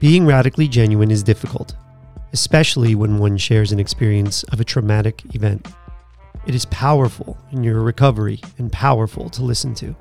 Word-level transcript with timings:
Being 0.00 0.24
radically 0.24 0.66
genuine 0.66 1.10
is 1.10 1.22
difficult, 1.22 1.74
especially 2.32 2.94
when 2.94 3.18
one 3.18 3.36
shares 3.36 3.70
an 3.70 3.78
experience 3.78 4.44
of 4.44 4.58
a 4.58 4.64
traumatic 4.64 5.22
event. 5.34 5.68
It 6.46 6.54
is 6.54 6.64
powerful 6.64 7.36
in 7.52 7.62
your 7.62 7.82
recovery 7.82 8.40
and 8.56 8.72
powerful 8.72 9.28
to 9.28 9.42
listen 9.42 9.74
to. 9.74 9.94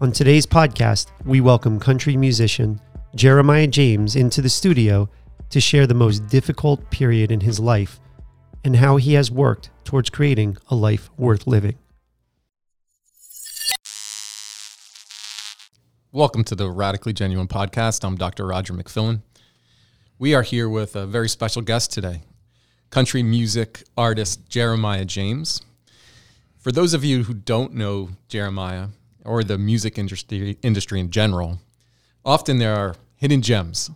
On 0.00 0.12
today's 0.12 0.46
podcast, 0.46 1.08
we 1.26 1.42
welcome 1.42 1.78
country 1.78 2.16
musician 2.16 2.80
Jeremiah 3.14 3.66
James 3.66 4.16
into 4.16 4.40
the 4.40 4.48
studio 4.48 5.10
to 5.50 5.60
share 5.60 5.86
the 5.86 5.92
most 5.92 6.26
difficult 6.28 6.90
period 6.90 7.30
in 7.30 7.40
his 7.40 7.60
life 7.60 8.00
and 8.64 8.76
how 8.76 8.96
he 8.96 9.12
has 9.12 9.30
worked 9.30 9.68
towards 9.84 10.08
creating 10.08 10.56
a 10.70 10.74
life 10.74 11.10
worth 11.18 11.46
living. 11.46 11.76
Welcome 16.10 16.42
to 16.44 16.54
the 16.54 16.70
Radically 16.70 17.12
Genuine 17.12 17.48
podcast. 17.48 18.02
I'm 18.02 18.16
Dr. 18.16 18.46
Roger 18.46 18.72
McFillin. 18.72 19.20
We 20.20 20.34
are 20.34 20.42
here 20.42 20.68
with 20.68 20.96
a 20.96 21.06
very 21.06 21.28
special 21.28 21.62
guest 21.62 21.92
today, 21.92 22.22
country 22.90 23.22
music 23.22 23.84
artist 23.96 24.48
Jeremiah 24.48 25.04
James. 25.04 25.62
For 26.58 26.72
those 26.72 26.92
of 26.92 27.04
you 27.04 27.22
who 27.22 27.34
don't 27.34 27.74
know 27.74 28.08
Jeremiah 28.26 28.88
or 29.24 29.44
the 29.44 29.58
music 29.58 29.96
industry, 29.96 30.58
industry 30.60 30.98
in 30.98 31.12
general, 31.12 31.60
often 32.24 32.58
there 32.58 32.74
are 32.74 32.96
hidden 33.14 33.42
gems 33.42 33.92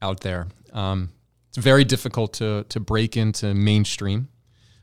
out 0.00 0.20
there. 0.20 0.46
Um, 0.72 1.10
it's 1.48 1.58
very 1.58 1.82
difficult 1.82 2.34
to, 2.34 2.64
to 2.68 2.78
break 2.78 3.16
into 3.16 3.54
mainstream, 3.54 4.28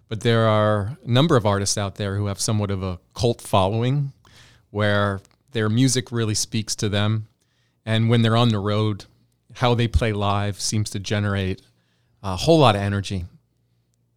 but 0.09 0.19
there 0.19 0.47
are 0.47 0.97
a 1.05 1.09
number 1.09 1.37
of 1.37 1.45
artists 1.45 1.77
out 1.77 1.95
there 1.95 2.17
who 2.17 2.25
have 2.25 2.41
somewhat 2.41 2.71
of 2.71 2.83
a 2.83 2.99
cult 3.13 3.39
following 3.39 4.11
where 4.69 5.21
their 5.53 5.69
music 5.69 6.11
really 6.11 6.35
speaks 6.35 6.75
to 6.75 6.89
them. 6.89 7.27
And 7.85 8.09
when 8.09 8.21
they're 8.21 8.35
on 8.35 8.49
the 8.49 8.59
road, 8.59 9.05
how 9.53 9.75
they 9.75 9.87
play 9.87 10.13
live 10.13 10.59
seems 10.59 10.89
to 10.91 10.99
generate 10.99 11.61
a 12.23 12.35
whole 12.35 12.59
lot 12.59 12.75
of 12.75 12.81
energy. 12.81 13.25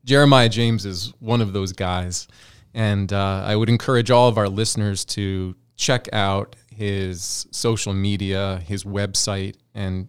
Jeremiah 0.04 0.48
James 0.48 0.84
is 0.84 1.12
one 1.18 1.40
of 1.40 1.52
those 1.52 1.72
guys. 1.72 2.28
And 2.74 3.12
uh, 3.12 3.44
I 3.46 3.54
would 3.54 3.68
encourage 3.68 4.10
all 4.10 4.28
of 4.28 4.36
our 4.36 4.48
listeners 4.48 5.04
to 5.06 5.54
check 5.76 6.08
out 6.12 6.56
his 6.74 7.46
social 7.52 7.94
media, 7.94 8.60
his 8.66 8.84
website, 8.84 9.56
and 9.74 10.08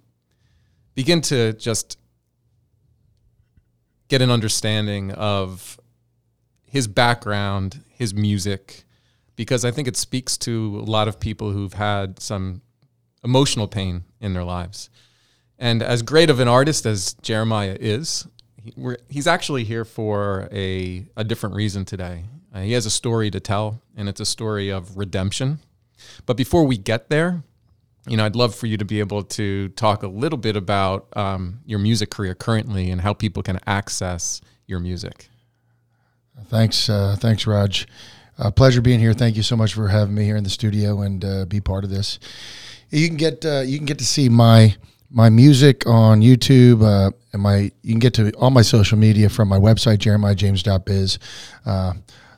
begin 0.96 1.22
to 1.22 1.54
just 1.54 2.00
get 4.08 4.22
an 4.22 4.32
understanding 4.32 5.12
of 5.12 5.80
his 6.66 6.88
background, 6.88 7.84
his 7.88 8.14
music, 8.14 8.84
because 9.36 9.64
I 9.64 9.72
think 9.72 9.88
it 9.88 9.96
speaks 9.96 10.38
to 10.40 10.80
a 10.80 10.90
lot 10.90 11.08
of 11.08 11.20
people 11.20 11.52
who've 11.52 11.74
had 11.74 12.20
some 12.20 12.62
emotional 13.24 13.68
pain 13.68 14.04
in 14.20 14.34
their 14.34 14.44
lives. 14.44 14.90
And 15.58 15.82
as 15.82 16.02
great 16.02 16.30
of 16.30 16.40
an 16.40 16.48
artist 16.48 16.86
as 16.86 17.14
Jeremiah 17.22 17.78
is, 17.80 18.28
he, 18.62 18.74
he's 19.10 19.28
actually 19.28 19.64
here 19.64 19.86
for 19.86 20.50
a, 20.52 21.06
a 21.16 21.24
different 21.24 21.56
reason 21.56 21.86
today. 21.86 22.26
Uh, 22.54 22.62
he 22.62 22.74
has 22.74 22.86
a 22.86 22.90
story 22.90 23.30
to 23.32 23.40
tell, 23.40 23.82
and 23.96 24.08
it's 24.08 24.20
a 24.20 24.26
story 24.26 24.70
of 24.70 24.98
redemption. 24.98 25.60
But 26.26 26.38
before 26.38 26.66
we 26.66 26.78
get 26.78 27.10
there, 27.10 27.44
you 28.08 28.18
know, 28.18 28.26
I'd 28.26 28.36
love 28.36 28.54
for 28.54 28.68
you 28.68 28.78
to 28.78 28.86
be 28.86 29.00
able 29.00 29.24
to 29.24 29.70
talk 29.70 30.04
a 30.04 30.08
little 30.08 30.38
bit 30.38 30.56
about 30.56 31.08
um, 31.18 31.60
your 31.66 31.80
music 31.80 32.12
career 32.12 32.36
currently 32.36 32.92
and 32.92 33.02
how 33.02 33.14
people 33.14 33.42
can 33.44 33.60
access 33.66 34.42
your 34.68 34.80
music. 34.80 35.30
Thanks, 36.46 36.90
uh, 36.90 37.16
thanks, 37.18 37.48
Raj. 37.48 37.88
Uh, 38.38 38.52
pleasure 38.52 38.82
being 38.82 39.00
here. 39.00 39.14
Thank 39.14 39.38
you 39.38 39.44
so 39.44 39.56
much 39.56 39.74
for 39.74 39.88
having 39.88 40.14
me 40.14 40.26
here 40.26 40.36
in 40.36 40.44
the 40.44 40.50
studio 40.50 41.02
and 41.02 41.24
uh, 41.24 41.46
be 41.46 41.62
part 41.62 41.84
of 41.84 41.90
this. 41.90 42.20
You 42.90 43.08
can 43.08 43.18
get 43.18 43.46
uh, 43.46 43.62
you 43.62 43.78
can 43.78 43.86
get 43.86 43.98
to 44.00 44.06
see 44.06 44.30
my 44.30 44.76
my 45.16 45.30
music 45.30 45.88
on 45.88 46.20
YouTube 46.20 46.84
uh, 46.84 47.10
and 47.32 47.42
my 47.42 47.72
you 47.82 47.94
can 47.94 48.00
get 48.00 48.14
to 48.16 48.32
all 48.34 48.52
my 48.52 48.62
social 48.62 48.98
media 48.98 49.30
from 49.30 49.48
my 49.48 49.58
website 49.58 49.98
jeremiahjames.biz. 49.98 51.20
Uh, 51.66 51.94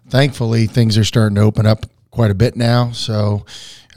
thankfully, 0.10 0.68
things 0.68 0.96
are 0.96 1.04
starting 1.04 1.36
to 1.36 1.42
open 1.42 1.66
up 1.66 1.88
quite 2.12 2.30
a 2.30 2.36
bit 2.36 2.56
now. 2.56 2.92
So, 2.92 3.46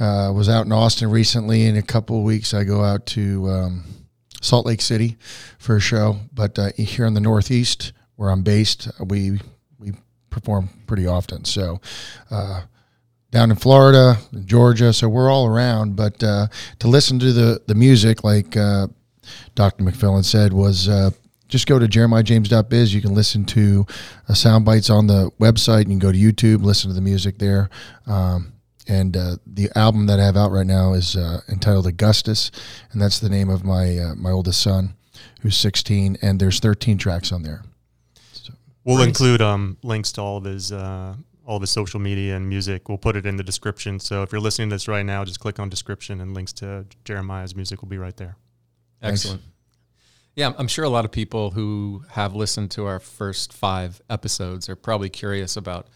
uh, 0.01 0.33
was 0.35 0.49
out 0.49 0.65
in 0.65 0.73
Austin 0.73 1.11
recently. 1.11 1.67
In 1.67 1.77
a 1.77 1.83
couple 1.83 2.17
of 2.17 2.25
weeks, 2.25 2.55
I 2.55 2.65
go 2.65 2.83
out 2.83 3.05
to 3.07 3.51
um, 3.51 3.85
Salt 4.41 4.65
Lake 4.65 4.81
City 4.81 5.19
for 5.59 5.77
a 5.77 5.81
show. 5.81 6.17
But 6.33 6.59
uh, 6.59 6.71
here 6.75 7.05
in 7.05 7.13
the 7.13 7.21
Northeast, 7.21 7.93
where 8.17 8.31
I'm 8.31 8.43
based, 8.43 8.91
we 8.99 9.41
we 9.79 9.93
perform 10.31 10.71
pretty 10.87 11.07
often. 11.07 11.45
So, 11.45 11.83
uh, 12.31 12.63
down 13.31 13.51
in 13.51 13.57
Florida, 13.57 14.19
Georgia, 14.45 14.93
so 14.93 15.09
we're 15.09 15.31
all 15.31 15.47
around. 15.47 15.97
But 15.97 16.23
uh, 16.23 16.49
to 16.79 16.89
listen 16.89 17.19
to 17.21 17.33
the 17.33 17.63
the 17.67 17.75
music, 17.75 18.25
like 18.25 18.57
uh, 18.57 18.89
Dr. 19.55 19.85
McFillin 19.85 20.25
said, 20.25 20.53
was 20.53 20.89
uh, 20.89 21.11
just 21.49 21.67
go 21.67 21.79
to 21.79 21.87
jeremiahjames.biz. 21.87 22.95
You 22.95 23.03
can 23.03 23.15
listen 23.15 23.45
to 23.47 23.87
uh, 24.29 24.35
sound 24.35 24.65
bites 24.65 24.91
on 24.91 25.07
the 25.07 25.31
website. 25.41 25.81
You 25.81 25.87
can 25.87 25.99
go 25.99 26.13
to 26.13 26.19
YouTube, 26.19 26.63
listen 26.63 26.91
to 26.91 26.95
the 26.95 27.01
music 27.01 27.39
there. 27.39 27.71
Um, 28.07 28.55
and 28.89 29.17
uh, 29.17 29.37
the 29.47 29.71
album 29.77 30.07
that 30.07 30.19
I 30.19 30.25
have 30.25 30.37
out 30.37 30.51
right 30.51 30.67
now 30.67 30.95
is 30.95 31.15
uh, 31.15 31.43
entitled 31.49 31.87
Augustus, 31.87 32.51
and 32.91 33.01
that's 33.01 33.21
the 33.21 33.29
name 33.29 33.49
of 33.49 33.65
my 33.65 33.99
uh, 33.99 34.15
my 34.17 34.31
oldest 34.31 34.61
son, 34.63 34.95
who's 35.43 35.57
16. 35.57 36.17
And 36.23 36.41
there's 36.41 36.59
13 36.59 36.99
tracks 36.99 37.31
on 37.31 37.43
there. 37.43 37.63
We'll 38.83 39.03
include 39.03 39.43
um, 39.43 39.77
links 39.83 40.11
to 40.13 40.23
all 40.23 40.39
of 40.39 40.45
his 40.45 40.73
uh, 40.73 41.15
all 41.51 41.59
the 41.59 41.67
social 41.67 41.99
media 41.99 42.37
and 42.37 42.49
music. 42.49 42.89
We'll 42.89 42.97
put 42.97 43.17
it 43.17 43.27
in 43.27 43.37
the 43.37 43.43
description. 43.43 43.99
So 43.99 44.23
if 44.23 44.31
you're 44.31 44.41
listening 44.41 44.69
to 44.71 44.77
this 44.77 44.87
right 44.87 45.05
now, 45.05 45.25
just 45.25 45.41
click 45.41 45.59
on 45.59 45.69
description 45.69 46.21
and 46.21 46.33
links 46.33 46.53
to 46.55 46.87
Jeremiah's 47.05 47.57
music 47.57 47.83
will 47.83 47.89
be 47.89 47.99
right 47.99 48.17
there. 48.17 48.37
Excellent. 49.03 49.41
Thanks. 49.41 49.57
Yeah, 50.37 50.53
I'm 50.57 50.69
sure 50.69 50.85
a 50.85 50.89
lot 50.89 51.05
of 51.05 51.11
people 51.11 51.51
who 51.51 52.05
have 52.11 52.37
listened 52.37 52.71
to 52.73 52.87
our 52.87 53.01
first 53.01 53.53
five 53.53 54.01
episodes 54.09 54.69
are 54.69 54.77
probably 54.77 55.09
curious 55.09 55.57
about 55.57 55.89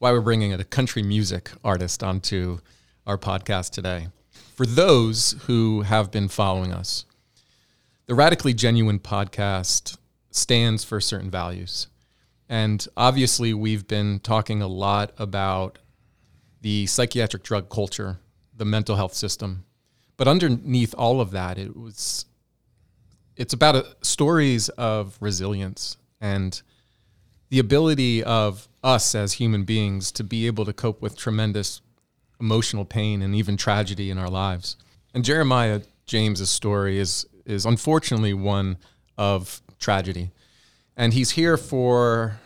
why 0.00 0.10
we're 0.10 0.20
bringing 0.22 0.52
a 0.52 0.64
country 0.64 1.04
music 1.04 1.52
artist 1.62 2.02
onto 2.02 2.58
our 3.06 3.16
podcast 3.16 3.70
today. 3.70 4.08
For 4.56 4.66
those 4.66 5.36
who 5.42 5.82
have 5.82 6.10
been 6.10 6.26
following 6.26 6.72
us, 6.72 7.04
the 8.06 8.16
Radically 8.16 8.54
Genuine 8.54 8.98
podcast 8.98 9.98
stands 10.32 10.82
for 10.82 11.00
certain 11.00 11.30
values. 11.30 11.86
And 12.50 12.84
obviously, 12.96 13.54
we've 13.54 13.86
been 13.86 14.18
talking 14.18 14.60
a 14.60 14.66
lot 14.66 15.12
about 15.18 15.78
the 16.60 16.84
psychiatric 16.86 17.44
drug 17.44 17.70
culture, 17.70 18.18
the 18.56 18.64
mental 18.64 18.96
health 18.96 19.14
system. 19.14 19.64
But 20.16 20.26
underneath 20.26 20.92
all 20.98 21.20
of 21.20 21.30
that, 21.30 21.58
it 21.58 21.76
was 21.76 22.26
it's 23.36 23.54
about 23.54 23.76
a, 23.76 23.86
stories 24.02 24.68
of 24.70 25.16
resilience 25.20 25.96
and 26.20 26.60
the 27.50 27.60
ability 27.60 28.24
of 28.24 28.68
us 28.82 29.14
as 29.14 29.34
human 29.34 29.62
beings 29.62 30.10
to 30.12 30.24
be 30.24 30.48
able 30.48 30.64
to 30.64 30.72
cope 30.72 31.00
with 31.00 31.16
tremendous 31.16 31.80
emotional 32.40 32.84
pain 32.84 33.22
and 33.22 33.32
even 33.32 33.56
tragedy 33.56 34.10
in 34.10 34.18
our 34.18 34.28
lives. 34.28 34.76
And 35.14 35.24
Jeremiah 35.24 35.82
James's 36.04 36.50
story 36.50 36.98
is 36.98 37.26
is 37.46 37.64
unfortunately 37.64 38.34
one 38.34 38.76
of 39.16 39.62
tragedy 39.78 40.32
and 41.00 41.14
he's 41.14 41.30
here 41.30 41.56
for 41.56 42.38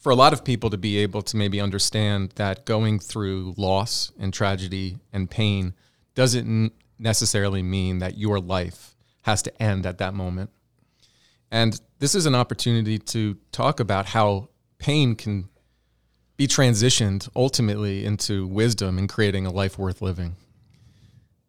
for 0.00 0.10
a 0.10 0.14
lot 0.16 0.32
of 0.32 0.44
people 0.44 0.70
to 0.70 0.76
be 0.76 0.98
able 0.98 1.22
to 1.22 1.36
maybe 1.36 1.60
understand 1.60 2.30
that 2.34 2.64
going 2.64 2.98
through 2.98 3.54
loss 3.56 4.10
and 4.18 4.34
tragedy 4.34 4.98
and 5.12 5.30
pain 5.30 5.74
doesn't 6.14 6.72
necessarily 6.98 7.62
mean 7.62 8.00
that 8.00 8.18
your 8.18 8.40
life 8.40 8.96
has 9.22 9.40
to 9.42 9.62
end 9.62 9.86
at 9.86 9.98
that 9.98 10.14
moment. 10.14 10.50
And 11.50 11.80
this 11.98 12.14
is 12.14 12.26
an 12.26 12.34
opportunity 12.34 12.98
to 12.98 13.36
talk 13.52 13.78
about 13.78 14.06
how 14.06 14.48
pain 14.78 15.14
can 15.14 15.48
be 16.36 16.48
transitioned 16.48 17.28
ultimately 17.36 18.04
into 18.04 18.48
wisdom 18.48 18.98
in 18.98 19.06
creating 19.06 19.46
a 19.46 19.50
life 19.50 19.78
worth 19.78 20.02
living. 20.02 20.34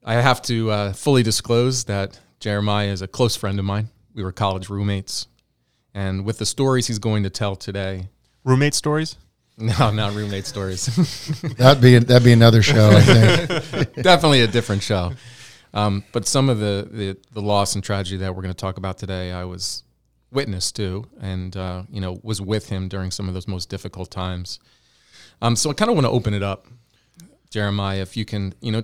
I 0.04 0.16
have 0.16 0.42
to 0.44 0.70
uh, 0.70 0.94
fully 0.94 1.24
disclose 1.24 1.86
that 1.86 2.20
Jeremiah 2.40 2.90
is 2.90 3.02
a 3.02 3.08
close 3.08 3.36
friend 3.36 3.58
of 3.58 3.66
mine. 3.66 3.90
We 4.14 4.24
were 4.24 4.34
college 4.34 4.70
roommates. 4.70 5.28
And 5.94 6.26
with 6.26 6.38
the 6.38 6.46
stories 6.46 6.88
he's 6.88 7.00
going 7.00 7.24
to 7.24 7.30
tell 7.30 7.56
today, 7.56 8.08
roommate 8.44 8.74
stories. 8.74 9.18
No, 9.58 9.92
not 9.92 10.16
roommate 10.16 10.48
stories. 10.48 10.86
That'd 11.58 11.84
be 11.84 12.00
that'd 12.00 12.24
be 12.24 12.32
another 12.32 12.64
show. 12.64 12.90
I 12.90 13.02
think. 13.02 13.94
Definitely 14.02 14.42
a 14.42 14.48
different 14.48 14.82
show. 14.82 15.12
Um, 15.74 16.04
but 16.14 16.26
some 16.26 16.50
of 16.50 16.58
the, 16.58 16.88
the 16.90 17.18
the 17.34 17.42
loss 17.42 17.76
and 17.76 17.84
tragedy 17.84 18.18
that 18.18 18.34
we're 18.34 18.42
going 18.42 18.54
to 18.54 18.60
talk 18.60 18.78
about 18.78 18.98
today, 18.98 19.32
I 19.32 19.44
was 19.44 19.84
witness 20.32 20.72
to, 20.74 21.06
and 21.20 21.56
uh, 21.56 21.84
you 21.92 22.02
know, 22.02 22.20
was 22.24 22.42
with 22.42 22.70
him 22.70 22.88
during 22.88 23.12
some 23.12 23.28
of 23.28 23.36
those 23.36 23.48
most 23.48 23.70
difficult 23.70 24.10
times. 24.10 24.60
Um, 25.42 25.56
so 25.56 25.70
I 25.70 25.74
kind 25.74 25.90
of 25.90 25.96
want 25.96 26.06
to 26.06 26.12
open 26.12 26.34
it 26.34 26.44
up, 26.44 26.66
Jeremiah, 27.50 28.02
if 28.02 28.16
you 28.16 28.26
can, 28.26 28.54
you 28.62 28.72
know, 28.72 28.84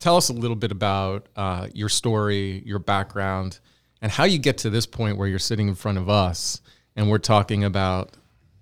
tell 0.00 0.16
us 0.16 0.28
a 0.28 0.32
little 0.32 0.56
bit 0.56 0.72
about 0.72 1.28
uh, 1.36 1.68
your 1.72 1.88
story, 1.88 2.62
your 2.66 2.78
background, 2.78 3.60
and 4.00 4.12
how 4.12 4.24
you 4.24 4.38
get 4.38 4.58
to 4.58 4.70
this 4.70 4.86
point 4.86 5.16
where 5.16 5.28
you're 5.28 5.38
sitting 5.38 5.68
in 5.68 5.74
front 5.74 5.98
of 5.98 6.08
us 6.08 6.60
and 6.96 7.10
we're 7.10 7.18
talking 7.18 7.64
about 7.64 8.10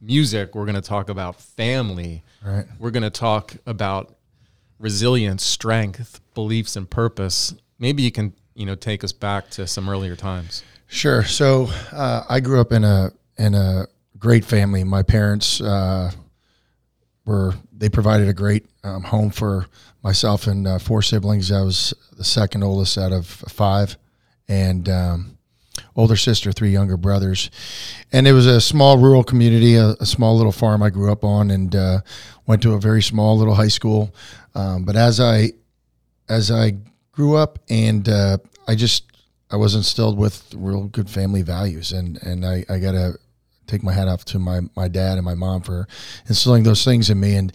music. 0.01 0.55
We're 0.55 0.65
going 0.65 0.77
to 0.77 0.81
talk 0.81 1.09
about 1.09 1.41
family. 1.41 2.23
Right. 2.45 2.67
We're 2.79 2.91
going 2.91 3.03
to 3.03 3.11
talk 3.11 3.55
about 3.67 4.17
resilience, 4.79 5.43
strength, 5.43 6.21
beliefs, 6.35 6.77
and 6.77 6.89
purpose. 6.89 7.55
Maybe 7.79 8.03
you 8.03 8.13
can, 8.13 8.35
you 8.55 8.67
know, 8.67 8.75
take 8.75 9.05
us 9.05 9.13
back 9.13 9.51
to 9.51 9.67
some 9.67 9.89
earlier 9.89 10.17
times. 10.17 10.63
Sure. 10.87 11.25
So 11.25 11.69
uh, 11.93 12.25
I 12.29 12.41
grew 12.41 12.61
up 12.61 12.73
in 12.73 12.85
a 12.85 13.11
in 13.39 13.55
a 13.55 13.87
great 14.19 14.45
family. 14.45 14.85
My 14.85 15.03
parents 15.03 15.61
uh, 15.61 16.11
were 17.25 17.55
they 17.73 17.89
provided 17.89 18.29
a 18.29 18.33
great 18.33 18.67
um, 18.85 19.03
home 19.03 19.31
for 19.31 19.67
myself 20.03 20.47
and 20.47 20.67
uh, 20.67 20.79
four 20.79 21.03
siblings. 21.03 21.51
I 21.51 21.63
was 21.63 21.93
the 22.17 22.25
second 22.25 22.63
oldest 22.63 22.97
out 22.97 23.13
of 23.13 23.27
five, 23.27 23.97
and 24.49 24.89
um, 24.89 25.39
older 25.95 26.17
sister, 26.17 26.53
three 26.53 26.71
younger 26.71 26.97
brothers. 26.97 27.51
And 28.13 28.27
it 28.27 28.33
was 28.33 28.47
a 28.47 28.61
small 28.61 28.99
rural 28.99 29.25
community, 29.25 29.77
a, 29.77 29.91
a 30.01 30.07
small 30.07 30.37
little 30.37 30.53
farm 30.53 30.83
I 30.83 30.91
grew 30.91 31.11
up 31.11 31.25
on, 31.25 31.51
and 31.51 31.75
uh, 31.75 32.01
went 32.47 32.63
to 32.63 32.75
a 32.75 32.81
very 32.81 33.03
small 33.03 33.37
little 33.37 33.55
high 33.55 33.69
school. 33.69 34.15
Um, 34.55 34.85
but 34.85 34.97
as 34.97 35.21
I 35.21 35.53
as 36.29 36.51
I 36.51 36.75
grew 37.13 37.37
up, 37.37 37.59
and 37.69 38.09
uh, 38.09 38.39
I 38.67 38.75
just 38.75 39.05
I 39.51 39.57
was 39.57 39.75
instilled 39.75 40.19
with 40.19 40.53
real 40.57 40.85
good 40.89 41.09
family 41.09 41.43
values, 41.43 41.93
and 41.93 42.23
and 42.23 42.45
I, 42.45 42.65
I 42.69 42.79
got 42.79 42.93
to 42.93 43.19
take 43.67 43.83
my 43.83 43.93
hat 43.93 44.09
off 44.09 44.25
to 44.27 44.39
my 44.39 44.61
my 44.77 44.89
dad 44.89 45.19
and 45.19 45.25
my 45.25 45.35
mom 45.35 45.63
for 45.63 45.87
instilling 46.29 46.63
those 46.63 46.85
things 46.85 47.11
in 47.11 47.21
me, 47.21 47.37
and 47.37 47.53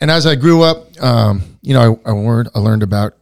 and 0.00 0.10
as 0.10 0.26
I 0.26 0.34
grew 0.34 0.62
up, 0.62 1.00
um, 1.02 1.58
you 1.62 1.74
know, 1.74 2.00
I, 2.04 2.10
I 2.10 2.12
learned 2.12 2.48
I 2.54 2.58
learned 2.58 2.82
about 2.82 3.14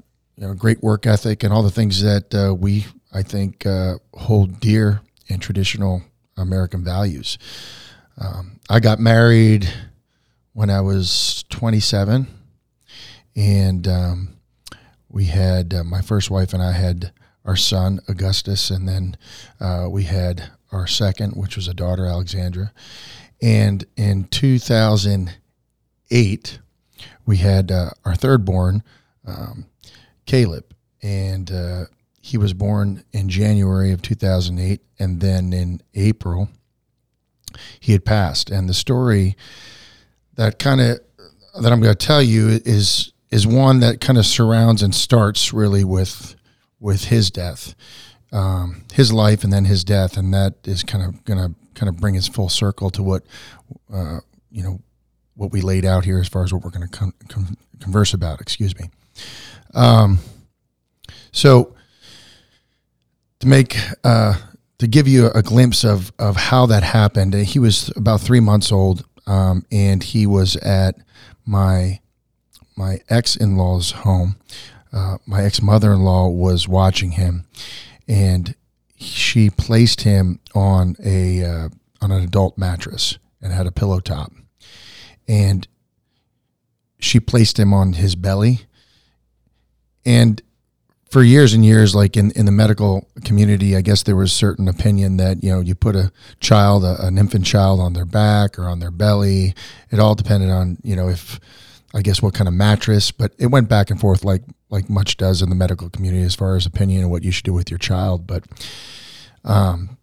you 0.43 0.49
know 0.49 0.55
great 0.55 0.83
work 0.83 1.07
ethic 1.07 1.45
and 1.45 1.55
all 1.55 1.63
the 1.63 1.71
things 1.71 2.03
that 2.03 2.35
uh, 2.35 2.53
we 2.53 2.85
I 3.15 3.23
think 3.23 3.65
uh, 3.65 3.99
hold 4.13 4.59
dear 4.59 5.03
in 5.29 5.39
traditional 5.39 6.03
American 6.37 6.83
values. 6.83 7.39
Um, 8.19 8.59
I 8.69 8.81
got 8.81 8.99
married 8.99 9.73
when 10.53 10.69
I 10.69 10.81
was 10.81 11.45
27, 11.51 12.27
and 13.37 13.87
um, 13.87 14.37
we 15.09 15.27
had 15.27 15.75
uh, 15.75 15.85
my 15.85 16.03
first 16.03 16.29
wife 16.29 16.53
and 16.53 16.61
I 16.63 16.73
had 16.73 17.13
our 17.45 17.55
son 17.55 18.01
Augustus, 18.09 18.69
and 18.69 18.89
then 18.89 19.17
uh, 19.61 19.87
we 19.89 20.03
had 20.05 20.51
our 20.73 20.89
second, 20.89 21.35
which 21.35 21.55
was 21.55 21.69
a 21.69 21.75
daughter 21.75 22.07
Alexandra. 22.07 22.73
And 23.41 23.85
in 23.97 24.25
2008, 24.25 26.59
we 27.27 27.37
had 27.37 27.71
uh, 27.71 27.91
our 28.05 28.17
third 28.17 28.45
born, 28.45 28.83
um, 29.25 29.67
Caleb, 30.27 30.75
and 31.03 31.51
uh, 31.51 31.85
he 32.21 32.39
was 32.39 32.53
born 32.53 33.05
in 33.13 33.29
January 33.29 33.93
of 33.93 34.03
2008, 34.03 34.81
and 34.99 35.21
then 35.21 35.53
in 35.53 35.83
April, 35.95 36.49
he 37.81 37.93
had 37.93 38.05
passed. 38.05 38.51
And 38.51 38.69
the 38.69 38.75
story 38.75 39.37
that 40.35 40.59
kind 40.59 40.81
of 40.81 41.01
that 41.61 41.73
I'm 41.73 41.81
going 41.81 41.95
to 41.95 42.07
tell 42.07 42.23
you 42.23 42.61
is 42.65 43.13
is 43.31 43.47
one 43.47 43.81
that 43.81 44.01
kind 44.01 44.19
of 44.19 44.27
surrounds 44.27 44.83
and 44.83 44.95
starts 44.95 45.53
really 45.53 45.85
with 45.85 46.37
with 46.81 47.05
his 47.05 47.31
death, 47.31 47.75
um, 48.33 48.85
his 48.93 49.13
life, 49.13 49.45
and 49.45 49.53
then 49.53 49.65
his 49.65 49.85
death, 49.85 50.17
and 50.17 50.33
that 50.35 50.55
is 50.65 50.83
kind 50.83 51.05
of 51.05 51.25
going 51.25 51.39
to 51.39 51.55
kind 51.75 51.89
of 51.89 51.97
bring 51.97 52.17
us 52.17 52.29
full 52.29 52.49
circle 52.49 52.91
to 52.91 53.03
what 53.03 53.25
uh, 53.93 54.21
you 54.51 54.63
know 54.63 54.81
what 55.35 55.51
we 55.51 55.61
laid 55.61 55.85
out 55.85 56.05
here 56.05 56.19
as 56.19 56.29
far 56.29 56.45
as 56.45 56.53
what 56.53 56.63
we're 56.63 56.71
going 56.71 56.87
to 56.87 56.97
con- 56.97 57.15
con- 57.29 57.57
converse 57.81 58.15
about. 58.15 58.41
Excuse 58.41 58.79
me. 58.79 58.91
Um, 59.75 60.19
so 61.33 61.75
to 63.41 63.47
make 63.47 63.77
uh, 64.05 64.35
to 64.79 64.87
give 64.87 65.09
you 65.09 65.31
a 65.35 65.43
glimpse 65.43 65.85
of 65.85 66.13
of 66.19 66.37
how 66.37 66.67
that 66.67 66.83
happened, 66.83 67.35
he 67.35 67.59
was 67.59 67.91
about 67.97 68.21
three 68.21 68.41
months 68.41 68.71
old, 68.71 69.05
um, 69.27 69.65
and 69.71 70.03
he 70.03 70.27
was 70.27 70.57
at 70.57 70.97
my 71.45 72.01
my 72.77 73.01
ex 73.09 73.37
in 73.37 73.57
law's 73.57 73.91
home. 73.91 74.37
Uh, 74.93 75.17
my 75.27 75.43
ex 75.43 75.63
mother 75.63 75.93
in 75.93 76.03
law 76.03 76.29
was 76.29 76.69
watching 76.69 77.13
him, 77.13 77.47
and 78.07 78.55
she 78.97 79.51
placed 79.51 80.03
him 80.03 80.39
on 80.55 80.97
a 81.05 81.45
uh, 81.45 81.69
on 82.01 82.11
an 82.11 82.23
adult 82.23 82.59
mattress 82.59 83.19
and 83.41 83.53
had 83.53 83.67
a 83.67 83.73
pillow 83.73 84.01
top, 84.01 84.33
and 85.27 85.67
she 86.99 87.19
placed 87.19 87.59
him 87.59 87.73
on 87.73 87.95
his 87.95 88.15
belly, 88.15 88.67
and 90.05 90.43
for 91.11 91.23
years 91.23 91.53
and 91.53 91.63
years, 91.63 91.95
like 91.95 92.17
in, 92.17 92.31
in 92.31 92.47
the 92.47 92.53
medical 92.53 93.07
community, 93.23 93.77
I 93.77 93.83
guess 93.83 94.03
there 94.03 94.17
was 94.17 94.33
certain 94.33 94.67
opinion 94.67 95.19
that, 95.19 95.45
you 95.45 95.51
know, 95.51 95.61
you 95.61 95.75
put 95.75 95.95
a 95.95 96.11
child, 96.41 96.85
a, 96.85 97.07
an 97.07 97.19
infant 97.19 97.45
child 97.45 97.81
on 97.81 97.93
their 97.93 98.07
back 98.07 98.59
or 98.59 98.67
on 98.67 98.79
their 98.79 98.91
belly. 98.91 99.55
It 99.91 100.01
all 100.01 100.15
depended 100.15 100.49
on, 100.49 100.79
you 100.83 100.97
know, 100.97 101.11
if, 101.11 101.39
I 101.95 102.01
guess 102.01 102.23
what 102.23 102.33
kind 102.33 102.49
of 102.49 102.55
mattress, 102.55 103.11
but 103.11 103.35
it 103.39 103.49
went 103.49 103.69
back 103.69 103.91
and 103.91 104.01
forth 104.01 104.25
like, 104.25 104.43
like 104.71 104.89
much 104.89 105.19
does 105.19 105.43
in 105.43 105.51
the 105.51 105.55
medical 105.55 105.91
community 105.91 106.25
as 106.25 106.35
far 106.35 106.57
as 106.57 106.65
opinion 106.65 107.05
of 107.05 107.11
what 107.11 107.25
you 107.25 107.31
should 107.31 107.45
do 107.45 107.53
with 107.53 107.71
your 107.71 107.77
child. 107.77 108.27
But, 108.27 108.45
um, 109.45 109.99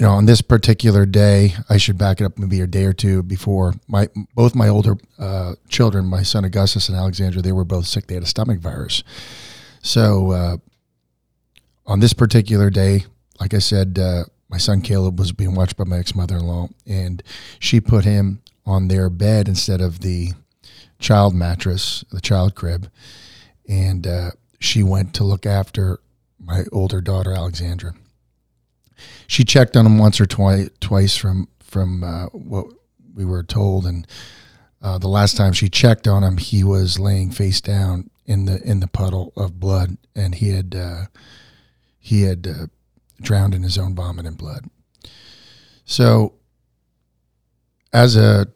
you 0.00 0.06
know, 0.06 0.12
on 0.12 0.24
this 0.24 0.40
particular 0.40 1.04
day, 1.04 1.52
I 1.68 1.76
should 1.76 1.98
back 1.98 2.22
it 2.22 2.24
up 2.24 2.38
maybe 2.38 2.62
a 2.62 2.66
day 2.66 2.84
or 2.84 2.94
two 2.94 3.22
before 3.22 3.74
my, 3.86 4.08
both 4.34 4.54
my 4.54 4.66
older, 4.66 4.96
uh, 5.18 5.56
children, 5.68 6.06
my 6.06 6.22
son 6.22 6.46
Augustus 6.46 6.88
and 6.88 6.96
Alexandra, 6.96 7.42
they 7.42 7.52
were 7.52 7.66
both 7.66 7.84
sick. 7.84 8.06
They 8.06 8.14
had 8.14 8.22
a 8.22 8.26
stomach 8.26 8.60
virus. 8.60 9.04
So 9.82 10.30
uh, 10.30 10.56
on 11.84 12.00
this 12.00 12.14
particular 12.14 12.70
day, 12.70 13.04
like 13.40 13.52
I 13.52 13.58
said, 13.58 13.98
uh, 13.98 14.24
my 14.48 14.56
son 14.56 14.80
Caleb 14.80 15.18
was 15.18 15.32
being 15.32 15.54
watched 15.54 15.76
by 15.76 15.84
my 15.84 15.98
ex 15.98 16.14
mother 16.14 16.38
in 16.38 16.46
law, 16.46 16.68
and 16.86 17.22
she 17.58 17.78
put 17.78 18.04
him 18.04 18.40
on 18.64 18.88
their 18.88 19.10
bed 19.10 19.48
instead 19.48 19.82
of 19.82 20.00
the 20.00 20.32
child 20.98 21.34
mattress, 21.34 22.06
the 22.10 22.22
child 22.22 22.54
crib, 22.54 22.90
and 23.68 24.06
uh, 24.06 24.30
she 24.58 24.82
went 24.82 25.12
to 25.14 25.24
look 25.24 25.44
after 25.44 26.00
my 26.38 26.64
older 26.72 27.02
daughter 27.02 27.32
Alexandra. 27.32 27.92
She 29.26 29.44
checked 29.44 29.76
on 29.76 29.86
him 29.86 29.98
once 29.98 30.20
or 30.20 30.26
twice, 30.26 30.70
twice 30.80 31.16
from 31.16 31.48
from 31.62 32.02
uh, 32.02 32.26
what 32.26 32.66
we 33.14 33.24
were 33.24 33.42
told, 33.42 33.86
and 33.86 34.06
uh, 34.82 34.98
the 34.98 35.08
last 35.08 35.36
time 35.36 35.52
she 35.52 35.68
checked 35.68 36.08
on 36.08 36.24
him, 36.24 36.38
he 36.38 36.64
was 36.64 36.98
laying 36.98 37.30
face 37.30 37.60
down 37.60 38.10
in 38.26 38.46
the 38.46 38.62
in 38.62 38.80
the 38.80 38.86
puddle 38.86 39.32
of 39.36 39.60
blood, 39.60 39.96
and 40.14 40.34
he 40.36 40.50
had 40.50 40.74
uh, 40.74 41.04
he 41.98 42.22
had 42.22 42.46
uh, 42.46 42.66
drowned 43.20 43.54
in 43.54 43.62
his 43.62 43.76
own 43.78 43.94
vomit 43.94 44.26
and 44.26 44.38
blood. 44.38 44.66
So, 45.84 46.34
as 47.92 48.16
a 48.16 48.46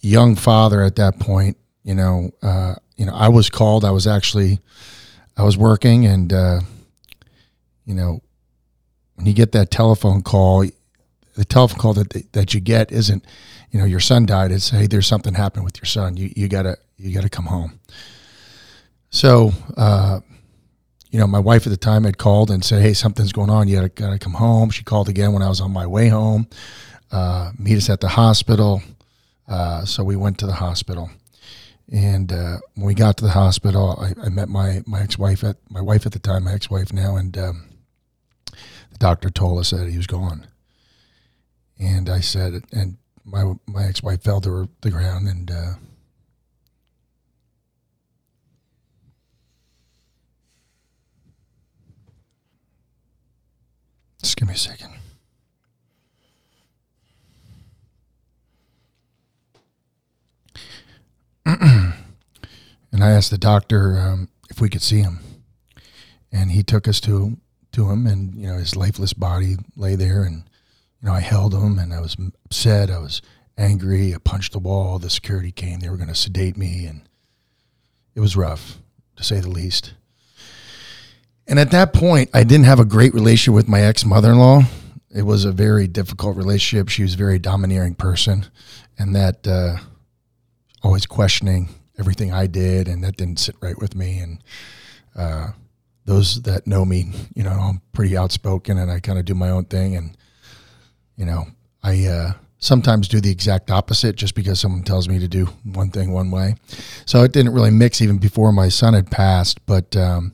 young 0.00 0.34
father 0.34 0.82
at 0.82 0.96
that 0.96 1.18
point, 1.18 1.56
you 1.84 1.94
know, 1.94 2.30
uh, 2.42 2.74
you 2.96 3.06
know, 3.06 3.14
I 3.14 3.28
was 3.28 3.50
called. 3.50 3.84
I 3.84 3.90
was 3.90 4.06
actually, 4.06 4.58
I 5.36 5.42
was 5.42 5.56
working, 5.56 6.06
and 6.06 6.32
uh, 6.32 6.60
you 7.84 7.94
know, 7.94 8.22
you 9.26 9.32
get 9.32 9.52
that 9.52 9.70
telephone 9.70 10.22
call, 10.22 10.64
the 11.34 11.44
telephone 11.44 11.78
call 11.78 11.94
that 11.94 12.32
that 12.32 12.54
you 12.54 12.60
get 12.60 12.92
isn't, 12.92 13.24
you 13.70 13.78
know, 13.78 13.86
your 13.86 14.00
son 14.00 14.26
died. 14.26 14.52
It's 14.52 14.70
hey, 14.70 14.86
there's 14.86 15.06
something 15.06 15.34
happened 15.34 15.64
with 15.64 15.78
your 15.78 15.86
son. 15.86 16.16
You 16.16 16.30
you 16.34 16.48
gotta 16.48 16.76
you 16.96 17.14
gotta 17.14 17.28
come 17.28 17.46
home. 17.46 17.80
So, 19.10 19.52
uh, 19.76 20.20
you 21.10 21.18
know, 21.18 21.26
my 21.26 21.38
wife 21.38 21.66
at 21.66 21.70
the 21.70 21.76
time 21.76 22.04
had 22.04 22.16
called 22.16 22.50
and 22.50 22.64
said, 22.64 22.82
"Hey, 22.82 22.94
something's 22.94 23.32
going 23.32 23.50
on. 23.50 23.68
You 23.68 23.76
gotta, 23.76 23.88
gotta 23.90 24.18
come 24.18 24.32
home." 24.34 24.70
She 24.70 24.82
called 24.82 25.08
again 25.08 25.32
when 25.32 25.42
I 25.42 25.48
was 25.48 25.60
on 25.60 25.70
my 25.70 25.86
way 25.86 26.08
home. 26.08 26.48
Uh, 27.10 27.52
meet 27.58 27.76
us 27.76 27.90
at 27.90 28.00
the 28.00 28.08
hospital. 28.08 28.82
Uh, 29.46 29.84
so 29.84 30.02
we 30.02 30.16
went 30.16 30.38
to 30.38 30.46
the 30.46 30.54
hospital, 30.54 31.10
and 31.92 32.32
uh, 32.32 32.56
when 32.74 32.86
we 32.86 32.94
got 32.94 33.18
to 33.18 33.24
the 33.24 33.30
hospital, 33.30 33.98
I, 34.00 34.26
I, 34.26 34.28
met 34.30 34.48
my 34.48 34.82
my 34.86 35.02
ex 35.02 35.18
wife 35.18 35.44
at 35.44 35.56
my 35.68 35.82
wife 35.82 36.06
at 36.06 36.12
the 36.12 36.18
time, 36.18 36.44
my 36.44 36.54
ex 36.54 36.70
wife 36.70 36.90
now, 36.90 37.16
and 37.16 37.36
um, 37.36 37.68
the 38.92 38.98
doctor 38.98 39.30
told 39.30 39.58
us 39.58 39.70
that 39.70 39.88
he 39.88 39.96
was 39.96 40.06
gone. 40.06 40.46
And 41.78 42.08
I 42.08 42.20
said, 42.20 42.64
and 42.72 42.98
my 43.24 43.54
my 43.66 43.84
ex 43.84 44.02
wife 44.02 44.22
fell 44.22 44.40
to 44.40 44.50
her, 44.50 44.68
the 44.82 44.90
ground, 44.90 45.28
and 45.28 45.50
uh, 45.50 45.74
just 54.20 54.36
give 54.36 54.48
me 54.48 54.54
a 54.54 54.56
second. 54.56 54.92
and 61.44 61.94
I 62.92 63.10
asked 63.10 63.30
the 63.30 63.38
doctor 63.38 63.98
um, 63.98 64.28
if 64.50 64.60
we 64.60 64.68
could 64.68 64.82
see 64.82 65.00
him, 65.00 65.18
and 66.30 66.52
he 66.52 66.62
took 66.62 66.86
us 66.86 67.00
to 67.00 67.38
to 67.72 67.90
him, 67.90 68.06
and 68.06 68.34
you 68.34 68.46
know 68.46 68.56
his 68.56 68.76
lifeless 68.76 69.12
body 69.12 69.56
lay 69.76 69.94
there, 69.94 70.22
and 70.22 70.44
you 71.00 71.08
know 71.08 71.12
I 71.12 71.20
held 71.20 71.54
him, 71.54 71.78
and 71.78 71.92
I 71.92 72.00
was 72.00 72.16
upset, 72.44 72.90
I 72.90 72.98
was 72.98 73.22
angry, 73.58 74.14
I 74.14 74.18
punched 74.18 74.52
the 74.52 74.58
wall. 74.58 74.98
The 74.98 75.10
security 75.10 75.52
came; 75.52 75.80
they 75.80 75.88
were 75.88 75.96
going 75.96 76.08
to 76.08 76.14
sedate 76.14 76.56
me, 76.56 76.86
and 76.86 77.02
it 78.14 78.20
was 78.20 78.36
rough, 78.36 78.78
to 79.16 79.24
say 79.24 79.40
the 79.40 79.50
least. 79.50 79.94
And 81.46 81.58
at 81.58 81.70
that 81.72 81.92
point, 81.92 82.30
I 82.32 82.44
didn't 82.44 82.66
have 82.66 82.80
a 82.80 82.84
great 82.84 83.14
relationship 83.14 83.54
with 83.54 83.68
my 83.68 83.80
ex 83.80 84.04
mother 84.04 84.32
in 84.32 84.38
law. 84.38 84.62
It 85.14 85.22
was 85.22 85.44
a 85.44 85.52
very 85.52 85.86
difficult 85.86 86.36
relationship. 86.36 86.88
She 86.88 87.02
was 87.02 87.14
a 87.14 87.18
very 87.18 87.38
domineering 87.38 87.94
person, 87.94 88.46
and 88.98 89.14
that 89.14 89.46
uh, 89.46 89.76
always 90.82 91.06
questioning 91.06 91.68
everything 91.98 92.32
I 92.32 92.46
did, 92.46 92.88
and 92.88 93.04
that 93.04 93.16
didn't 93.16 93.38
sit 93.38 93.56
right 93.60 93.78
with 93.78 93.94
me. 93.94 94.18
And 94.18 94.38
uh, 95.14 95.48
those 96.04 96.42
that 96.42 96.66
know 96.66 96.84
me, 96.84 97.12
you 97.34 97.42
know, 97.42 97.50
I'm 97.50 97.80
pretty 97.92 98.16
outspoken, 98.16 98.78
and 98.78 98.90
I 98.90 99.00
kind 99.00 99.18
of 99.18 99.24
do 99.24 99.34
my 99.34 99.50
own 99.50 99.64
thing, 99.64 99.96
and 99.96 100.16
you 101.16 101.24
know, 101.24 101.46
I 101.82 102.06
uh, 102.06 102.32
sometimes 102.58 103.08
do 103.08 103.20
the 103.20 103.30
exact 103.30 103.70
opposite 103.70 104.16
just 104.16 104.34
because 104.34 104.60
someone 104.60 104.82
tells 104.82 105.08
me 105.08 105.18
to 105.18 105.28
do 105.28 105.46
one 105.64 105.90
thing 105.90 106.12
one 106.12 106.30
way. 106.30 106.54
So 107.06 107.22
it 107.22 107.32
didn't 107.32 107.52
really 107.52 107.70
mix 107.70 108.00
even 108.00 108.18
before 108.18 108.52
my 108.52 108.68
son 108.68 108.94
had 108.94 109.10
passed, 109.10 109.64
but 109.66 109.96
um, 109.96 110.32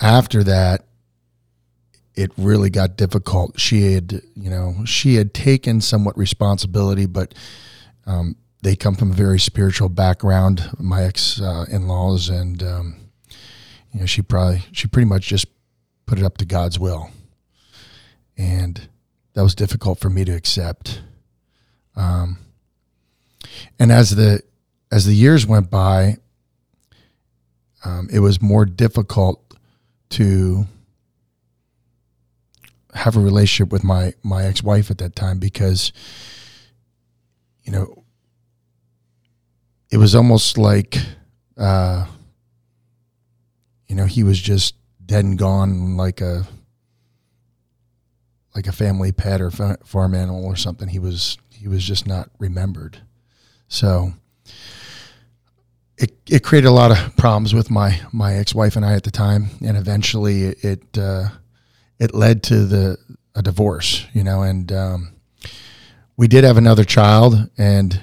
after 0.00 0.42
that, 0.44 0.84
it 2.14 2.32
really 2.36 2.70
got 2.70 2.96
difficult. 2.96 3.60
She 3.60 3.92
had, 3.92 4.22
you 4.34 4.50
know, 4.50 4.84
she 4.84 5.14
had 5.14 5.32
taken 5.32 5.80
somewhat 5.80 6.18
responsibility, 6.18 7.06
but 7.06 7.32
um, 8.06 8.34
they 8.62 8.74
come 8.74 8.96
from 8.96 9.12
a 9.12 9.14
very 9.14 9.38
spiritual 9.38 9.88
background. 9.88 10.68
My 10.78 11.04
ex 11.04 11.40
uh, 11.40 11.66
in 11.70 11.86
laws, 11.86 12.28
and 12.28 12.60
um, 12.62 13.07
you 13.92 14.00
know, 14.00 14.06
she 14.06 14.22
probably 14.22 14.62
she 14.72 14.88
pretty 14.88 15.08
much 15.08 15.26
just 15.26 15.46
put 16.06 16.18
it 16.18 16.24
up 16.24 16.38
to 16.38 16.44
God's 16.44 16.78
will, 16.78 17.10
and 18.36 18.88
that 19.34 19.42
was 19.42 19.54
difficult 19.54 19.98
for 19.98 20.10
me 20.10 20.24
to 20.24 20.32
accept. 20.32 21.02
Um, 21.96 22.38
and 23.78 23.90
as 23.90 24.10
the 24.10 24.42
as 24.90 25.04
the 25.04 25.14
years 25.14 25.46
went 25.46 25.70
by, 25.70 26.16
um, 27.84 28.08
it 28.12 28.20
was 28.20 28.40
more 28.40 28.64
difficult 28.64 29.54
to 30.10 30.66
have 32.94 33.16
a 33.16 33.20
relationship 33.20 33.72
with 33.72 33.84
my 33.84 34.12
my 34.22 34.44
ex-wife 34.44 34.90
at 34.90 34.98
that 34.98 35.14
time 35.14 35.38
because 35.38 35.92
you 37.62 37.72
know 37.72 38.02
it 39.90 39.96
was 39.96 40.14
almost 40.14 40.58
like 40.58 40.98
uh, 41.56 42.06
you 43.88 43.96
know 43.96 44.06
he 44.06 44.22
was 44.22 44.40
just 44.40 44.74
dead 45.04 45.24
and 45.24 45.38
gone 45.38 45.96
like 45.96 46.20
a 46.20 46.46
like 48.54 48.66
a 48.66 48.72
family 48.72 49.12
pet 49.12 49.40
or 49.40 49.50
farm 49.50 50.14
animal 50.14 50.44
or 50.44 50.56
something. 50.56 50.88
He 50.88 50.98
was 50.98 51.38
he 51.50 51.68
was 51.68 51.84
just 51.84 52.06
not 52.06 52.30
remembered. 52.38 52.98
So 53.68 54.12
it, 55.98 56.16
it 56.28 56.44
created 56.44 56.68
a 56.68 56.72
lot 56.72 56.90
of 56.90 57.16
problems 57.16 57.54
with 57.54 57.70
my 57.70 58.00
my 58.12 58.34
ex-wife 58.34 58.76
and 58.76 58.84
I 58.84 58.94
at 58.94 59.02
the 59.02 59.10
time. 59.10 59.50
And 59.64 59.76
eventually 59.76 60.44
it, 60.44 60.96
uh, 60.96 61.28
it 61.98 62.14
led 62.14 62.42
to 62.44 62.64
the 62.64 62.98
a 63.34 63.42
divorce, 63.42 64.06
you 64.12 64.24
know, 64.24 64.42
and 64.42 64.72
um, 64.72 65.14
we 66.16 66.26
did 66.26 66.42
have 66.42 66.56
another 66.56 66.84
child, 66.84 67.48
and 67.56 68.02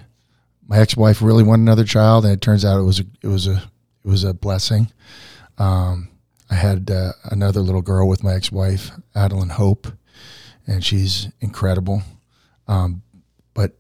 my 0.66 0.80
ex-wife 0.80 1.22
really 1.22 1.44
wanted 1.44 1.64
another 1.64 1.84
child, 1.84 2.24
and 2.24 2.34
it 2.34 2.40
turns 2.40 2.64
out 2.64 2.80
it 2.80 2.84
was 2.84 3.02
a, 3.02 3.06
it 3.22 3.28
was 3.28 3.48
a 3.48 3.62
it 4.04 4.08
was 4.08 4.24
a 4.24 4.34
blessing. 4.34 4.92
Um, 5.58 6.10
I 6.50 6.56
had 6.56 6.92
uh, 6.92 7.14
another 7.26 7.62
little 7.62 7.82
girl 7.82 8.08
with 8.08 8.24
my 8.24 8.34
ex-wife, 8.34 8.92
Adeline 9.16 9.50
Hope, 9.50 9.88
and 10.68 10.84
she's 10.84 11.30
incredible. 11.40 12.04
Um, 12.68 13.02
but 13.54 13.78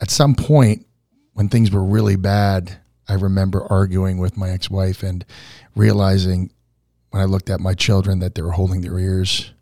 at 0.00 0.10
some 0.10 0.34
point, 0.34 0.86
when 1.34 1.48
things 1.48 1.70
were 1.70 1.84
really 1.84 2.16
bad, 2.16 2.78
I 3.08 3.14
remember 3.14 3.64
arguing 3.70 4.18
with 4.18 4.36
my 4.36 4.50
ex-wife 4.50 5.02
and 5.02 5.24
realizing 5.74 6.50
when 7.10 7.22
I 7.22 7.26
looked 7.26 7.50
at 7.50 7.60
my 7.60 7.74
children 7.74 8.18
that 8.18 8.34
they 8.34 8.42
were 8.42 8.52
holding 8.52 8.80
their 8.80 8.98
ears, 8.98 9.52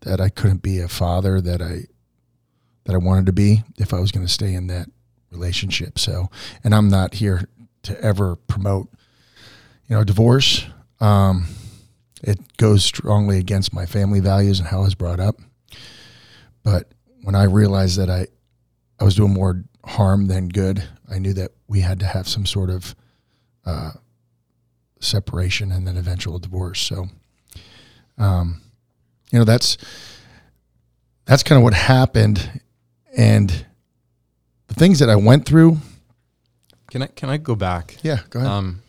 that 0.00 0.20
I 0.20 0.28
couldn't 0.28 0.62
be 0.62 0.80
a 0.80 0.88
father 0.88 1.40
that 1.40 1.60
I 1.60 1.86
that 2.84 2.94
I 2.94 2.98
wanted 2.98 3.26
to 3.26 3.32
be 3.32 3.62
if 3.78 3.94
I 3.94 4.00
was 4.00 4.12
going 4.12 4.26
to 4.26 4.32
stay 4.32 4.52
in 4.52 4.66
that 4.66 4.88
relationship. 5.30 5.98
So, 5.98 6.28
and 6.62 6.74
I'm 6.74 6.88
not 6.88 7.14
here 7.14 7.48
to 7.84 8.00
ever 8.02 8.36
promote, 8.36 8.88
you 9.88 9.96
know, 9.96 10.04
divorce. 10.04 10.66
Um, 11.04 11.48
it 12.22 12.56
goes 12.56 12.82
strongly 12.82 13.38
against 13.38 13.74
my 13.74 13.84
family 13.84 14.20
values 14.20 14.58
and 14.58 14.68
how 14.68 14.78
I 14.78 14.84
was 14.84 14.94
brought 14.94 15.20
up. 15.20 15.36
But 16.62 16.92
when 17.22 17.34
I 17.34 17.44
realized 17.44 17.98
that 17.98 18.08
I, 18.08 18.26
I 18.98 19.04
was 19.04 19.14
doing 19.14 19.34
more 19.34 19.62
harm 19.84 20.28
than 20.28 20.48
good, 20.48 20.82
I 21.10 21.18
knew 21.18 21.34
that 21.34 21.50
we 21.68 21.80
had 21.80 22.00
to 22.00 22.06
have 22.06 22.26
some 22.26 22.46
sort 22.46 22.70
of 22.70 22.94
uh, 23.66 23.90
separation 24.98 25.70
and 25.70 25.86
then 25.86 25.98
eventual 25.98 26.38
divorce. 26.38 26.80
So, 26.80 27.08
um, 28.16 28.62
you 29.30 29.38
know, 29.38 29.44
that's 29.44 29.76
that's 31.26 31.42
kind 31.42 31.58
of 31.58 31.64
what 31.64 31.74
happened, 31.74 32.60
and 33.16 33.66
the 34.68 34.74
things 34.74 35.00
that 35.00 35.10
I 35.10 35.16
went 35.16 35.44
through. 35.44 35.78
Can 36.90 37.02
I 37.02 37.06
can 37.08 37.28
I 37.28 37.36
go 37.36 37.54
back? 37.54 37.96
Yeah, 38.02 38.20
go 38.30 38.40
ahead. 38.40 38.50
Um, 38.50 38.82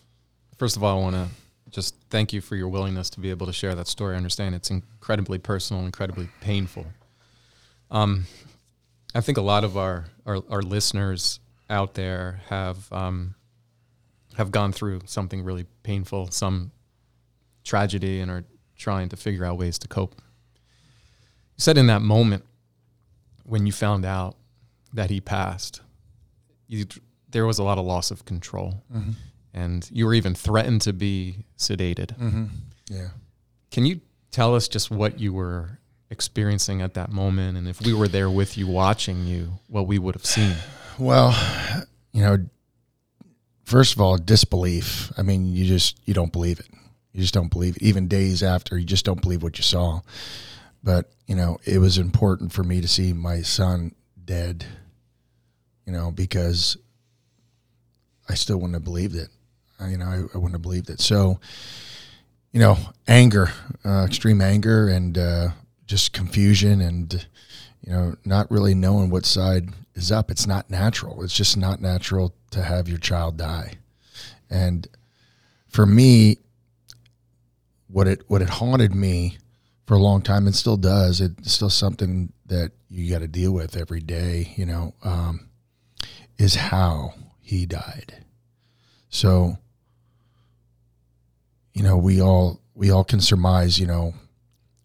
first 0.57 0.77
of 0.77 0.83
all, 0.83 0.97
I 0.97 1.01
want 1.01 1.15
to 1.15 1.27
just 1.75 1.93
thank 2.09 2.31
you 2.31 2.39
for 2.39 2.55
your 2.55 2.69
willingness 2.69 3.09
to 3.09 3.19
be 3.19 3.29
able 3.29 3.45
to 3.45 3.51
share 3.51 3.75
that 3.75 3.87
story. 3.87 4.13
I 4.13 4.17
understand 4.17 4.55
it's 4.55 4.71
incredibly 4.71 5.37
personal, 5.37 5.85
incredibly 5.85 6.29
painful. 6.39 6.85
Um, 7.91 8.27
I 9.13 9.19
think 9.19 9.37
a 9.37 9.41
lot 9.41 9.65
of 9.65 9.75
our, 9.75 10.05
our, 10.25 10.41
our 10.49 10.61
listeners 10.61 11.41
out 11.69 11.93
there 11.93 12.39
have 12.47 12.91
um, 12.93 13.35
have 14.37 14.51
gone 14.51 14.71
through 14.71 15.01
something 15.05 15.43
really 15.43 15.65
painful, 15.83 16.31
some 16.31 16.71
tragedy, 17.65 18.21
and 18.21 18.31
are 18.31 18.45
trying 18.77 19.09
to 19.09 19.17
figure 19.17 19.43
out 19.43 19.57
ways 19.57 19.77
to 19.79 19.87
cope. 19.89 20.15
You 21.57 21.61
said 21.61 21.77
in 21.77 21.87
that 21.87 22.01
moment 22.01 22.45
when 23.43 23.65
you 23.65 23.73
found 23.73 24.05
out 24.05 24.37
that 24.93 25.09
he 25.09 25.19
passed, 25.19 25.81
you, 26.67 26.85
there 27.29 27.45
was 27.45 27.59
a 27.59 27.63
lot 27.63 27.77
of 27.77 27.85
loss 27.85 28.11
of 28.11 28.23
control, 28.23 28.81
mm-hmm. 28.93 29.11
And 29.55 29.89
you 29.91 30.05
were 30.05 30.13
even 30.13 30.35
threatened 30.35 30.81
to 30.81 30.93
be 30.93 31.45
sedated. 31.57 32.15
Mm-hmm. 32.17 32.45
Yeah. 32.89 33.07
Can 33.71 33.85
you 33.85 34.01
tell 34.29 34.53
us 34.53 34.67
just 34.67 34.91
what 34.91 35.19
you 35.19 35.33
were 35.33 35.79
experiencing 36.11 36.81
at 36.81 36.93
that 36.93 37.11
moment, 37.11 37.57
and 37.57 37.67
if 37.67 37.81
we 37.81 37.93
were 37.93 38.09
there 38.09 38.29
with 38.29 38.57
you, 38.57 38.67
watching 38.67 39.25
you, 39.25 39.53
what 39.67 39.87
we 39.87 39.97
would 39.97 40.13
have 40.13 40.25
seen? 40.25 40.55
Well, 40.99 41.33
you 42.11 42.21
know, 42.21 42.45
first 43.63 43.93
of 43.93 44.01
all, 44.01 44.17
disbelief. 44.17 45.11
I 45.17 45.23
mean, 45.23 45.47
you 45.47 45.65
just 45.65 45.97
you 46.05 46.13
don't 46.13 46.31
believe 46.31 46.59
it. 46.59 46.67
You 47.13 47.21
just 47.21 47.33
don't 47.33 47.49
believe 47.49 47.77
it. 47.77 47.81
Even 47.81 48.07
days 48.09 48.43
after, 48.43 48.77
you 48.77 48.85
just 48.85 49.05
don't 49.05 49.21
believe 49.21 49.41
what 49.41 49.57
you 49.57 49.63
saw. 49.63 50.01
But 50.83 51.11
you 51.27 51.35
know, 51.35 51.57
it 51.63 51.79
was 51.79 51.97
important 51.97 52.51
for 52.51 52.63
me 52.63 52.81
to 52.81 52.87
see 52.87 53.13
my 53.13 53.41
son 53.41 53.95
dead. 54.23 54.65
You 55.85 55.93
know, 55.93 56.11
because 56.11 56.77
I 58.27 58.33
still 58.33 58.57
wouldn't 58.57 58.73
have 58.73 58.83
believed 58.83 59.15
it. 59.15 59.29
I, 59.79 59.89
you 59.89 59.97
know, 59.97 60.05
I, 60.05 60.15
I, 60.15 60.37
wouldn't 60.37 60.53
have 60.53 60.61
believed 60.61 60.89
it. 60.89 61.01
So, 61.01 61.39
you 62.51 62.59
know, 62.59 62.77
anger, 63.07 63.51
uh, 63.83 64.05
extreme 64.05 64.41
anger, 64.41 64.87
and 64.87 65.17
uh, 65.17 65.49
just 65.85 66.13
confusion, 66.13 66.81
and 66.81 67.25
you 67.81 67.91
know, 67.91 68.15
not 68.23 68.49
really 68.49 68.73
knowing 68.73 69.09
what 69.09 69.25
side 69.25 69.69
is 69.93 70.11
up. 70.11 70.31
It's 70.31 70.47
not 70.47 70.69
natural. 70.69 71.23
It's 71.23 71.35
just 71.35 71.57
not 71.57 71.81
natural 71.81 72.33
to 72.51 72.63
have 72.63 72.87
your 72.87 72.97
child 72.97 73.37
die. 73.37 73.73
And 74.49 74.87
for 75.67 75.85
me, 75.85 76.37
what 77.87 78.07
it 78.07 78.23
what 78.27 78.41
it 78.41 78.49
haunted 78.49 78.95
me 78.95 79.37
for 79.85 79.95
a 79.95 79.99
long 79.99 80.21
time 80.21 80.47
and 80.47 80.55
still 80.55 80.77
does, 80.77 81.21
it's 81.21 81.51
still 81.51 81.69
something 81.69 82.33
that 82.47 82.71
you 82.89 83.11
got 83.11 83.19
to 83.19 83.27
deal 83.27 83.51
with 83.51 83.77
every 83.77 83.99
day. 83.99 84.53
You 84.55 84.65
know, 84.65 84.93
um, 85.03 85.49
is 86.37 86.55
how 86.55 87.13
he 87.41 87.65
died. 87.65 88.25
So, 89.09 89.57
you 91.75 91.83
know, 91.83 91.97
we 91.97 92.21
all 92.21 92.59
we 92.73 92.89
all 92.89 93.03
can 93.03 93.21
surmise. 93.21 93.77
You 93.77 93.85
know, 93.85 94.13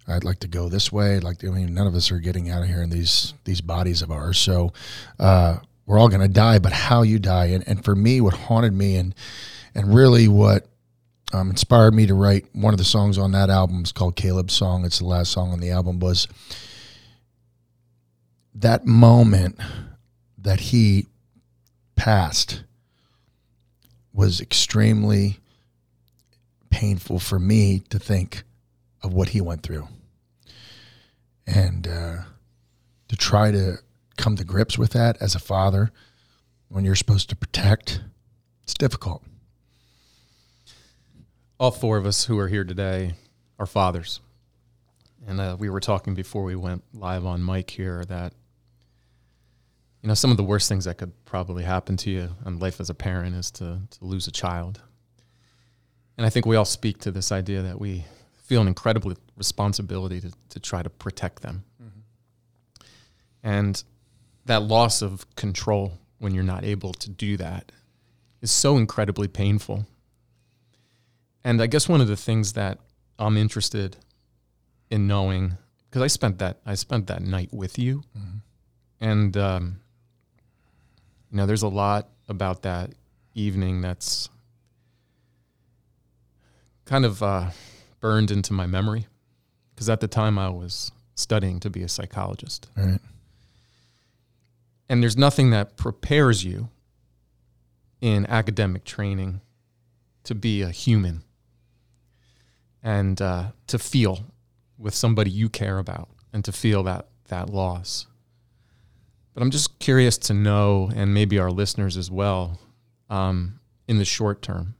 I'd 0.06 0.24
like 0.24 0.40
to 0.40 0.48
go 0.48 0.68
this 0.68 0.92
way. 0.92 1.16
I'd 1.16 1.24
like 1.24 1.38
to, 1.38 1.48
I 1.48 1.52
mean, 1.52 1.72
none 1.72 1.86
of 1.86 1.94
us 1.94 2.10
are 2.10 2.18
getting 2.18 2.50
out 2.50 2.62
of 2.62 2.68
here 2.68 2.82
in 2.82 2.90
these 2.90 3.32
these 3.44 3.62
bodies 3.62 4.02
of 4.02 4.10
ours. 4.10 4.38
So 4.38 4.72
uh, 5.18 5.58
we're 5.86 5.98
all 5.98 6.08
going 6.08 6.20
to 6.20 6.28
die. 6.28 6.58
But 6.58 6.72
how 6.72 7.02
you 7.02 7.18
die, 7.18 7.46
and, 7.46 7.66
and 7.66 7.82
for 7.82 7.94
me, 7.94 8.20
what 8.20 8.34
haunted 8.34 8.74
me, 8.74 8.96
and 8.96 9.14
and 9.74 9.94
really 9.94 10.26
what 10.26 10.66
um, 11.32 11.48
inspired 11.48 11.94
me 11.94 12.06
to 12.06 12.14
write 12.14 12.46
one 12.52 12.74
of 12.74 12.78
the 12.78 12.84
songs 12.84 13.16
on 13.18 13.30
that 13.32 13.50
album 13.50 13.84
is 13.84 13.92
called 13.92 14.16
Caleb's 14.16 14.52
Song. 14.52 14.84
It's 14.84 14.98
the 14.98 15.06
last 15.06 15.30
song 15.30 15.52
on 15.52 15.60
the 15.60 15.70
album. 15.70 16.00
Was 16.00 16.26
that 18.52 18.84
moment 18.84 19.60
that 20.36 20.58
he 20.58 21.06
passed 21.94 22.64
was 24.12 24.40
extremely 24.40 25.39
painful 26.70 27.18
for 27.18 27.38
me 27.38 27.80
to 27.90 27.98
think 27.98 28.44
of 29.02 29.12
what 29.12 29.30
he 29.30 29.40
went 29.40 29.62
through. 29.62 29.88
And 31.46 31.86
uh, 31.86 32.16
to 33.08 33.16
try 33.16 33.50
to 33.50 33.78
come 34.16 34.36
to 34.36 34.44
grips 34.44 34.78
with 34.78 34.92
that 34.92 35.16
as 35.20 35.34
a 35.34 35.40
father 35.40 35.90
when 36.68 36.84
you're 36.84 36.94
supposed 36.94 37.28
to 37.30 37.36
protect, 37.36 38.00
it's 38.62 38.74
difficult. 38.74 39.22
All 41.58 41.70
four 41.70 41.98
of 41.98 42.06
us 42.06 42.24
who 42.24 42.38
are 42.38 42.48
here 42.48 42.64
today 42.64 43.14
are 43.58 43.66
fathers. 43.66 44.20
And 45.26 45.40
uh, 45.40 45.56
we 45.58 45.68
were 45.68 45.80
talking 45.80 46.14
before 46.14 46.44
we 46.44 46.56
went 46.56 46.84
live 46.94 47.26
on 47.26 47.44
mic 47.44 47.70
here 47.70 48.04
that, 48.06 48.32
you 50.02 50.08
know, 50.08 50.14
some 50.14 50.30
of 50.30 50.36
the 50.36 50.44
worst 50.44 50.68
things 50.68 50.86
that 50.86 50.96
could 50.96 51.12
probably 51.24 51.64
happen 51.64 51.96
to 51.98 52.10
you 52.10 52.30
in 52.46 52.58
life 52.58 52.80
as 52.80 52.88
a 52.88 52.94
parent 52.94 53.34
is 53.34 53.50
to, 53.52 53.80
to 53.90 54.04
lose 54.04 54.26
a 54.26 54.32
child. 54.32 54.80
And 56.20 56.26
I 56.26 56.28
think 56.28 56.44
we 56.44 56.54
all 56.54 56.66
speak 56.66 56.98
to 56.98 57.10
this 57.10 57.32
idea 57.32 57.62
that 57.62 57.80
we 57.80 58.04
feel 58.42 58.60
an 58.60 58.68
incredible 58.68 59.14
responsibility 59.38 60.20
to, 60.20 60.30
to 60.50 60.60
try 60.60 60.82
to 60.82 60.90
protect 60.90 61.40
them. 61.40 61.64
Mm-hmm. 61.82 62.86
And 63.42 63.82
that 64.44 64.60
loss 64.60 65.00
of 65.00 65.24
control 65.34 65.94
when 66.18 66.34
you're 66.34 66.44
not 66.44 66.62
able 66.62 66.92
to 66.92 67.08
do 67.08 67.38
that 67.38 67.72
is 68.42 68.50
so 68.50 68.76
incredibly 68.76 69.28
painful. 69.28 69.86
And 71.42 71.62
I 71.62 71.66
guess 71.66 71.88
one 71.88 72.02
of 72.02 72.08
the 72.08 72.16
things 72.16 72.52
that 72.52 72.76
I'm 73.18 73.38
interested 73.38 73.96
in 74.90 75.06
knowing 75.06 75.56
because 75.88 76.02
I 76.02 76.08
spent 76.08 76.38
that 76.40 76.58
I 76.66 76.74
spent 76.74 77.06
that 77.06 77.22
night 77.22 77.48
with 77.50 77.78
you, 77.78 78.02
mm-hmm. 78.14 78.38
and 79.00 79.36
um, 79.38 79.80
you 81.30 81.38
know, 81.38 81.46
there's 81.46 81.62
a 81.62 81.68
lot 81.68 82.10
about 82.28 82.60
that 82.64 82.90
evening 83.34 83.80
that's 83.80 84.28
kind 86.90 87.04
of 87.04 87.22
uh, 87.22 87.50
burned 88.00 88.32
into 88.32 88.52
my 88.52 88.66
memory 88.66 89.06
because 89.72 89.88
at 89.88 90.00
the 90.00 90.08
time 90.08 90.36
I 90.40 90.48
was 90.48 90.90
studying 91.14 91.60
to 91.60 91.70
be 91.70 91.84
a 91.84 91.88
psychologist. 91.88 92.68
Right. 92.76 92.98
And 94.88 95.00
there's 95.00 95.16
nothing 95.16 95.50
that 95.50 95.76
prepares 95.76 96.44
you 96.44 96.68
in 98.00 98.26
academic 98.26 98.82
training 98.84 99.40
to 100.24 100.34
be 100.34 100.62
a 100.62 100.70
human 100.70 101.22
and 102.82 103.22
uh, 103.22 103.52
to 103.68 103.78
feel 103.78 104.24
with 104.76 104.94
somebody 104.94 105.30
you 105.30 105.48
care 105.48 105.78
about 105.78 106.08
and 106.32 106.44
to 106.44 106.50
feel 106.50 106.82
that 106.82 107.06
that 107.28 107.48
loss. 107.50 108.08
But 109.32 109.44
I'm 109.44 109.52
just 109.52 109.78
curious 109.78 110.18
to 110.18 110.34
know, 110.34 110.90
and 110.92 111.14
maybe 111.14 111.38
our 111.38 111.52
listeners 111.52 111.96
as 111.96 112.10
well, 112.10 112.58
um, 113.08 113.60
in 113.86 113.98
the 113.98 114.04
short 114.04 114.42
term, 114.42 114.74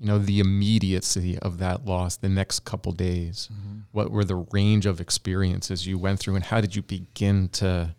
you 0.00 0.06
know, 0.06 0.18
the 0.18 0.40
immediacy 0.40 1.38
of 1.40 1.58
that 1.58 1.84
loss, 1.84 2.16
the 2.16 2.28
next 2.28 2.64
couple 2.64 2.92
days. 2.92 3.50
Mm-hmm. 3.52 3.80
What 3.92 4.10
were 4.10 4.24
the 4.24 4.46
range 4.50 4.86
of 4.86 4.98
experiences 4.98 5.86
you 5.86 5.98
went 5.98 6.20
through, 6.20 6.36
and 6.36 6.44
how 6.44 6.62
did 6.62 6.74
you 6.74 6.80
begin 6.80 7.48
to 7.50 7.94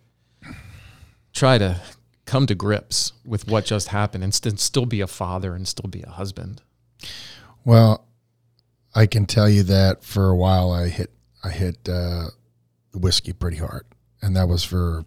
try 1.32 1.60
to 1.60 1.80
come 2.26 2.48
to 2.48 2.56
grips 2.56 3.14
with 3.24 3.48
what 3.48 3.66
just 3.66 3.90
happened 3.90 4.24
and 4.24 4.34
st- 4.34 4.60
still 4.60 4.88
be 4.88 5.00
a 5.00 5.08
father 5.08 5.54
and 5.54 5.68
still 5.68 5.90
be 5.90 6.02
a 6.02 6.10
husband? 6.10 6.64
Well, 7.64 8.08
I 8.96 9.06
can 9.06 9.28
tell 9.28 9.48
you 9.48 9.62
that 9.64 10.04
for 10.04 10.30
a 10.30 10.36
while 10.36 10.72
I 10.72 10.88
hit 10.88 11.12
I 11.44 11.50
hit 11.50 11.88
uh, 11.88 12.30
whiskey 12.96 13.34
pretty 13.34 13.58
hard, 13.58 13.86
and 14.24 14.36
that 14.36 14.48
was 14.48 14.64
for 14.64 15.00
a 15.00 15.06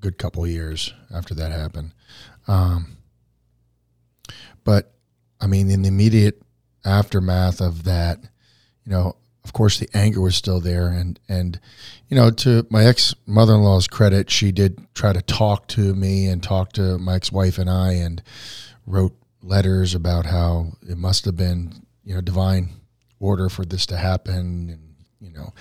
good 0.00 0.18
couple 0.18 0.46
years 0.46 0.92
after 1.14 1.34
that 1.34 1.50
happened. 1.50 1.92
Um, 2.46 2.98
but 4.64 4.91
I 5.42 5.48
mean, 5.48 5.70
in 5.70 5.82
the 5.82 5.88
immediate 5.88 6.40
aftermath 6.84 7.60
of 7.60 7.82
that, 7.82 8.20
you 8.86 8.92
know, 8.92 9.16
of 9.44 9.52
course, 9.52 9.80
the 9.80 9.88
anger 9.92 10.20
was 10.20 10.36
still 10.36 10.60
there, 10.60 10.86
and 10.86 11.18
and 11.28 11.58
you 12.08 12.16
know, 12.16 12.30
to 12.30 12.64
my 12.70 12.84
ex 12.84 13.12
mother 13.26 13.54
in 13.54 13.62
law's 13.62 13.88
credit, 13.88 14.30
she 14.30 14.52
did 14.52 14.78
try 14.94 15.12
to 15.12 15.20
talk 15.20 15.66
to 15.68 15.94
me 15.96 16.28
and 16.28 16.42
talk 16.42 16.72
to 16.74 16.96
my 16.98 17.16
ex 17.16 17.32
wife 17.32 17.58
and 17.58 17.68
I, 17.68 17.94
and 17.94 18.22
wrote 18.86 19.16
letters 19.42 19.96
about 19.96 20.26
how 20.26 20.74
it 20.88 20.96
must 20.96 21.24
have 21.24 21.36
been 21.36 21.86
you 22.04 22.14
know 22.14 22.20
divine 22.20 22.70
order 23.18 23.48
for 23.48 23.64
this 23.64 23.84
to 23.86 23.96
happen, 23.96 24.70
and 24.70 24.94
you 25.20 25.32
know, 25.32 25.52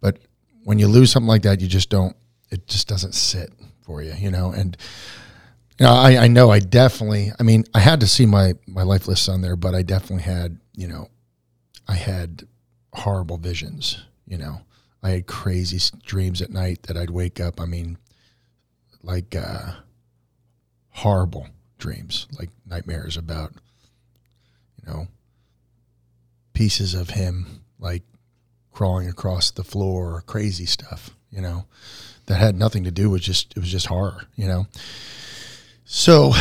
but 0.00 0.16
when 0.64 0.78
you 0.78 0.88
lose 0.88 1.10
something 1.10 1.28
like 1.28 1.42
that, 1.42 1.60
you 1.60 1.68
just 1.68 1.90
don't. 1.90 2.16
It 2.50 2.66
just 2.66 2.88
doesn't 2.88 3.14
sit 3.14 3.50
for 3.82 4.02
you, 4.02 4.14
you 4.14 4.30
know, 4.30 4.50
and 4.50 4.76
you 5.80 5.86
know, 5.86 5.94
I, 5.94 6.24
I 6.24 6.28
know 6.28 6.50
I 6.50 6.58
definitely, 6.58 7.32
I 7.40 7.42
mean, 7.42 7.64
I 7.74 7.80
had 7.80 8.00
to 8.00 8.06
see 8.06 8.26
my, 8.26 8.52
my 8.66 8.82
lifeless 8.82 9.18
son 9.18 9.40
there, 9.40 9.56
but 9.56 9.74
I 9.74 9.80
definitely 9.80 10.24
had, 10.24 10.58
you 10.76 10.86
know, 10.86 11.08
I 11.88 11.94
had 11.94 12.46
horrible 12.92 13.38
visions, 13.38 14.04
you 14.26 14.36
know, 14.36 14.60
I 15.02 15.10
had 15.10 15.26
crazy 15.26 15.80
dreams 16.04 16.42
at 16.42 16.50
night 16.50 16.82
that 16.82 16.98
I'd 16.98 17.08
wake 17.08 17.40
up. 17.40 17.58
I 17.58 17.64
mean, 17.64 17.96
like, 19.02 19.34
uh, 19.34 19.72
horrible 20.90 21.48
dreams, 21.78 22.28
like 22.38 22.50
nightmares 22.66 23.16
about, 23.16 23.54
you 24.76 24.92
know, 24.92 25.08
pieces 26.52 26.92
of 26.92 27.10
him, 27.10 27.62
like 27.78 28.02
crawling 28.70 29.08
across 29.08 29.50
the 29.50 29.64
floor, 29.64 30.22
crazy 30.26 30.66
stuff, 30.66 31.16
you 31.30 31.40
know, 31.40 31.64
that 32.26 32.34
had 32.34 32.54
nothing 32.54 32.84
to 32.84 32.90
do 32.90 33.08
with 33.08 33.22
just, 33.22 33.54
it 33.56 33.60
was 33.60 33.72
just 33.72 33.86
horror, 33.86 34.24
you 34.36 34.46
know? 34.46 34.66
So, 35.92 36.32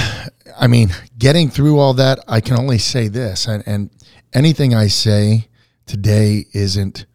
I 0.60 0.68
mean, 0.68 0.92
getting 1.18 1.50
through 1.50 1.80
all 1.80 1.96
that, 1.96 2.20
I 2.28 2.40
can 2.40 2.56
only 2.56 2.78
say 2.78 3.08
this, 3.08 3.48
and, 3.48 3.64
and 3.66 3.90
anything 4.32 4.76
I 4.76 4.90
say 4.90 5.48
today 5.88 6.46
isn't 6.54 7.08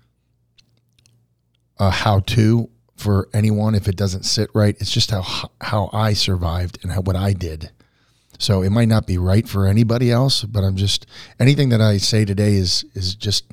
a 1.79 1.90
how 1.92 2.18
to 2.18 2.70
for 2.97 3.29
anyone 3.33 3.77
if 3.77 3.87
it 3.87 3.94
doesn't 3.94 4.25
sit 4.25 4.51
right. 4.53 4.77
It's 4.81 4.90
just 4.90 5.12
how 5.12 5.23
how 5.61 5.90
I 5.92 6.12
survived 6.12 6.81
and 6.83 6.90
how, 6.90 7.03
what 7.03 7.14
I 7.14 7.35
did. 7.35 7.70
So 8.40 8.62
it 8.62 8.70
might 8.70 8.88
not 8.88 9.07
be 9.07 9.16
right 9.16 9.49
for 9.49 9.68
anybody 9.68 10.11
else, 10.11 10.42
but 10.42 10.64
I'm 10.64 10.75
just 10.75 11.07
anything 11.38 11.68
that 11.68 11.81
I 11.81 11.99
say 11.99 12.25
today 12.25 12.55
is 12.55 12.85
is 12.94 13.14
just 13.14 13.44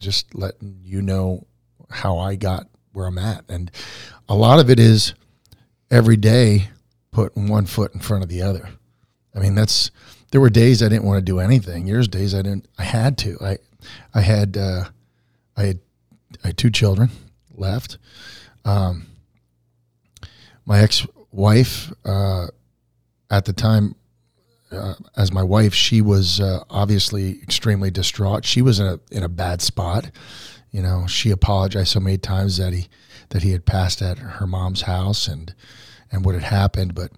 just 0.00 0.34
letting 0.34 0.80
you 0.82 1.02
know 1.02 1.46
how 1.88 2.18
I 2.18 2.34
got 2.34 2.66
where 2.94 3.06
I'm 3.06 3.18
at, 3.18 3.44
and 3.48 3.70
a 4.28 4.34
lot 4.34 4.58
of 4.58 4.70
it 4.70 4.80
is 4.80 5.14
every 5.88 6.16
day 6.16 6.66
putting 7.12 7.48
one 7.48 7.66
foot 7.66 7.94
in 7.94 8.00
front 8.00 8.22
of 8.22 8.28
the 8.28 8.42
other. 8.42 8.68
I 9.34 9.38
mean, 9.38 9.54
that's 9.54 9.90
there 10.30 10.40
were 10.40 10.50
days 10.50 10.82
I 10.82 10.88
didn't 10.88 11.04
want 11.04 11.18
to 11.18 11.24
do 11.24 11.40
anything. 11.40 11.86
There's 11.86 12.08
days 12.08 12.34
I 12.34 12.42
didn't. 12.42 12.68
I 12.78 12.84
had 12.84 13.18
to. 13.18 13.36
I 13.40 13.58
I 14.14 14.20
had 14.20 14.56
uh, 14.56 14.84
I 15.56 15.62
had 15.62 15.78
I 16.44 16.48
had 16.48 16.56
two 16.56 16.70
children 16.70 17.10
left. 17.54 17.98
Um, 18.64 19.06
my 20.64 20.80
ex-wife 20.80 21.92
uh, 22.04 22.48
at 23.30 23.44
the 23.44 23.52
time, 23.52 23.94
uh, 24.70 24.94
as 25.16 25.32
my 25.32 25.42
wife, 25.42 25.74
she 25.74 26.00
was 26.00 26.40
uh, 26.40 26.62
obviously 26.70 27.40
extremely 27.42 27.90
distraught. 27.90 28.44
She 28.44 28.62
was 28.62 28.78
in 28.78 28.86
a 28.86 29.00
in 29.10 29.22
a 29.22 29.28
bad 29.28 29.62
spot. 29.62 30.10
You 30.70 30.82
know, 30.82 31.06
she 31.08 31.30
apologized 31.30 31.88
so 31.88 32.00
many 32.00 32.18
times 32.18 32.58
that 32.58 32.72
he 32.72 32.88
that 33.30 33.42
he 33.42 33.50
had 33.50 33.66
passed 33.66 34.02
at 34.02 34.18
her 34.18 34.46
mom's 34.46 34.82
house 34.82 35.26
and 35.26 35.54
and 36.10 36.24
what 36.24 36.34
had 36.34 36.44
happened. 36.44 36.94
But 36.94 37.12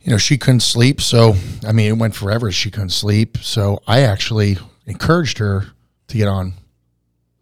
you 0.00 0.10
know, 0.10 0.18
she 0.18 0.38
couldn't 0.38 0.60
sleep. 0.60 1.00
So 1.00 1.34
I 1.66 1.72
mean, 1.72 1.88
it 1.88 1.98
went 1.98 2.14
forever. 2.14 2.50
She 2.50 2.70
couldn't 2.70 2.90
sleep. 2.90 3.38
So 3.38 3.80
I 3.86 4.00
actually 4.00 4.58
encouraged 4.86 5.38
her 5.38 5.66
to 6.08 6.16
get 6.16 6.28
on 6.28 6.54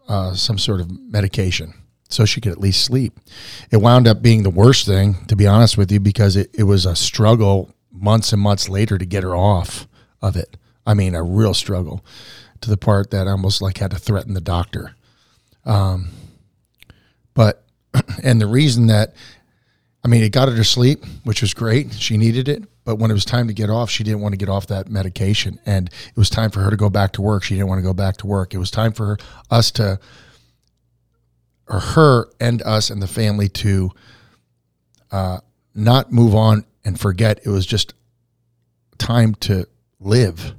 uh, 0.09 0.35
some 0.35 0.59
sort 0.59 0.81
of 0.81 0.91
medication 0.91 1.75
so 2.09 2.25
she 2.25 2.41
could 2.41 2.53
at 2.53 2.61
least 2.61 2.85
sleep. 2.85 3.19
It 3.71 3.79
wound 3.79 4.07
up 4.09 4.21
being 4.21 4.43
the 4.43 4.51
worst 4.51 4.85
thing, 4.85 5.25
to 5.29 5.37
be 5.37 5.47
honest 5.47 5.79
with 5.79 5.91
you, 5.93 6.01
because 6.01 6.37
it, 6.37 6.51
it 6.53 6.65
was 6.65 6.85
a 6.85 6.97
struggle 6.97 7.73
months 7.93 8.33
and 8.33 8.43
months 8.43 8.69
later 8.69 8.99
to 8.99 9.07
get 9.07 9.23
her 9.23 9.35
off 9.35 9.87
of 10.21 10.37
it. 10.37 10.57
I 10.87 10.95
mean, 10.95 11.15
a 11.15 11.23
real 11.23 11.55
struggle 11.55 12.05
to 12.61 12.71
the 12.71 12.77
part 12.77 13.11
that 13.11 13.29
I 13.29 13.31
almost 13.31 13.63
like 13.63 13.79
had 13.79 13.93
to 13.93 13.99
threaten 13.99 14.35
the 14.35 14.41
doctor. 14.41 14.95
Um, 15.65 16.11
but, 17.33 17.65
and 18.25 18.41
the 18.41 18.47
reason 18.47 18.89
that 18.89 19.15
I 20.03 20.09
mean, 20.09 20.23
it 20.23 20.33
got 20.33 20.49
her 20.49 20.57
to 20.57 20.65
sleep, 20.65 21.05
which 21.25 21.43
was 21.43 21.53
great. 21.53 21.93
She 21.95 22.17
needed 22.17 22.49
it. 22.49 22.65
But 22.85 22.97
when 22.97 23.11
it 23.11 23.15
was 23.15 23.25
time 23.25 23.49
to 23.49 23.53
get 23.53 23.69
off, 23.69 23.91
she 23.91 24.03
didn't 24.03 24.21
want 24.21 24.33
to 24.33 24.39
get 24.39 24.49
off 24.49 24.67
that 24.69 24.89
medication. 24.89 25.61
And 25.67 25.89
it 25.89 26.17
was 26.17 26.31
time 26.31 26.51
for 26.51 26.61
her 26.61 26.71
to 26.71 26.77
go 26.77 26.89
back 26.89 27.13
to 27.13 27.23
work. 27.23 27.43
She 27.45 27.55
didn't 27.55 27.69
want 27.69 27.79
to 27.81 27.83
go 27.83 27.93
back 27.93 28.17
to 28.19 28.27
work. 28.27 28.55
It 28.55 28.59
was 28.59 28.71
time 28.71 28.93
for 28.93 29.07
her, 29.07 29.19
us 29.51 29.71
to, 29.73 30.01
or 31.69 31.81
her 31.81 32.29
and 32.41 32.63
us 32.63 32.89
and 32.89 33.03
the 33.03 33.07
family 33.07 33.49
to 33.49 33.91
uh, 35.13 35.41
not 35.75 36.11
move 36.11 36.35
on 36.35 36.65
and 36.85 36.99
forget. 36.99 37.41
It 37.45 37.51
was 37.51 37.67
just 37.67 37.93
time 38.97 39.35
to 39.37 39.67
live. 40.01 40.55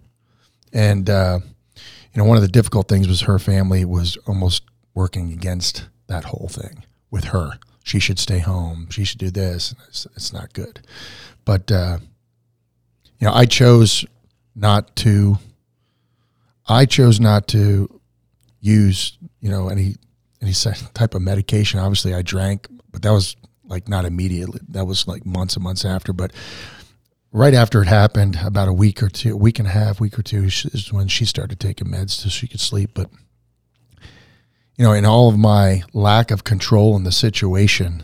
And, 0.72 1.10
uh, 1.10 1.40
you 1.76 2.22
know, 2.22 2.26
one 2.26 2.38
of 2.38 2.44
the 2.44 2.48
difficult 2.48 2.88
things 2.88 3.08
was 3.08 3.22
her 3.22 3.40
family 3.40 3.86
was 3.86 4.18
almost 4.28 4.64
working 4.94 5.34
against 5.34 5.88
that 6.08 6.26
whole 6.26 6.48
thing 6.48 6.86
with 7.10 7.26
her 7.26 7.54
she 7.92 8.00
should 8.00 8.20
stay 8.20 8.40
home. 8.40 8.88
She 8.90 9.04
should 9.04 9.20
do 9.20 9.30
this. 9.30 9.76
It's, 9.90 10.08
it's 10.16 10.32
not 10.32 10.54
good. 10.54 10.80
But 11.44 11.70
uh, 11.70 11.98
you 13.20 13.28
know, 13.28 13.34
I 13.34 13.46
chose 13.46 14.06
not 14.56 14.96
to. 14.98 15.38
I 16.68 16.86
chose 16.86 17.20
not 17.20 17.50
to 17.50 18.00
use, 18.62 19.18
you 19.42 19.50
know, 19.50 19.68
any 19.68 19.96
any 20.42 20.54
type 20.94 21.16
of 21.16 21.22
medication. 21.22 21.82
Obviously, 21.82 22.14
I 22.14 22.22
drank, 22.22 22.66
but 22.94 23.02
that 23.02 23.12
was 23.12 23.36
like 23.66 23.90
not 23.90 24.06
immediately. 24.06 24.62
That 24.70 24.86
was 24.86 25.06
like 25.06 25.26
months 25.26 25.56
and 25.56 25.64
months 25.64 25.84
after. 25.84 26.14
But 26.14 26.32
right 27.34 27.54
after 27.54 27.82
it 27.82 27.88
happened, 27.90 28.40
about 28.42 28.70
a 28.70 28.74
week 28.74 29.04
or 29.04 29.10
two, 29.10 29.36
week 29.36 29.60
and 29.60 29.68
a 29.68 29.72
half, 29.72 30.00
week 30.00 30.18
or 30.18 30.24
two, 30.24 30.46
is 30.46 30.94
when 30.94 31.10
she 31.10 31.26
started 31.26 31.60
taking 31.60 31.90
meds 31.90 32.12
so 32.12 32.30
she 32.30 32.48
could 32.48 32.62
sleep. 32.62 32.92
But 32.94 33.10
you 34.82 34.88
know, 34.88 34.94
in 34.94 35.06
all 35.06 35.30
of 35.30 35.38
my 35.38 35.84
lack 35.94 36.32
of 36.32 36.44
control 36.44 36.96
in 36.96 37.04
the 37.04 37.12
situation, 37.12 38.04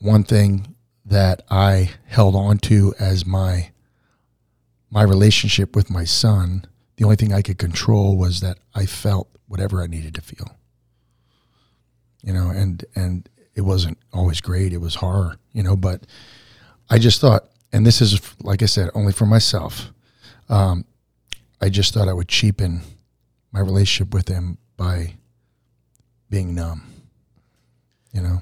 one 0.00 0.24
thing 0.24 0.74
that 1.04 1.44
I 1.48 1.90
held 2.06 2.34
on 2.34 2.58
to 2.66 2.94
as 2.98 3.24
my 3.24 3.70
my 4.90 5.04
relationship 5.04 5.76
with 5.76 5.88
my 5.88 6.02
son, 6.02 6.64
the 6.96 7.04
only 7.04 7.14
thing 7.14 7.32
I 7.32 7.42
could 7.42 7.58
control 7.58 8.16
was 8.16 8.40
that 8.40 8.58
I 8.74 8.86
felt 8.86 9.28
whatever 9.46 9.80
I 9.80 9.86
needed 9.86 10.16
to 10.16 10.20
feel. 10.20 10.56
You 12.24 12.32
know, 12.32 12.50
and 12.50 12.84
and 12.96 13.28
it 13.54 13.60
wasn't 13.60 13.98
always 14.12 14.40
great. 14.40 14.72
It 14.72 14.80
was 14.80 14.96
horror, 14.96 15.36
you 15.52 15.62
know, 15.62 15.76
but 15.76 16.08
I 16.90 16.98
just 16.98 17.20
thought, 17.20 17.44
and 17.72 17.86
this 17.86 18.00
is 18.00 18.20
like 18.42 18.64
I 18.64 18.66
said, 18.66 18.90
only 18.96 19.12
for 19.12 19.26
myself. 19.26 19.92
Um, 20.48 20.86
I 21.60 21.68
just 21.68 21.94
thought 21.94 22.08
I 22.08 22.14
would 22.14 22.26
cheapen 22.26 22.80
my 23.52 23.60
relationship 23.60 24.12
with 24.12 24.26
him 24.26 24.58
by 24.76 25.14
being 26.32 26.54
numb. 26.54 26.82
You 28.12 28.22
know. 28.22 28.40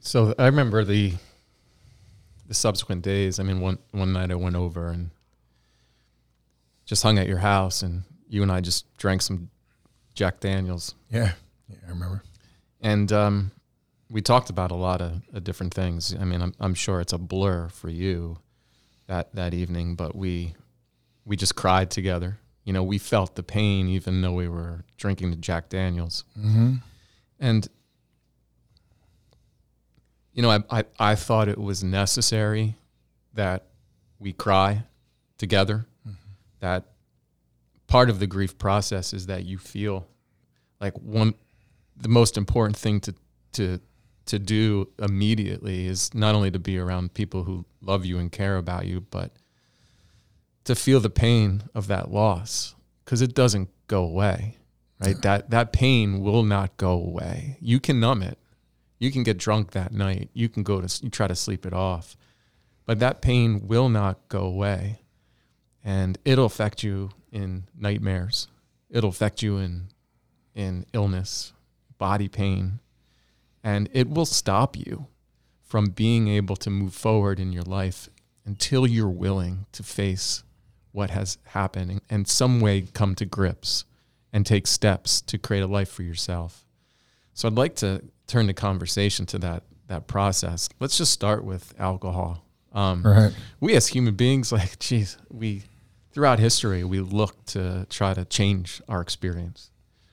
So 0.00 0.34
I 0.38 0.46
remember 0.46 0.82
the 0.82 1.12
the 2.48 2.54
subsequent 2.54 3.02
days. 3.02 3.38
I 3.38 3.42
mean, 3.44 3.60
one 3.60 3.78
one 3.92 4.12
night 4.12 4.32
I 4.32 4.34
went 4.34 4.56
over 4.56 4.88
and 4.88 5.10
just 6.86 7.02
hung 7.02 7.18
at 7.18 7.28
your 7.28 7.38
house, 7.38 7.82
and 7.82 8.02
you 8.28 8.42
and 8.42 8.50
I 8.50 8.60
just 8.60 8.96
drank 8.96 9.22
some 9.22 9.50
Jack 10.14 10.40
Daniels. 10.40 10.94
Yeah, 11.10 11.32
yeah, 11.68 11.76
I 11.86 11.90
remember. 11.90 12.22
And 12.80 13.12
um, 13.12 13.50
we 14.10 14.22
talked 14.22 14.50
about 14.50 14.70
a 14.70 14.76
lot 14.76 15.02
of, 15.02 15.20
of, 15.34 15.44
different 15.44 15.74
things. 15.74 16.14
I 16.18 16.24
mean, 16.24 16.40
I'm, 16.40 16.54
I'm 16.60 16.74
sure 16.74 17.00
it's 17.00 17.12
a 17.12 17.18
blur 17.18 17.68
for 17.68 17.90
you 17.90 18.38
that 19.06 19.34
that 19.34 19.52
evening, 19.52 19.96
but 19.96 20.16
we 20.16 20.54
we 21.26 21.36
just 21.36 21.56
cried 21.56 21.90
together. 21.90 22.38
You 22.64 22.72
know, 22.72 22.82
we 22.82 22.96
felt 22.98 23.34
the 23.34 23.42
pain 23.42 23.88
even 23.88 24.22
though 24.22 24.32
we 24.32 24.48
were 24.48 24.84
drinking 24.96 25.30
the 25.30 25.36
Jack 25.36 25.68
Daniels. 25.68 26.24
Mm-hmm. 26.38 26.76
And 27.40 27.68
you 30.32 30.42
know, 30.42 30.50
I, 30.50 30.62
I, 30.70 30.84
I 31.00 31.14
thought 31.16 31.48
it 31.48 31.58
was 31.58 31.82
necessary 31.82 32.76
that 33.34 33.66
we 34.20 34.32
cry 34.32 34.84
together. 35.36 35.86
Mm-hmm. 36.06 36.30
That 36.60 36.84
part 37.88 38.08
of 38.08 38.20
the 38.20 38.26
grief 38.26 38.56
process 38.56 39.12
is 39.12 39.26
that 39.26 39.44
you 39.44 39.58
feel 39.58 40.06
like 40.80 40.96
one 40.98 41.34
the 41.96 42.08
most 42.08 42.36
important 42.36 42.76
thing 42.76 43.00
to 43.00 43.14
to 43.52 43.80
to 44.26 44.38
do 44.38 44.88
immediately 44.98 45.86
is 45.86 46.14
not 46.14 46.34
only 46.34 46.50
to 46.50 46.58
be 46.58 46.78
around 46.78 47.14
people 47.14 47.44
who 47.44 47.64
love 47.80 48.04
you 48.04 48.18
and 48.18 48.30
care 48.30 48.58
about 48.58 48.86
you, 48.86 49.00
but 49.00 49.32
to 50.64 50.74
feel 50.74 51.00
the 51.00 51.10
pain 51.10 51.62
of 51.74 51.86
that 51.86 52.10
loss 52.10 52.74
because 53.04 53.22
it 53.22 53.34
doesn't 53.34 53.70
go 53.86 54.04
away, 54.04 54.58
right? 55.00 55.20
That 55.22 55.50
that 55.50 55.72
pain 55.72 56.20
will 56.20 56.42
not 56.42 56.76
go 56.76 56.92
away. 56.92 57.56
You 57.60 57.80
can 57.80 58.00
numb 58.00 58.22
it, 58.22 58.38
you 58.98 59.12
can 59.12 59.22
get 59.22 59.38
drunk 59.38 59.72
that 59.72 59.92
night. 59.92 60.30
You 60.32 60.48
can 60.48 60.62
go 60.62 60.80
to 60.80 61.04
you 61.04 61.10
try 61.10 61.28
to 61.28 61.34
sleep 61.34 61.64
it 61.64 61.72
off. 61.72 62.16
But 62.84 62.98
that 63.00 63.20
pain 63.20 63.66
will 63.68 63.88
not 63.88 64.28
go 64.28 64.40
away. 64.40 65.02
And 65.84 66.18
it'll 66.24 66.46
affect 66.46 66.82
you 66.82 67.10
in 67.30 67.64
nightmares. 67.78 68.48
It'll 68.90 69.10
affect 69.10 69.42
you 69.42 69.58
in 69.58 69.88
in 70.54 70.86
illness, 70.92 71.52
body 71.98 72.28
pain, 72.28 72.80
and 73.62 73.88
it 73.92 74.10
will 74.10 74.26
stop 74.26 74.76
you 74.76 75.06
from 75.62 75.90
being 75.90 76.26
able 76.28 76.56
to 76.56 76.70
move 76.70 76.94
forward 76.94 77.38
in 77.38 77.52
your 77.52 77.62
life 77.62 78.08
until 78.44 78.86
you're 78.86 79.08
willing 79.08 79.66
to 79.72 79.82
face 79.82 80.42
what 80.90 81.10
has 81.10 81.38
happened 81.48 81.90
and, 81.90 82.00
and 82.08 82.26
some 82.26 82.60
way 82.60 82.80
come 82.80 83.14
to 83.14 83.26
grips 83.26 83.84
and 84.32 84.44
take 84.44 84.66
steps 84.66 85.20
to 85.22 85.38
create 85.38 85.62
a 85.62 85.66
life 85.66 85.90
for 85.90 86.02
yourself. 86.02 86.64
So 87.34 87.48
I'd 87.48 87.54
like 87.54 87.76
to 87.76 88.02
turn 88.26 88.46
the 88.46 88.54
conversation 88.54 89.26
to 89.26 89.38
that 89.38 89.64
that 89.88 90.06
process. 90.06 90.68
Let's 90.80 90.98
just 90.98 91.12
start 91.12 91.44
with 91.44 91.74
alcohol. 91.78 92.44
Um, 92.72 93.02
right. 93.02 93.32
We 93.58 93.74
as 93.74 93.88
human 93.88 94.14
beings, 94.14 94.52
like, 94.52 94.78
geez, 94.78 95.18
we 95.30 95.64
throughout 96.12 96.38
history 96.38 96.84
we 96.84 97.00
look 97.00 97.44
to 97.46 97.86
try 97.90 98.14
to 98.14 98.24
change 98.24 98.82
our 98.88 99.00
experience. 99.00 99.70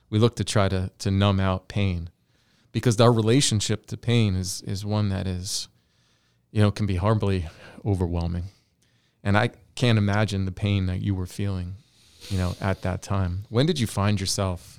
We 0.08 0.18
look 0.18 0.36
to 0.36 0.44
try 0.44 0.68
to 0.68 0.90
to 0.98 1.10
numb 1.10 1.40
out 1.40 1.68
pain, 1.68 2.10
because 2.72 3.00
our 3.00 3.12
relationship 3.12 3.86
to 3.86 3.96
pain 3.96 4.34
is 4.36 4.62
is 4.62 4.84
one 4.84 5.08
that 5.10 5.26
is, 5.26 5.68
you 6.52 6.62
know, 6.62 6.70
can 6.70 6.86
be 6.86 6.96
horribly 6.96 7.48
overwhelming, 7.84 8.44
and 9.22 9.36
I 9.36 9.50
can't 9.74 9.98
imagine 9.98 10.44
the 10.44 10.52
pain 10.52 10.86
that 10.86 11.02
you 11.02 11.14
were 11.14 11.26
feeling, 11.26 11.74
you 12.30 12.38
know, 12.38 12.54
at 12.60 12.82
that 12.82 13.02
time. 13.02 13.44
When 13.48 13.66
did 13.66 13.78
you 13.78 13.86
find 13.86 14.20
yourself? 14.20 14.78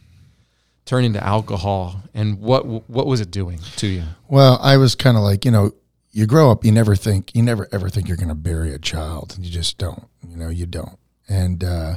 turning 0.88 1.12
to 1.12 1.24
alcohol 1.24 2.02
and 2.14 2.40
what 2.40 2.66
what 2.90 3.06
was 3.06 3.20
it 3.20 3.30
doing 3.30 3.60
to 3.76 3.86
you? 3.86 4.04
Well 4.30 4.58
i 4.62 4.78
was 4.78 4.96
kind 4.96 5.18
of 5.18 5.22
like 5.22 5.46
you 5.46 5.52
know 5.52 5.72
you 6.12 6.26
grow 6.26 6.50
up 6.50 6.66
you 6.66 6.72
never 6.72 6.96
think 6.96 7.36
you 7.36 7.44
never 7.44 7.68
ever 7.72 7.90
think 7.90 8.08
you're 8.08 8.18
going 8.18 8.30
to 8.30 8.36
bury 8.36 8.74
a 8.74 8.80
child. 8.80 9.38
You 9.40 9.52
just 9.52 9.78
don't 9.78 10.08
you 10.28 10.36
know 10.36 10.50
you 10.50 10.66
don't. 10.66 10.98
And 11.30 11.64
uh, 11.64 11.96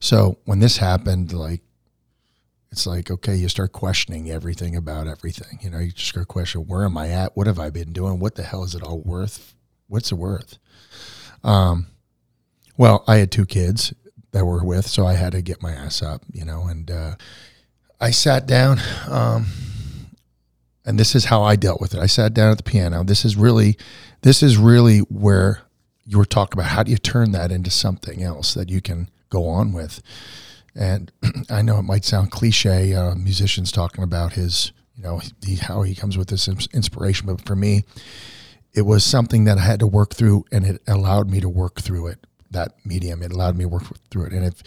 so 0.00 0.38
when 0.44 0.58
this 0.58 0.78
happened 0.78 1.32
like 1.32 1.60
it's 2.72 2.86
like 2.86 3.10
okay 3.10 3.36
you 3.36 3.48
start 3.48 3.72
questioning 3.72 4.30
everything 4.30 4.74
about 4.74 5.06
everything. 5.06 5.58
You 5.60 5.70
know 5.70 5.78
you 5.78 5.92
just 5.92 6.08
start 6.08 6.28
questioning 6.28 6.66
where 6.66 6.84
am 6.84 6.96
i 6.96 7.10
at? 7.10 7.36
What 7.36 7.46
have 7.46 7.58
i 7.58 7.68
been 7.68 7.92
doing? 7.92 8.18
What 8.18 8.34
the 8.36 8.42
hell 8.42 8.64
is 8.64 8.74
it 8.74 8.82
all 8.82 9.00
worth? 9.00 9.54
What's 9.86 10.10
it 10.10 10.16
worth? 10.16 10.58
Um, 11.44 11.86
well 12.76 13.04
i 13.06 13.16
had 13.16 13.30
two 13.30 13.44
kids 13.44 13.92
that 14.32 14.44
were 14.44 14.64
with 14.64 14.86
so 14.86 15.06
i 15.06 15.14
had 15.14 15.32
to 15.32 15.42
get 15.42 15.62
my 15.62 15.72
ass 15.72 16.02
up 16.02 16.22
you 16.32 16.44
know 16.44 16.66
and 16.66 16.90
uh, 16.90 17.14
I 18.02 18.12
sat 18.12 18.46
down, 18.46 18.80
um, 19.08 19.46
and 20.86 20.98
this 20.98 21.14
is 21.14 21.26
how 21.26 21.42
I 21.42 21.54
dealt 21.54 21.82
with 21.82 21.92
it. 21.92 22.00
I 22.00 22.06
sat 22.06 22.32
down 22.32 22.50
at 22.50 22.56
the 22.56 22.62
piano. 22.62 23.04
This 23.04 23.26
is 23.26 23.36
really, 23.36 23.76
this 24.22 24.42
is 24.42 24.56
really 24.56 25.00
where 25.00 25.62
you 26.06 26.16
were 26.16 26.24
talking 26.24 26.58
about 26.58 26.70
how 26.70 26.82
do 26.82 26.90
you 26.90 26.96
turn 26.96 27.32
that 27.32 27.52
into 27.52 27.70
something 27.70 28.22
else 28.22 28.54
that 28.54 28.70
you 28.70 28.80
can 28.80 29.10
go 29.28 29.46
on 29.46 29.72
with. 29.72 30.00
And 30.74 31.12
I 31.50 31.60
know 31.60 31.78
it 31.78 31.82
might 31.82 32.06
sound 32.06 32.30
cliche, 32.30 32.94
uh, 32.94 33.14
musicians 33.14 33.70
talking 33.70 34.02
about 34.02 34.32
his, 34.32 34.72
you 34.96 35.02
know, 35.02 35.20
how 35.60 35.82
he 35.82 35.94
comes 35.94 36.16
with 36.16 36.28
this 36.28 36.48
inspiration, 36.72 37.26
but 37.26 37.44
for 37.44 37.54
me, 37.54 37.84
it 38.72 38.82
was 38.82 39.04
something 39.04 39.44
that 39.44 39.58
I 39.58 39.62
had 39.62 39.80
to 39.80 39.86
work 39.86 40.14
through, 40.14 40.46
and 40.50 40.64
it 40.64 40.80
allowed 40.86 41.28
me 41.28 41.40
to 41.40 41.50
work 41.50 41.82
through 41.82 42.06
it 42.06 42.24
that 42.50 42.74
medium. 42.84 43.22
It 43.22 43.32
allowed 43.32 43.56
me 43.56 43.64
to 43.64 43.68
work 43.68 43.84
through 44.10 44.26
it. 44.26 44.32
And 44.32 44.44
if, 44.44 44.60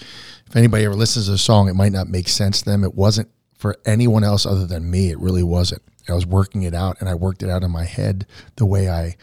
if 0.47 0.55
anybody 0.55 0.85
ever 0.85 0.95
listens 0.95 1.27
to 1.27 1.33
a 1.33 1.37
song, 1.37 1.67
it 1.67 1.75
might 1.75 1.91
not 1.91 2.07
make 2.07 2.27
sense 2.27 2.59
to 2.59 2.69
them. 2.69 2.83
It 2.83 2.95
wasn't 2.95 3.29
for 3.57 3.77
anyone 3.85 4.23
else 4.23 4.45
other 4.45 4.65
than 4.65 4.89
me. 4.89 5.09
It 5.09 5.19
really 5.19 5.43
wasn't. 5.43 5.81
I 6.09 6.13
was 6.13 6.25
working 6.25 6.63
it 6.63 6.73
out 6.73 6.97
and 6.99 7.09
I 7.09 7.15
worked 7.15 7.43
it 7.43 7.49
out 7.49 7.63
in 7.63 7.71
my 7.71 7.85
head 7.85 8.25
the 8.57 8.65
way 8.65 8.89
I 8.89 9.15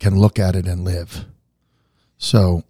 can 0.00 0.18
look 0.18 0.38
at 0.38 0.56
it 0.56 0.66
and 0.66 0.84
live. 0.84 1.24
So, 2.18 2.64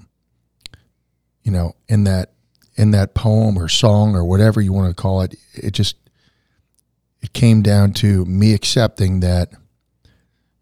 you 1.43 1.53
know, 1.53 1.75
in 1.89 2.05
that 2.05 2.33
in 2.77 2.91
that 2.91 3.15
poem 3.15 3.59
or 3.59 3.69
song 3.69 4.15
or 4.15 4.25
whatever 4.25 4.61
you 4.61 4.73
want 4.73 4.95
to 4.95 5.03
call 5.03 5.23
it, 5.23 5.35
it 5.55 5.71
just 5.71 5.97
it 7.23 7.33
came 7.33 7.63
down 7.63 7.93
to 7.95 8.25
me 8.27 8.53
accepting 8.53 9.21
that, 9.21 9.51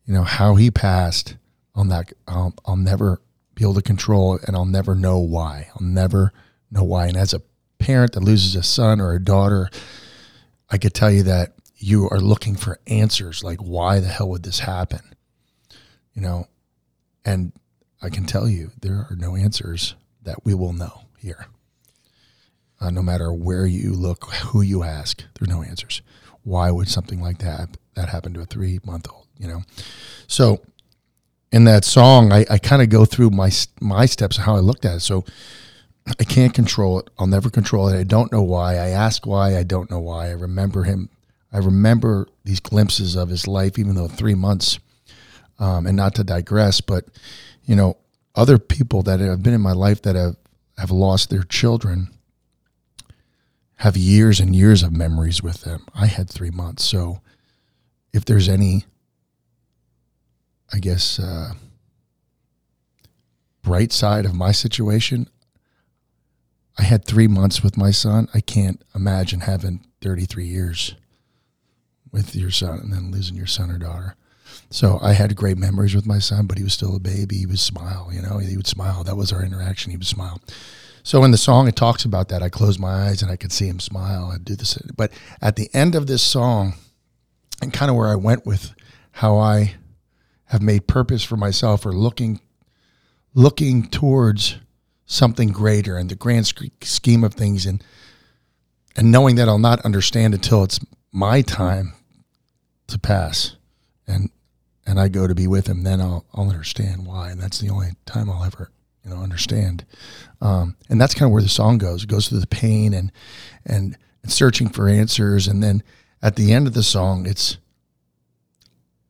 you 0.06 0.14
know, 0.14 0.22
how 0.22 0.54
he 0.54 0.70
passed 0.70 1.36
on 1.74 1.88
that. 1.88 2.12
I'll, 2.28 2.54
I'll 2.64 2.76
never 2.76 3.20
be 3.54 3.64
able 3.64 3.74
to 3.74 3.82
control 3.82 4.38
and 4.46 4.56
I'll 4.56 4.64
never 4.64 4.94
know 4.94 5.18
why. 5.18 5.68
I'll 5.74 5.86
never 5.86 6.32
know 6.70 6.84
why. 6.84 7.06
And 7.06 7.16
as 7.16 7.34
a 7.34 7.42
parent 7.78 8.12
that 8.12 8.24
loses 8.24 8.56
a 8.56 8.62
son 8.62 9.00
or 9.00 9.12
a 9.12 9.22
daughter, 9.22 9.68
I 10.70 10.78
could 10.78 10.94
tell 10.94 11.10
you 11.10 11.22
that 11.24 11.52
you 11.76 12.08
are 12.10 12.20
looking 12.20 12.56
for 12.56 12.78
answers 12.86 13.44
like 13.44 13.58
why 13.58 14.00
the 14.00 14.08
hell 14.08 14.30
would 14.30 14.42
this 14.42 14.60
happen? 14.60 15.00
You 16.14 16.22
know, 16.22 16.48
and 17.24 17.52
I 18.02 18.10
can 18.10 18.24
tell 18.24 18.48
you 18.48 18.70
there 18.80 19.06
are 19.10 19.16
no 19.16 19.36
answers 19.36 19.94
that 20.22 20.44
we 20.44 20.54
will 20.54 20.72
know 20.72 21.02
here. 21.18 21.46
Uh, 22.80 22.90
no 22.90 23.02
matter 23.02 23.32
where 23.32 23.66
you 23.66 23.92
look, 23.92 24.24
who 24.32 24.60
you 24.60 24.82
ask, 24.82 25.18
there 25.18 25.48
are 25.48 25.54
no 25.54 25.62
answers. 25.62 26.02
Why 26.42 26.70
would 26.70 26.88
something 26.88 27.20
like 27.20 27.38
that 27.38 27.76
that 27.94 28.08
happen 28.08 28.34
to 28.34 28.40
a 28.40 28.46
three 28.46 28.80
month 28.84 29.06
old? 29.10 29.26
You 29.38 29.48
know, 29.48 29.62
so 30.26 30.60
in 31.54 31.62
that 31.66 31.84
song, 31.84 32.32
I, 32.32 32.44
I 32.50 32.58
kind 32.58 32.82
of 32.82 32.88
go 32.88 33.04
through 33.04 33.30
my 33.30 33.48
my 33.80 34.06
steps 34.06 34.38
of 34.38 34.44
how 34.44 34.56
I 34.56 34.58
looked 34.58 34.84
at 34.84 34.96
it. 34.96 35.00
So 35.00 35.24
I 36.18 36.24
can't 36.24 36.52
control 36.52 36.98
it. 36.98 37.08
I'll 37.16 37.28
never 37.28 37.48
control 37.48 37.88
it. 37.88 37.96
I 37.96 38.02
don't 38.02 38.32
know 38.32 38.42
why. 38.42 38.72
I 38.74 38.88
ask 38.88 39.24
why. 39.24 39.56
I 39.56 39.62
don't 39.62 39.88
know 39.88 40.00
why. 40.00 40.26
I 40.26 40.32
remember 40.32 40.82
him. 40.82 41.10
I 41.52 41.58
remember 41.58 42.26
these 42.42 42.58
glimpses 42.58 43.14
of 43.14 43.28
his 43.28 43.46
life, 43.46 43.78
even 43.78 43.94
though 43.94 44.08
three 44.08 44.34
months. 44.34 44.80
Um, 45.60 45.86
and 45.86 45.96
not 45.96 46.16
to 46.16 46.24
digress, 46.24 46.80
but 46.80 47.04
you 47.64 47.76
know, 47.76 47.98
other 48.34 48.58
people 48.58 49.04
that 49.04 49.20
have 49.20 49.44
been 49.44 49.54
in 49.54 49.60
my 49.60 49.72
life 49.72 50.02
that 50.02 50.16
have 50.16 50.34
have 50.76 50.90
lost 50.90 51.30
their 51.30 51.44
children 51.44 52.08
have 53.76 53.96
years 53.96 54.40
and 54.40 54.56
years 54.56 54.82
of 54.82 54.92
memories 54.92 55.40
with 55.40 55.60
them. 55.60 55.86
I 55.94 56.06
had 56.06 56.28
three 56.28 56.50
months, 56.50 56.84
so 56.84 57.20
if 58.12 58.24
there's 58.24 58.48
any, 58.48 58.86
I 60.74 60.80
guess, 60.80 61.20
uh, 61.20 61.52
bright 63.62 63.92
side 63.92 64.26
of 64.26 64.34
my 64.34 64.50
situation, 64.50 65.28
I 66.76 66.82
had 66.82 67.04
three 67.04 67.28
months 67.28 67.62
with 67.62 67.76
my 67.76 67.92
son. 67.92 68.28
I 68.34 68.40
can't 68.40 68.82
imagine 68.92 69.40
having 69.40 69.86
33 70.00 70.46
years 70.46 70.96
with 72.10 72.34
your 72.34 72.50
son 72.50 72.80
and 72.80 72.92
then 72.92 73.12
losing 73.12 73.36
your 73.36 73.46
son 73.46 73.70
or 73.70 73.78
daughter. 73.78 74.16
So 74.68 74.98
I 75.00 75.12
had 75.12 75.36
great 75.36 75.58
memories 75.58 75.94
with 75.94 76.06
my 76.06 76.18
son, 76.18 76.46
but 76.46 76.58
he 76.58 76.64
was 76.64 76.72
still 76.72 76.96
a 76.96 77.00
baby. 77.00 77.36
He 77.36 77.46
would 77.46 77.60
smile, 77.60 78.10
you 78.12 78.20
know, 78.20 78.38
he 78.38 78.56
would 78.56 78.66
smile. 78.66 79.04
That 79.04 79.16
was 79.16 79.32
our 79.32 79.44
interaction. 79.44 79.92
He 79.92 79.96
would 79.96 80.08
smile. 80.08 80.40
So 81.04 81.22
in 81.22 81.30
the 81.30 81.38
song, 81.38 81.68
it 81.68 81.76
talks 81.76 82.04
about 82.04 82.30
that. 82.30 82.42
I 82.42 82.48
closed 82.48 82.80
my 82.80 83.06
eyes 83.06 83.22
and 83.22 83.30
I 83.30 83.36
could 83.36 83.52
see 83.52 83.68
him 83.68 83.78
smile. 83.78 84.32
I'd 84.34 84.44
do 84.44 84.56
this. 84.56 84.76
But 84.96 85.12
at 85.40 85.54
the 85.54 85.70
end 85.72 85.94
of 85.94 86.08
this 86.08 86.22
song, 86.22 86.74
and 87.62 87.72
kind 87.72 87.92
of 87.92 87.96
where 87.96 88.08
I 88.08 88.16
went 88.16 88.44
with 88.44 88.74
how 89.12 89.38
I 89.38 89.76
have 90.46 90.62
made 90.62 90.86
purpose 90.86 91.24
for 91.24 91.36
myself 91.36 91.84
or 91.86 91.92
looking, 91.92 92.40
looking 93.34 93.88
towards 93.88 94.58
something 95.06 95.50
greater 95.50 95.98
in 95.98 96.08
the 96.08 96.14
grand 96.14 96.52
scheme 96.82 97.24
of 97.24 97.34
things 97.34 97.66
and, 97.66 97.82
and 98.96 99.10
knowing 99.10 99.36
that 99.36 99.48
I'll 99.48 99.58
not 99.58 99.80
understand 99.84 100.34
until 100.34 100.62
it's 100.64 100.80
my 101.12 101.42
time 101.42 101.94
to 102.86 102.98
pass 102.98 103.56
and 104.06 104.30
and 104.86 105.00
I 105.00 105.08
go 105.08 105.26
to 105.26 105.34
be 105.34 105.46
with 105.46 105.66
him, 105.66 105.82
then 105.82 106.00
I'll 106.00 106.24
I'll 106.34 106.50
understand 106.50 107.06
why, 107.06 107.30
and 107.30 107.40
that's 107.40 107.58
the 107.58 107.70
only 107.70 107.92
time 108.06 108.28
I'll 108.28 108.44
ever 108.44 108.70
you 109.04 109.10
know 109.10 109.22
understand. 109.22 109.84
Um, 110.40 110.76
and 110.88 111.00
that's 111.00 111.14
kind 111.14 111.28
of 111.28 111.32
where 111.32 111.42
the 111.42 111.48
song 111.48 111.78
goes. 111.78 112.04
It 112.04 112.08
goes 112.08 112.28
through 112.28 112.40
the 112.40 112.46
pain 112.46 112.92
and 112.94 113.10
and, 113.64 113.96
and 114.22 114.32
searching 114.32 114.68
for 114.68 114.88
answers, 114.88 115.48
and 115.48 115.62
then 115.62 115.82
at 116.22 116.36
the 116.36 116.52
end 116.52 116.66
of 116.66 116.74
the 116.74 116.82
song, 116.82 117.26
it's 117.26 117.58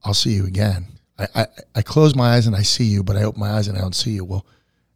I'll 0.05 0.15
see 0.15 0.35
you 0.35 0.47
again. 0.47 0.87
I, 1.19 1.29
I, 1.35 1.47
I 1.77 1.83
close 1.83 2.15
my 2.15 2.35
eyes 2.35 2.47
and 2.47 2.57
I 2.57 2.63
see 2.63 2.85
you, 2.85 3.03
but 3.03 3.17
I 3.17 3.23
open 3.23 3.41
my 3.41 3.53
eyes 3.53 3.69
and 3.69 3.79
I 3.79 3.81
don't 3.81 3.95
see 3.95 4.13
you. 4.13 4.25
Well, 4.25 4.47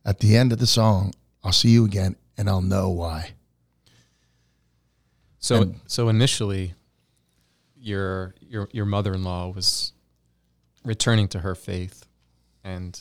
at 0.04 0.20
the 0.20 0.37
end 0.37 0.52
of 0.52 0.59
the 0.59 0.66
song, 0.66 1.12
I'll 1.44 1.52
see 1.52 1.70
you 1.70 1.85
again, 1.85 2.16
and 2.37 2.48
I'll 2.48 2.62
know 2.62 2.88
why. 2.88 3.33
So 5.38 5.62
and, 5.62 5.81
so 5.87 6.09
initially, 6.09 6.74
your 7.76 8.35
your 8.40 8.68
your 8.72 8.87
mother 8.87 9.14
in 9.14 9.22
law 9.22 9.50
was 9.50 9.92
returning 10.85 11.28
to 11.28 11.40
her 11.40 11.54
faith 11.54 12.07
and 12.64 12.98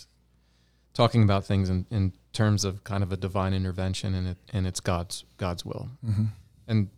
talking 0.93 1.23
about 1.23 1.45
things 1.45 1.69
in, 1.69 1.85
in 1.89 2.13
terms 2.33 2.65
of 2.65 2.83
kind 2.83 3.03
of 3.03 3.11
a 3.11 3.17
divine 3.17 3.53
intervention 3.53 4.13
and 4.13 4.27
it 4.27 4.37
and 4.53 4.67
it's 4.67 4.79
God's 4.79 5.25
God's 5.37 5.65
will. 5.65 5.89
Mm-hmm. 6.05 6.25
And 6.67 6.89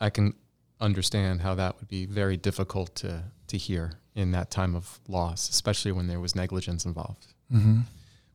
I 0.00 0.10
can 0.10 0.34
understand 0.80 1.40
how 1.40 1.54
that 1.54 1.78
would 1.78 1.88
be 1.88 2.04
very 2.04 2.36
difficult 2.36 2.94
to 2.96 3.24
to 3.54 3.58
hear 3.58 3.92
in 4.14 4.32
that 4.32 4.50
time 4.50 4.74
of 4.74 5.00
loss, 5.08 5.48
especially 5.48 5.92
when 5.92 6.06
there 6.06 6.20
was 6.20 6.34
negligence 6.34 6.84
involved. 6.84 7.26
Mm-hmm. 7.52 7.80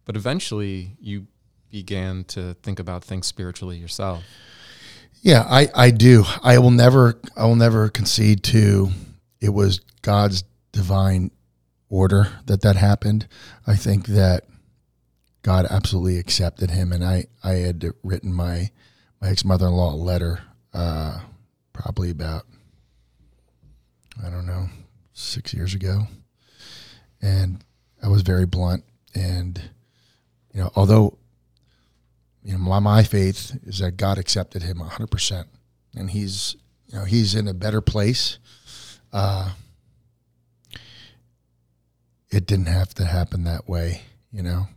But 0.06 0.16
eventually, 0.16 0.96
you 1.00 1.28
began 1.70 2.24
to 2.26 2.56
think 2.64 2.80
about 2.80 3.04
things 3.04 3.28
spiritually 3.28 3.78
yourself. 3.78 4.24
Yeah, 5.22 5.46
I, 5.48 5.68
I 5.76 5.92
do. 5.92 6.24
I 6.42 6.58
will 6.58 6.72
never 6.72 7.20
I 7.36 7.46
will 7.46 7.58
never 7.58 7.90
concede 7.90 8.44
to 8.46 8.90
it 9.42 9.50
was 9.50 9.82
God's 10.02 10.44
divine 10.72 11.32
order 11.90 12.28
that 12.46 12.62
that 12.62 12.78
happened. 12.78 13.28
I 13.68 13.76
think 13.76 14.08
that 14.08 14.46
God 15.42 15.68
absolutely 15.70 16.18
accepted 16.18 16.72
him, 16.72 16.92
and 16.94 17.04
I 17.04 17.26
I 17.44 17.54
had 17.56 17.92
written 18.04 18.34
my 18.34 18.72
my 19.22 19.30
ex 19.30 19.44
mother 19.44 19.68
in 19.68 19.74
law 19.74 19.94
a 19.94 19.96
letter, 19.96 20.40
uh, 20.74 21.20
probably 21.74 22.10
about 22.10 22.46
I 24.26 24.30
don't 24.30 24.46
know 24.46 24.70
six 25.20 25.54
years 25.54 25.74
ago, 25.74 26.08
and 27.22 27.64
I 28.02 28.08
was 28.08 28.22
very 28.22 28.46
blunt, 28.46 28.84
and 29.14 29.62
you 30.54 30.62
know 30.62 30.72
although 30.76 31.18
you 32.44 32.54
know 32.54 32.60
my 32.60 32.80
my 32.80 33.04
faith 33.04 33.58
is 33.66 33.80
that 33.80 33.98
God 33.98 34.18
accepted 34.18 34.64
him 34.64 34.80
hundred 34.80 35.12
percent, 35.12 35.48
and 35.96 36.10
he's 36.10 36.56
you 36.88 36.98
know 36.98 37.06
he's 37.06 37.36
in 37.36 37.48
a 37.48 37.54
better 37.54 37.82
place. 37.82 38.40
Uh, 39.12 39.52
it 42.32 42.46
didn't 42.46 42.68
have 42.68 42.94
to 42.94 43.06
happen 43.06 43.44
that 43.44 43.68
way, 43.68 44.02
you 44.32 44.44
know. 44.44 44.68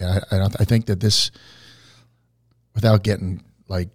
I, 0.00 0.20
I, 0.30 0.38
don't 0.38 0.60
I 0.60 0.64
think 0.64 0.86
that 0.86 1.00
this, 1.00 1.30
without 2.74 3.02
getting 3.02 3.42
like 3.68 3.88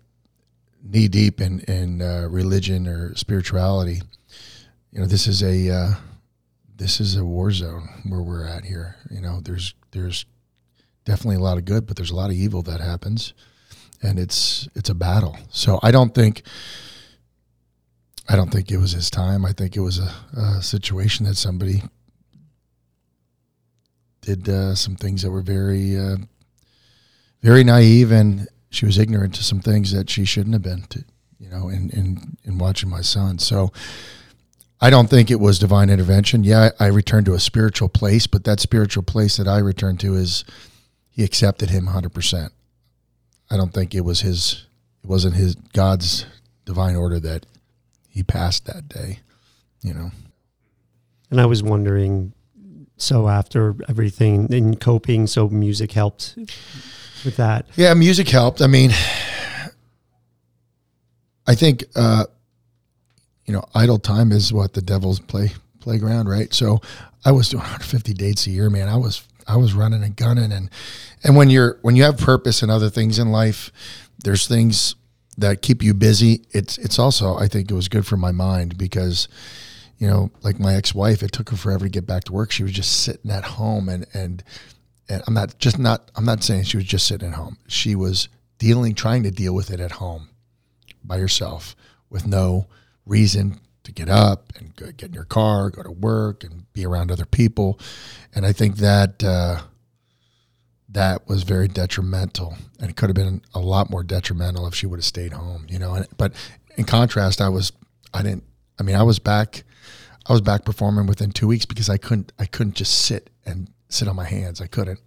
knee 0.84 1.08
deep 1.08 1.42
in 1.42 1.62
in 1.62 2.02
uh, 2.02 2.28
religion 2.30 2.88
or 2.88 3.16
spirituality, 3.16 4.02
you 4.96 5.02
know, 5.02 5.08
this 5.08 5.28
is 5.28 5.44
a 5.44 5.70
uh, 5.70 5.96
this 6.74 7.02
is 7.02 7.18
a 7.18 7.26
war 7.26 7.52
zone 7.52 7.90
where 8.08 8.22
we're 8.22 8.48
at 8.48 8.64
here. 8.64 8.96
You 9.12 9.20
know, 9.20 9.42
there's 9.42 9.74
there's 9.92 10.26
definitely 11.04 11.36
a 11.36 11.44
lot 11.44 11.58
of 11.58 11.66
good, 11.66 11.86
but 11.86 11.98
there's 11.98 12.12
a 12.12 12.16
lot 12.16 12.30
of 12.30 12.38
evil 12.38 12.62
that 12.62 12.80
happens, 12.80 13.34
and 14.02 14.18
it's 14.18 14.70
it's 14.74 14.90
a 14.90 14.96
battle. 14.96 15.38
So 15.50 15.80
I 15.84 15.92
don't 15.92 16.16
think. 16.16 16.44
I 18.28 18.36
don't 18.36 18.50
think 18.50 18.72
it 18.72 18.78
was 18.78 18.94
his 18.94 19.12
time. 19.12 19.46
I 19.46 19.52
think 19.52 19.76
it 19.76 19.82
was 19.82 20.00
a, 20.00 20.12
a 20.36 20.62
situation 20.64 21.28
that 21.28 21.36
somebody 21.36 21.84
did 24.22 24.50
uh, 24.50 24.74
some 24.74 24.96
things 24.96 25.22
that 25.22 25.30
were 25.30 25.44
very, 25.44 25.96
uh, 25.96 26.16
very 27.44 27.64
naive, 27.64 28.12
and 28.12 28.48
she 28.72 28.88
was 28.88 28.98
ignorant 28.98 29.36
to 29.36 29.44
some 29.44 29.60
things 29.60 29.92
that 29.92 30.10
she 30.10 30.26
shouldn't 30.26 30.54
have 30.54 30.64
been. 30.64 30.84
To, 30.90 31.04
you 31.38 31.50
know, 31.50 31.68
in 31.68 31.92
in 31.92 32.38
in 32.46 32.58
watching 32.58 32.90
my 32.90 33.02
son. 33.02 33.38
So, 33.38 33.72
I 34.86 34.92
don't 34.92 35.10
think 35.10 35.32
it 35.32 35.40
was 35.40 35.58
divine 35.58 35.90
intervention. 35.90 36.44
Yeah, 36.44 36.70
I, 36.80 36.86
returned 36.86 37.26
to 37.26 37.34
a 37.34 37.40
spiritual 37.40 37.90
place, 37.90 38.28
but 38.28 38.44
that 38.44 38.60
spiritual 38.60 39.02
place 39.02 39.38
that 39.38 39.48
I 39.48 39.58
returned 39.58 40.00
to 40.02 40.14
is 40.14 40.46
he 41.10 41.24
accepted 41.24 41.72
him 41.72 41.88
100%. 41.88 42.52
I 43.50 43.58
don't 43.58 43.74
think 43.74 43.96
it 43.96 44.02
was 44.02 44.22
his 44.22 44.68
it 45.04 45.10
wasn't 45.10 45.34
his 45.34 45.56
God's 45.56 46.28
divine 46.66 46.96
order 46.96 47.20
that 47.20 47.48
he 48.08 48.22
passed 48.22 48.68
that 48.68 48.88
day, 48.88 49.22
you 49.82 49.92
know. 49.92 50.12
And 51.32 51.42
I 51.42 51.48
was 51.48 51.64
wondering 51.64 52.34
so 52.96 53.28
after 53.28 53.76
everything 53.90 54.54
in 54.54 54.76
coping, 54.76 55.26
so 55.26 55.50
music 55.50 55.94
helped 55.94 56.36
with 57.26 57.38
that. 57.38 57.66
Yeah, 57.76 57.96
music 57.96 58.30
helped. 58.30 58.62
I 58.62 58.68
mean, 58.68 58.92
I 61.48 61.56
think 61.56 61.86
uh, 61.96 62.26
you 63.46 63.54
know, 63.54 63.64
idle 63.74 64.00
time 64.00 64.32
is 64.32 64.52
what 64.52 64.74
the 64.74 64.82
devil's 64.82 65.20
play 65.20 65.52
playground, 65.80 66.28
right? 66.28 66.54
So 66.54 66.82
I 67.24 67.32
was 67.32 67.50
doing 67.50 67.62
150 67.62 68.14
dates 68.14 68.48
a 68.48 68.52
year, 68.52 68.70
man. 68.70 68.90
I 68.90 68.98
was 68.98 69.28
I 69.48 69.58
was 69.58 69.74
running 69.74 70.04
and 70.04 70.16
gunning, 70.16 70.52
and 70.52 70.70
and 71.24 71.36
when 71.36 71.50
you're 71.50 71.78
when 71.82 71.96
you 71.96 72.04
have 72.04 72.18
purpose 72.18 72.62
and 72.62 72.72
other 72.72 72.90
things 72.90 73.20
in 73.20 73.32
life, 73.32 73.72
there's 74.24 74.48
things 74.48 74.96
that 75.38 75.62
keep 75.62 75.84
you 75.84 75.94
busy. 75.94 76.46
It's 76.52 76.78
it's 76.78 77.00
also 77.00 77.38
I 77.38 77.48
think 77.48 77.70
it 77.70 77.76
was 77.76 77.88
good 77.88 78.06
for 78.06 78.18
my 78.18 78.32
mind 78.32 78.78
because 78.78 79.28
you 79.98 80.08
know, 80.08 80.30
like 80.44 80.60
my 80.60 80.76
ex-wife, 80.76 81.24
it 81.24 81.32
took 81.32 81.50
her 81.50 81.58
forever 81.58 81.86
to 81.86 81.90
get 81.90 82.06
back 82.06 82.26
to 82.26 82.34
work. 82.34 82.52
She 82.52 82.64
was 82.64 82.74
just 82.74 83.04
sitting 83.04 83.32
at 83.32 83.44
home 83.44 83.88
and, 83.88 84.06
and, 84.14 84.44
and 85.08 85.24
I'm 85.28 85.34
not 85.34 85.58
just 85.58 85.80
not, 85.80 86.12
I'm 86.16 86.26
not 86.26 86.44
saying 86.44 86.64
she 86.64 86.78
was 86.78 86.86
just 86.86 87.08
sitting 87.08 87.30
at 87.30 87.36
home. 87.36 87.58
She 87.68 87.96
was 87.96 88.28
dealing, 88.58 88.96
trying 88.96 89.24
to 89.24 89.32
deal 89.32 89.54
with 89.54 89.72
it 89.72 89.80
at 89.80 89.92
home 89.92 90.30
by 91.04 91.18
herself 91.18 91.76
with 92.10 92.28
no 92.28 92.68
reason 93.06 93.60
to 93.84 93.92
get 93.92 94.10
up 94.10 94.52
and 94.58 94.76
get 94.76 95.10
in 95.10 95.14
your 95.14 95.26
car, 95.26 95.70
go 95.70 95.84
to 95.84 95.92
work 95.92 96.44
and 96.44 96.72
be 96.74 96.86
around 96.86 97.12
other 97.12 97.26
people. 97.26 97.80
And 98.34 98.46
I 98.46 98.52
think 98.52 98.78
that, 98.78 99.24
uh, 99.24 99.62
that 100.90 101.28
was 101.28 101.44
very 101.44 101.68
detrimental 101.68 102.56
and 102.80 102.90
it 102.90 102.96
could 102.96 103.10
have 103.10 103.16
been 103.16 103.42
a 103.54 103.60
lot 103.60 103.90
more 103.90 104.04
detrimental 104.04 104.66
if 104.66 104.74
she 104.74 104.86
would 104.86 105.00
have 105.00 105.06
stayed 105.06 105.34
home, 105.34 105.66
you 105.70 105.78
know, 105.78 105.94
and, 105.94 106.08
but 106.18 106.34
in 106.78 106.86
contrast, 106.86 107.42
I 107.42 107.50
was, 107.50 107.72
I 108.14 108.24
didn't, 108.24 108.44
I 108.80 108.84
mean, 108.84 108.96
I 108.96 109.04
was 109.04 109.20
back 109.20 109.64
I 110.28 110.34
was 110.34 110.42
back 110.42 110.66
performing 110.66 111.06
within 111.06 111.32
two 111.32 111.48
weeks 111.48 111.66
because 111.66 111.90
I 111.90 111.98
couldn't 111.98 112.32
I 112.40 112.46
couldn't 112.46 112.76
just 112.76 113.06
sit 113.06 113.30
and 113.46 113.70
sit 113.90 114.08
on 114.08 114.16
my 114.16 114.26
hands. 114.26 114.60
I 114.60 114.68
couldn't. 114.68 115.00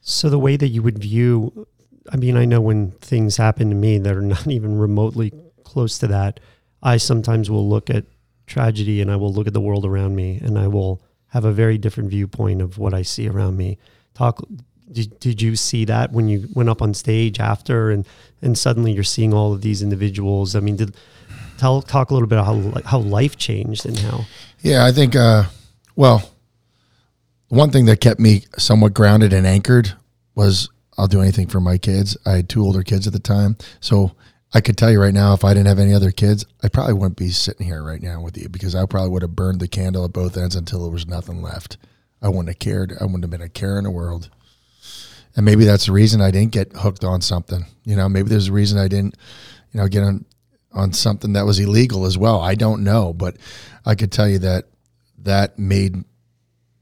So 0.00 0.30
the 0.30 0.38
way 0.38 0.56
that 0.56 0.68
you 0.68 0.82
would 0.82 0.98
view, 0.98 1.66
I 2.12 2.16
mean, 2.16 2.36
I 2.36 2.44
know 2.44 2.60
when 2.60 2.92
things 2.92 3.36
happen 3.36 3.68
to 3.70 3.74
me 3.74 3.98
that 3.98 4.14
are 4.16 4.22
not 4.22 4.46
even 4.50 4.78
remotely 4.78 5.32
close 5.64 5.98
to 5.98 6.06
that, 6.08 6.40
I 6.82 6.96
sometimes 6.96 7.50
will 7.50 7.68
look 7.68 7.90
at 7.90 8.04
tragedy 8.46 9.00
and 9.00 9.10
I 9.10 9.16
will 9.16 9.32
look 9.32 9.46
at 9.46 9.52
the 9.52 9.60
world 9.60 9.84
around 9.84 10.16
me 10.16 10.40
and 10.42 10.58
I 10.58 10.66
will 10.66 11.02
have 11.28 11.44
a 11.44 11.52
very 11.52 11.78
different 11.78 12.10
viewpoint 12.10 12.60
of 12.60 12.78
what 12.78 12.92
I 12.92 13.02
see 13.02 13.28
around 13.28 13.56
me. 13.56 13.78
Talk. 14.14 14.42
Did, 14.90 15.18
did 15.20 15.40
you 15.40 15.56
see 15.56 15.86
that 15.86 16.12
when 16.12 16.28
you 16.28 16.48
went 16.52 16.68
up 16.68 16.82
on 16.82 16.92
stage 16.92 17.40
after 17.40 17.90
and 17.90 18.06
and 18.42 18.58
suddenly 18.58 18.92
you're 18.92 19.04
seeing 19.04 19.32
all 19.32 19.54
of 19.54 19.62
these 19.62 19.80
individuals? 19.80 20.54
I 20.54 20.60
mean, 20.60 20.76
did 20.76 20.94
tell 21.56 21.80
talk 21.80 22.10
a 22.10 22.14
little 22.14 22.28
bit 22.28 22.38
about 22.38 22.74
how 22.74 22.82
how 22.84 22.98
life 22.98 23.38
changed 23.38 23.86
and 23.86 23.98
how 23.98 24.26
yeah, 24.62 24.84
I 24.84 24.92
think, 24.92 25.16
uh, 25.16 25.44
well, 25.96 26.30
one 27.48 27.70
thing 27.70 27.86
that 27.86 28.00
kept 28.00 28.20
me 28.20 28.44
somewhat 28.56 28.94
grounded 28.94 29.32
and 29.32 29.44
anchored 29.44 29.92
was 30.36 30.70
I'll 30.96 31.08
do 31.08 31.20
anything 31.20 31.48
for 31.48 31.60
my 31.60 31.78
kids. 31.78 32.16
I 32.24 32.36
had 32.36 32.48
two 32.48 32.62
older 32.62 32.84
kids 32.84 33.06
at 33.08 33.12
the 33.12 33.18
time, 33.18 33.56
so 33.80 34.12
I 34.54 34.60
could 34.60 34.76
tell 34.76 34.90
you 34.90 35.00
right 35.00 35.14
now, 35.14 35.32
if 35.32 35.44
I 35.44 35.54
didn't 35.54 35.68
have 35.68 35.78
any 35.78 35.94
other 35.94 36.10
kids, 36.10 36.44
I 36.62 36.68
probably 36.68 36.94
wouldn't 36.94 37.16
be 37.16 37.30
sitting 37.30 37.66
here 37.66 37.82
right 37.82 38.02
now 38.02 38.20
with 38.20 38.36
you 38.36 38.48
because 38.48 38.74
I 38.74 38.84
probably 38.84 39.10
would 39.10 39.22
have 39.22 39.34
burned 39.34 39.60
the 39.60 39.68
candle 39.68 40.04
at 40.04 40.12
both 40.12 40.36
ends 40.36 40.56
until 40.56 40.82
there 40.82 40.92
was 40.92 41.06
nothing 41.06 41.40
left. 41.40 41.78
I 42.20 42.28
wouldn't 42.28 42.48
have 42.48 42.58
cared. 42.58 42.92
I 43.00 43.04
wouldn't 43.04 43.24
have 43.24 43.30
been 43.30 43.40
a 43.40 43.48
care 43.48 43.78
in 43.78 43.84
the 43.84 43.90
world. 43.90 44.28
And 45.34 45.46
maybe 45.46 45.64
that's 45.64 45.86
the 45.86 45.92
reason 45.92 46.20
I 46.20 46.30
didn't 46.30 46.52
get 46.52 46.72
hooked 46.74 47.04
on 47.04 47.22
something. 47.22 47.64
You 47.84 47.96
know, 47.96 48.08
maybe 48.08 48.28
there's 48.28 48.48
a 48.48 48.52
reason 48.52 48.78
I 48.78 48.88
didn't, 48.88 49.16
you 49.72 49.80
know, 49.80 49.88
get 49.88 50.04
on 50.04 50.26
on 50.74 50.92
something 50.92 51.34
that 51.34 51.44
was 51.44 51.58
illegal 51.58 52.06
as 52.06 52.16
well. 52.16 52.40
I 52.40 52.54
don't 52.54 52.82
know, 52.82 53.12
but 53.12 53.36
I 53.84 53.94
could 53.94 54.10
tell 54.10 54.28
you 54.28 54.38
that 54.40 54.66
that 55.18 55.58
made 55.58 56.04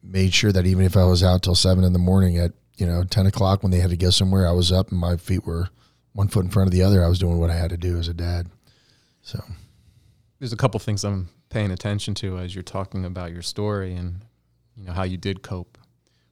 made 0.03 0.35
sure 0.35 0.53
that 0.53 0.67
even 0.67 0.85
if 0.85 0.97
I 0.97 1.05
was 1.05 1.23
out 1.23 1.43
till 1.43 1.55
seven 1.55 1.85
in 1.85 1.93
the 1.93 1.99
morning 1.99 2.39
at 2.39 2.53
you 2.77 2.87
know 2.87 3.05
ten 3.05 3.27
o'clock 3.27 3.63
when 3.63 3.71
they 3.71 3.81
had 3.81 3.91
to 3.91 3.97
go 3.97 4.11
somewhere, 4.11 4.47
I 4.47 4.53
was 4.53 4.73
up 4.73 4.91
and 4.91 4.99
my 4.99 5.17
feet 5.17 5.45
were 5.45 5.69
one 6.13 6.29
foot 6.29 6.45
in 6.45 6.51
front 6.51 6.69
of 6.69 6.73
the 6.73 6.83
other. 6.83 7.05
I 7.05 7.09
was 7.09 7.19
doing 7.19 7.39
what 7.39 7.51
I 7.51 7.57
had 7.57 7.71
to 7.71 7.77
do 7.77 7.99
as 7.99 8.09
a 8.09 8.15
dad. 8.15 8.49
So 9.23 9.43
there's 10.39 10.53
a 10.53 10.57
couple 10.57 10.81
things 10.81 11.05
I'm 11.05 11.29
paying 11.51 11.71
attention 11.71 12.15
to 12.17 12.39
as 12.39 12.55
you're 12.55 12.63
talking 12.63 13.05
about 13.05 13.33
your 13.33 13.43
story 13.43 13.95
and 13.95 14.23
you 14.77 14.85
know 14.85 14.93
how 14.93 15.03
you 15.03 15.17
did 15.17 15.43
cope. 15.43 15.79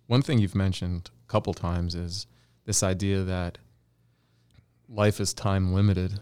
One 0.06 0.22
thing 0.22 0.38
you've 0.38 0.54
mentioned 0.54 1.10
a 1.28 1.30
couple 1.30 1.52
times 1.52 1.94
is 1.94 2.26
this 2.64 2.82
idea 2.82 3.22
that 3.24 3.58
life 4.88 5.20
is 5.20 5.34
time 5.34 5.74
limited, 5.74 6.20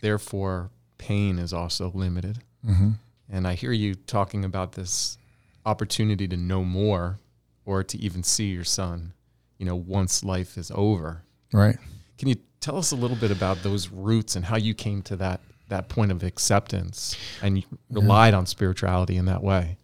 therefore 0.00 0.70
pain 0.98 1.38
is 1.38 1.52
also 1.52 1.90
limited. 1.94 2.38
mm-hmm. 2.66 2.90
And 3.30 3.46
I 3.46 3.54
hear 3.54 3.72
you 3.72 3.94
talking 3.94 4.44
about 4.44 4.72
this 4.72 5.18
opportunity 5.66 6.26
to 6.28 6.36
know 6.36 6.64
more 6.64 7.18
or 7.66 7.84
to 7.84 7.98
even 7.98 8.22
see 8.22 8.46
your 8.46 8.64
son, 8.64 9.12
you 9.58 9.66
know, 9.66 9.76
once 9.76 10.24
life 10.24 10.56
is 10.56 10.72
over. 10.74 11.22
right. 11.52 11.76
Can 12.16 12.28
you 12.28 12.36
tell 12.60 12.76
us 12.76 12.92
a 12.92 12.96
little 12.96 13.16
bit 13.16 13.30
about 13.30 13.62
those 13.62 13.88
roots 13.90 14.36
and 14.36 14.44
how 14.44 14.56
you 14.56 14.74
came 14.74 15.02
to 15.02 15.16
that 15.16 15.40
that 15.68 15.88
point 15.88 16.10
of 16.10 16.22
acceptance 16.22 17.16
and 17.42 17.58
you 17.58 17.64
relied 17.90 18.34
on 18.34 18.46
spirituality 18.46 19.16
in 19.16 19.26
that 19.26 19.42
way? 19.42 19.76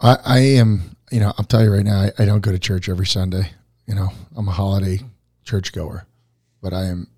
I, 0.00 0.16
I 0.24 0.38
am, 0.38 0.96
you 1.10 1.20
know, 1.20 1.32
I'll 1.38 1.44
tell 1.44 1.62
you 1.62 1.72
right 1.72 1.84
now, 1.84 2.00
I, 2.00 2.12
I 2.18 2.24
don't 2.24 2.40
go 2.40 2.52
to 2.52 2.58
church 2.58 2.88
every 2.88 3.06
Sunday. 3.06 3.50
You 3.86 3.94
know, 3.94 4.08
I'm 4.36 4.48
a 4.48 4.52
holiday 4.52 5.00
church 5.44 5.72
goer, 5.72 6.06
but 6.60 6.72
I 6.72 6.84
am, 6.84 7.08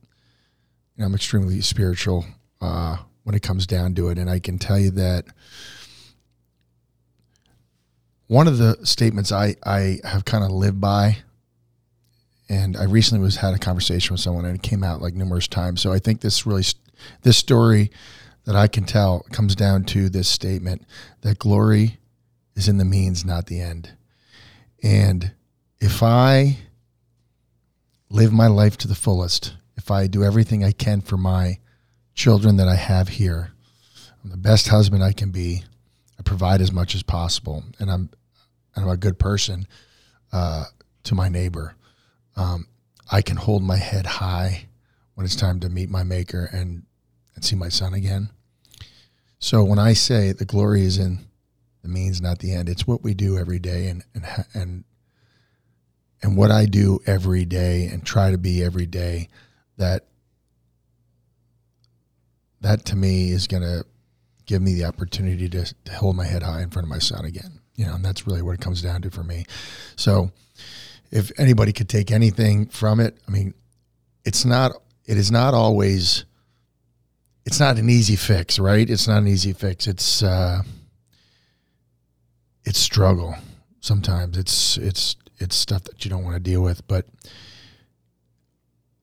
you 0.97 1.01
know, 1.01 1.07
I'm 1.07 1.15
extremely 1.15 1.61
spiritual 1.61 2.25
uh, 2.61 2.97
when 3.25 3.35
it 3.35 3.43
comes 3.43 3.67
down 3.67 3.95
to 3.97 4.09
it. 4.09 4.19
And 4.19 4.31
I 4.31 4.39
can 4.39 4.59
tell 4.59 4.79
you 4.79 4.91
that 4.93 5.27
one 8.27 8.49
of 8.49 8.59
the 8.59 8.79
statements 8.85 9.33
I, 9.33 9.57
I 9.65 10.01
have 10.05 10.25
kind 10.25 10.45
of 10.45 10.51
lived 10.51 10.81
by, 10.81 11.19
and 12.49 12.77
I 12.77 12.85
recently 12.85 13.23
was 13.23 13.37
had 13.37 13.55
a 13.55 13.59
conversation 13.59 14.15
with 14.15 14.21
someone 14.21 14.45
and 14.45 14.57
it 14.57 14.63
came 14.63 14.85
out 14.85 15.01
like 15.01 15.15
numerous 15.15 15.49
times. 15.49 15.81
So 15.81 15.93
I 15.93 15.99
think 15.99 16.21
this 16.21 16.47
really, 16.47 16.65
this 17.23 17.39
story 17.39 17.91
that 18.45 18.55
I 18.55 18.69
can 18.69 18.85
tell 18.85 19.21
comes 19.33 19.55
down 19.55 19.85
to 19.85 20.09
this 20.09 20.29
statement 20.29 20.85
that 21.23 21.39
glory 21.39 21.99
is 22.55 22.69
in 22.69 22.79
the 22.79 22.85
means, 22.85 23.25
not 23.25 23.47
the 23.47 23.61
end. 23.61 23.93
And 24.83 25.33
if 25.81 26.03
I 26.03 26.59
live 28.11 28.33
my 28.33 28.47
life 28.47 28.77
to 28.79 28.89
the 28.89 28.95
fullest, 28.95 29.55
if 29.77 29.91
I 29.91 30.07
do 30.07 30.23
everything 30.23 30.63
I 30.63 30.73
can 30.73 31.01
for 31.01 31.17
my 31.17 31.59
children 32.15 32.57
that 32.59 32.69
I 32.69 32.77
have 32.77 33.09
here, 33.09 33.53
I'm 34.23 34.31
the 34.31 34.37
best 34.37 34.69
husband 34.69 35.03
I 35.03 35.13
can 35.13 35.31
be. 35.31 35.65
I 36.19 36.23
provide 36.23 36.61
as 36.61 36.73
much 36.73 36.95
as 36.95 37.03
possible, 37.03 37.65
and 37.79 37.91
I'm 37.91 38.11
and 38.75 38.85
I'm 38.85 38.91
a 38.91 38.97
good 38.97 39.19
person 39.19 39.67
uh, 40.33 40.65
to 41.05 41.15
my 41.15 41.29
neighbor. 41.29 41.75
Um, 42.37 42.69
I 43.11 43.23
can 43.23 43.37
hold 43.37 43.63
my 43.63 43.77
head 43.77 44.07
high 44.07 44.67
when 45.15 45.25
it's 45.25 45.37
time 45.37 45.61
to 45.61 45.69
meet 45.69 45.91
my 45.91 46.03
maker 46.03 46.49
and 46.53 46.85
and 47.35 47.45
see 47.45 47.57
my 47.57 47.69
son 47.69 47.95
again. 47.95 48.31
So 49.39 49.65
when 49.65 49.79
I 49.79 49.93
say 49.93 50.33
the 50.33 50.45
glory 50.45 50.83
is 50.83 50.99
in 50.99 51.27
the 51.83 51.89
means, 51.89 52.21
not 52.21 52.39
the 52.39 52.53
end, 52.53 52.69
it's 52.69 52.87
what 52.87 53.03
we 53.03 53.13
do 53.13 53.37
every 53.37 53.59
day, 53.59 53.89
and 53.89 54.05
and 54.15 54.25
and 54.55 54.85
and 56.23 56.37
what 56.37 56.51
I 56.51 56.65
do 56.65 57.01
every 57.07 57.45
day 57.45 57.87
and 57.87 58.05
try 58.05 58.31
to 58.31 58.39
be 58.39 58.63
every 58.63 58.87
day. 58.87 59.29
That 59.77 60.07
that 62.61 62.87
to 62.87 62.97
me 62.97 63.31
is 63.31 63.47
going 63.47 63.63
to 63.63 63.85
give 64.47 64.63
me 64.63 64.75
the 64.75 64.85
opportunity 64.85 65.49
to, 65.49 65.75
to 65.85 65.93
hold 65.93 66.17
my 66.17 66.25
head 66.25 66.43
high 66.43 66.63
in 66.63 66.71
front 66.71 66.87
of 66.87 66.91
my 66.91 66.99
son 66.99 67.25
again. 67.25 67.61
You 67.77 67.87
know, 67.87 67.95
and 67.95 68.05
that's 68.05 68.27
really 68.27 68.43
what 68.43 68.55
it 68.55 68.61
comes 68.61 68.83
down 68.83 69.03
to 69.03 69.11
for 69.11 69.25
me. 69.25 69.45
So, 69.97 70.31
if 71.15 71.31
anybody 71.39 71.73
could 71.73 71.89
take 71.89 72.11
anything 72.11 72.67
from 72.67 72.99
it, 72.99 73.17
I 73.27 73.31
mean, 73.31 73.55
it's 74.25 74.45
not. 74.45 74.73
It 75.07 75.17
is 75.17 75.31
not 75.31 75.55
always. 75.55 76.25
It's 77.47 77.61
not 77.61 77.79
an 77.79 77.89
easy 77.89 78.17
fix, 78.17 78.59
right? 78.59 78.89
It's 78.89 79.07
not 79.07 79.19
an 79.19 79.29
easy 79.29 79.53
fix. 79.53 79.87
It's 79.87 80.23
uh, 80.23 80.63
it's 82.65 82.81
struggle. 82.81 83.37
Sometimes 83.81 84.37
it's 84.37 84.77
it's 84.77 85.15
it's 85.39 85.55
stuff 85.55 85.85
that 85.85 86.05
you 86.05 86.11
don't 86.11 86.25
want 86.25 86.35
to 86.35 86.41
deal 86.41 86.63
with, 86.63 86.87
but 86.89 87.07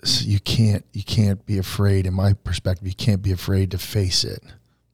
you 0.03 0.39
can't 0.41 0.85
you 0.91 1.03
can't 1.03 1.45
be 1.45 1.57
afraid. 1.57 2.05
In 2.05 2.13
my 2.13 2.33
perspective, 2.33 2.85
you 2.85 2.93
can't 2.93 3.21
be 3.21 3.31
afraid 3.31 3.71
to 3.71 3.77
face 3.77 4.25
it. 4.25 4.43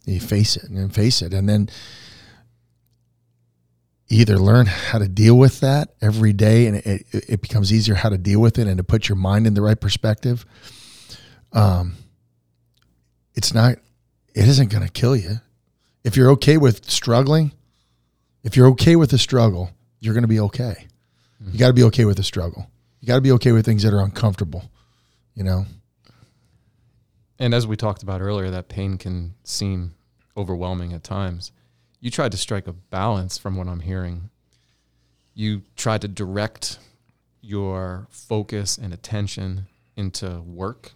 You 0.06 0.20
face 0.20 0.56
it 0.56 0.66
and 0.66 0.78
then 0.78 0.90
face 0.90 1.24
it, 1.24 1.34
and 1.34 1.50
then 1.50 1.70
either 4.10 4.38
learn 4.38 4.66
how 4.66 5.00
to 5.00 5.08
deal 5.08 5.38
with 5.38 5.60
that 5.60 5.94
every 6.02 6.34
day, 6.34 6.68
and 6.68 6.78
it, 6.78 7.06
it 7.12 7.42
becomes 7.42 7.74
easier 7.74 7.96
how 7.96 8.10
to 8.10 8.18
deal 8.18 8.40
with 8.40 8.58
it 8.58 8.68
and 8.68 8.78
to 8.78 8.84
put 8.84 9.10
your 9.10 9.16
mind 9.16 9.46
in 9.48 9.54
the 9.54 9.62
right 9.62 9.80
perspective. 9.80 10.46
Um, 11.52 11.96
it's 13.36 13.54
not. 13.54 13.78
It 14.34 14.48
isn't 14.48 14.72
going 14.72 14.86
to 14.86 14.92
kill 14.92 15.16
you 15.16 15.38
if 16.04 16.16
you're 16.16 16.30
okay 16.32 16.58
with 16.58 16.90
struggling. 16.90 17.52
If 18.44 18.56
you're 18.56 18.68
okay 18.68 18.96
with 18.96 19.10
the 19.10 19.18
struggle, 19.18 19.72
you're 20.00 20.14
going 20.14 20.24
to 20.24 20.28
be 20.28 20.40
okay. 20.40 20.88
You 21.52 21.60
got 21.60 21.68
to 21.68 21.74
be 21.74 21.84
okay 21.84 22.06
with 22.06 22.18
the 22.18 22.24
struggle. 22.24 22.70
You 23.00 23.08
got 23.08 23.16
to 23.16 23.22
be 23.22 23.32
okay 23.34 23.52
with 23.52 23.66
things 23.66 23.84
that 23.84 23.94
are 23.94 24.02
uncomfortable. 24.02 24.72
You 25.34 25.44
know. 25.44 25.66
And 27.40 27.54
as 27.54 27.68
we 27.68 27.76
talked 27.76 28.04
about 28.04 28.22
earlier, 28.22 28.50
that 28.50 28.70
pain 28.70 28.98
can 28.98 29.36
seem 29.44 29.94
overwhelming 30.36 30.94
at 30.94 31.04
times. 31.04 31.52
You 32.00 32.12
tried 32.12 32.32
to 32.32 32.38
strike 32.38 32.68
a 32.68 32.74
balance 32.74 33.38
from 33.38 33.56
what 33.56 33.68
I'm 33.68 33.80
hearing. 33.80 34.30
You 35.34 35.64
tried 35.76 36.02
to 36.02 36.08
direct 36.08 36.80
your 37.42 38.08
focus 38.10 38.78
and 38.78 38.94
attention 38.94 39.68
into 39.96 40.42
work. 40.42 40.92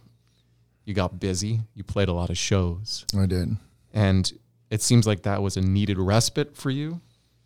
You 0.84 0.94
got 0.94 1.20
busy. 1.20 1.60
You 1.74 1.84
played 1.84 2.08
a 2.08 2.12
lot 2.12 2.30
of 2.30 2.38
shows. 2.38 3.04
I 3.16 3.26
did. 3.26 3.56
And 3.92 4.32
it 4.70 4.82
seems 4.82 5.06
like 5.06 5.22
that 5.22 5.42
was 5.42 5.56
a 5.56 5.60
needed 5.60 5.98
respite 5.98 6.56
for 6.56 6.70
you, 6.70 7.00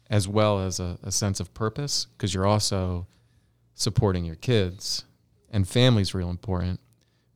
as 0.08 0.28
well 0.28 0.60
as 0.60 0.80
a, 0.80 0.98
a 1.02 1.10
sense 1.10 1.40
of 1.40 1.52
purpose, 1.54 2.06
because 2.16 2.32
you're 2.32 2.46
also 2.46 3.06
supporting 3.74 4.24
your 4.24 4.36
kids 4.36 5.04
and 5.50 5.68
family's 5.68 6.14
real 6.14 6.30
important. 6.30 6.80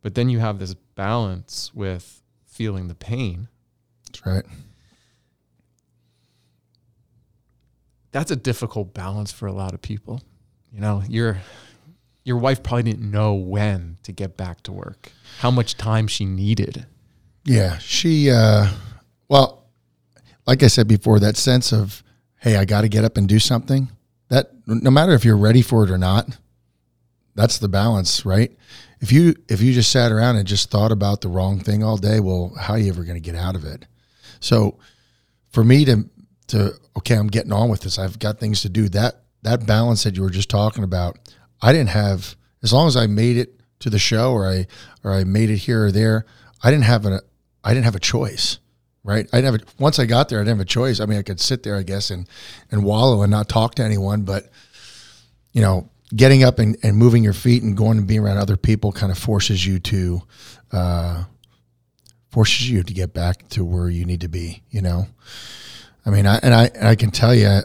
But 0.03 0.15
then 0.15 0.29
you 0.29 0.39
have 0.39 0.59
this 0.59 0.75
balance 0.75 1.71
with 1.75 2.23
feeling 2.47 2.89
the 2.89 2.95
pain. 2.95 3.49
That's 4.07 4.27
right. 4.27 4.45
That's 8.13 8.31
a 8.31 8.37
difficult 8.37 8.93
balance 8.95 9.33
for 9.33 9.47
a 9.47 9.53
lot 9.53 9.75
of 9.75 9.83
people. 9.83 10.23
You 10.73 10.81
know, 10.81 11.03
your 11.09 11.41
your 12.25 12.37
wife 12.37 12.63
probably 12.63 12.85
didn't 12.85 13.11
know 13.11 13.35
when 13.35 13.99
to 14.03 14.13
get 14.13 14.37
back 14.37 14.63
to 14.63 14.73
work, 14.73 15.13
how 15.39 15.51
much 15.51 15.77
time 15.77 16.07
she 16.07 16.25
needed. 16.25 16.87
Yeah, 17.45 17.79
she. 17.79 18.31
Uh, 18.31 18.69
well, 19.29 19.65
like 20.47 20.63
I 20.63 20.67
said 20.67 20.89
before, 20.89 21.19
that 21.21 21.37
sense 21.37 21.73
of 21.73 22.03
hey, 22.41 22.57
I 22.57 22.65
got 22.65 22.83
to 22.83 22.89
get 22.89 23.05
up 23.05 23.17
and 23.17 23.29
do 23.29 23.39
something. 23.39 23.89
That 24.29 24.51
no 24.67 24.91
matter 24.91 25.13
if 25.13 25.25
you're 25.25 25.37
ready 25.37 25.63
for 25.63 25.85
it 25.85 25.91
or 25.91 25.99
not, 25.99 26.39
that's 27.35 27.59
the 27.59 27.69
balance, 27.69 28.25
right? 28.25 28.57
If 29.01 29.13
you 29.13 29.35
if 29.49 29.61
you 29.61 29.73
just 29.73 29.91
sat 29.91 30.13
around 30.13 30.37
and 30.37 30.47
just 30.47 30.71
thought 30.71 30.93
about 30.93 31.21
the 31.21 31.29
wrong 31.29 31.59
thing 31.61 31.83
all 31.83 31.97
day, 31.97 32.21
well, 32.21 32.53
how 32.59 32.75
are 32.75 32.79
you 32.79 32.91
ever 32.91 33.05
going 33.05 33.21
to 33.21 33.21
get 33.21 33.35
out 33.35 33.57
of 33.57 33.65
it? 33.65 33.87
So, 34.41 34.79
for 35.51 35.65
me 35.65 35.85
to 35.87 36.09
to 36.51 36.75
okay, 36.99 37.17
I'm 37.17 37.29
getting 37.29 37.53
on 37.53 37.69
with 37.69 37.81
this. 37.81 37.99
I've 37.99 38.19
got 38.19 38.39
things 38.39 38.63
to 38.63 38.69
do. 38.69 38.89
That 38.89 39.23
that 39.43 39.67
balance 39.67 40.05
that 40.05 40.17
you 40.17 40.23
were 40.23 40.31
just 40.31 40.51
talking 40.51 40.85
about, 40.85 41.19
I 41.63 41.73
didn't 41.73 41.91
have 41.91 42.37
as 42.63 42.73
long 42.73 42.87
as 42.87 42.97
I 42.97 43.07
made 43.07 43.37
it 43.37 43.61
to 43.81 43.91
the 43.91 43.99
show 43.99 44.33
or 44.33 44.49
I 44.49 44.67
or 45.03 45.13
I 45.13 45.25
made 45.25 45.51
it 45.51 45.59
here 45.59 45.87
or 45.87 45.93
there. 45.93 46.27
I 46.63 46.71
didn't 46.71 46.85
have 46.85 47.07
a 47.07 47.23
I 47.65 47.73
didn't 47.75 47.85
have 47.85 47.95
a 47.95 48.01
choice, 48.01 48.59
right? 49.05 49.27
I 49.33 49.41
have 49.41 49.61
once 49.79 49.99
I 49.99 50.07
got 50.07 50.29
there, 50.29 50.39
I 50.39 50.43
didn't 50.43 50.59
have 50.59 50.67
a 50.67 50.69
choice. 50.69 51.01
I 51.01 51.07
mean, 51.07 51.19
I 51.19 51.23
could 51.23 51.41
sit 51.41 51.63
there, 51.63 51.77
I 51.77 51.83
guess, 51.83 52.11
and 52.11 52.29
and 52.71 52.85
wallow 52.85 53.23
and 53.23 53.31
not 53.31 53.49
talk 53.49 53.75
to 53.77 53.83
anyone, 53.83 54.23
but 54.23 54.51
you 55.53 55.63
know, 55.63 55.91
getting 56.15 56.43
up 56.45 56.59
and, 56.59 56.77
and 56.83 56.97
moving 56.97 57.25
your 57.25 57.33
feet 57.33 57.63
and 57.63 57.77
going 57.77 57.99
and 57.99 58.07
being 58.07 58.21
around 58.21 58.39
other 58.39 58.57
people 58.57 58.93
kind 58.93 59.13
of 59.13 59.19
forces 59.19 59.67
you 59.67 59.79
to 59.79 60.23
uh, 60.73 61.25
forces 62.31 62.71
you 62.71 62.83
to 62.83 62.95
get 62.95 63.13
back 63.13 63.49
to 63.51 63.65
where 63.65 63.89
you 63.89 64.05
need 64.05 64.21
to 64.21 64.29
be. 64.29 64.63
You 64.71 64.83
know, 64.83 65.07
I 66.07 66.11
mean, 66.11 66.27
I 66.27 66.39
and 66.43 66.55
I 66.55 66.71
and 66.75 66.89
I 66.89 66.95
can 66.95 67.11
tell 67.11 67.35
you, 67.35 67.61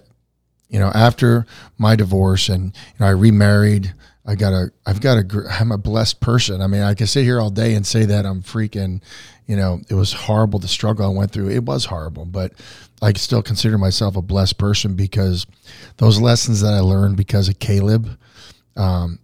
you 0.70 0.80
know, 0.80 0.92
after 0.94 1.46
my 1.78 1.96
divorce 1.96 2.50
and 2.50 2.66
you 2.66 3.00
know, 3.00 3.08
I 3.08 3.12
remarried. 3.12 3.94
I 4.28 4.34
got 4.34 4.54
a, 4.54 4.72
I've 4.88 5.02
got 5.02 5.18
a, 5.20 5.48
I'm 5.52 5.72
a 5.72 5.78
blessed 5.78 6.20
person. 6.20 6.60
I 6.60 6.66
mean, 6.66 6.82
I 6.82 6.96
can 6.96 7.06
sit 7.06 7.26
here 7.26 7.40
all 7.40 7.52
day 7.52 7.76
and 7.76 7.86
say 7.86 8.06
that 8.06 8.26
I'm 8.26 8.42
freaking, 8.42 9.02
you 9.46 9.56
know, 9.56 9.82
it 9.88 9.94
was 9.94 10.14
horrible 10.14 10.58
the 10.58 10.68
struggle 10.68 11.06
I 11.06 11.16
went 11.16 11.30
through. 11.30 11.52
It 11.52 11.64
was 11.64 11.86
horrible, 11.86 12.26
but 12.26 12.54
I 13.04 13.14
still 13.14 13.44
consider 13.44 13.78
myself 13.78 14.16
a 14.16 14.24
blessed 14.24 14.58
person 14.58 14.96
because 14.96 15.46
those 15.98 16.20
lessons 16.20 16.62
that 16.62 16.74
I 16.74 16.80
learned 16.80 17.18
because 17.18 17.50
of 17.50 17.60
Caleb, 17.60 18.18
um, 18.76 19.20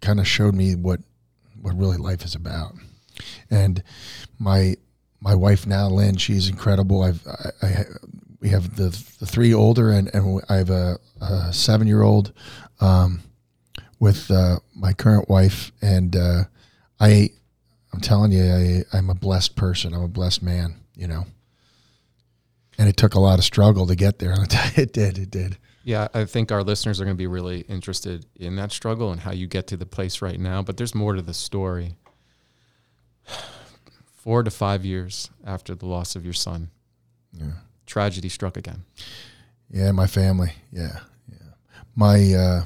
kind 0.00 0.20
of 0.20 0.26
showed 0.26 0.54
me 0.54 0.74
what, 0.74 1.00
what 1.60 1.76
really 1.76 1.98
life 1.98 2.24
is 2.24 2.34
about. 2.34 2.72
And 3.50 3.82
my, 4.38 4.76
my 5.20 5.34
wife 5.34 5.66
now, 5.66 5.88
Lynn, 5.88 6.16
she's 6.16 6.48
incredible. 6.48 7.02
I've, 7.02 7.26
I, 7.26 7.66
I 7.66 7.84
we 8.40 8.48
have 8.48 8.76
the, 8.76 8.88
the 9.18 9.26
three 9.26 9.52
older 9.52 9.90
and, 9.90 10.12
and 10.14 10.40
I 10.48 10.56
have 10.56 10.70
a, 10.70 10.98
a 11.20 11.52
seven 11.52 11.86
year 11.86 12.02
old, 12.02 12.32
um, 12.80 13.20
with 13.98 14.30
uh, 14.30 14.56
my 14.74 14.94
current 14.94 15.28
wife, 15.28 15.70
and 15.82 16.16
uh, 16.16 16.44
I, 16.98 17.30
I'm 17.92 18.00
telling 18.00 18.32
you, 18.32 18.42
I, 18.42 18.96
I'm 18.96 19.10
a 19.10 19.14
blessed 19.14 19.56
person. 19.56 19.94
I'm 19.94 20.02
a 20.02 20.08
blessed 20.08 20.42
man. 20.42 20.76
You 20.96 21.06
know, 21.06 21.26
and 22.78 22.88
it 22.88 22.96
took 22.96 23.14
a 23.14 23.20
lot 23.20 23.38
of 23.38 23.44
struggle 23.44 23.86
to 23.86 23.94
get 23.94 24.18
there. 24.18 24.34
it 24.76 24.92
did. 24.92 25.18
It 25.18 25.30
did. 25.30 25.58
Yeah, 25.84 26.08
I 26.12 26.24
think 26.24 26.52
our 26.52 26.62
listeners 26.62 27.00
are 27.00 27.04
going 27.04 27.16
to 27.16 27.18
be 27.18 27.26
really 27.26 27.60
interested 27.62 28.26
in 28.36 28.56
that 28.56 28.70
struggle 28.70 29.12
and 29.12 29.20
how 29.20 29.32
you 29.32 29.46
get 29.46 29.66
to 29.68 29.76
the 29.76 29.86
place 29.86 30.20
right 30.20 30.38
now. 30.38 30.62
But 30.62 30.76
there's 30.76 30.94
more 30.94 31.14
to 31.14 31.22
the 31.22 31.34
story. 31.34 31.94
Four 34.30 34.44
to 34.44 34.50
five 34.52 34.84
years 34.84 35.28
after 35.44 35.74
the 35.74 35.86
loss 35.86 36.14
of 36.14 36.22
your 36.24 36.34
son, 36.34 36.70
yeah. 37.32 37.50
tragedy 37.84 38.28
struck 38.28 38.56
again. 38.56 38.84
Yeah, 39.68 39.90
my 39.90 40.06
family. 40.06 40.52
Yeah, 40.70 41.00
yeah. 41.28 41.48
My 41.96 42.32
uh, 42.32 42.64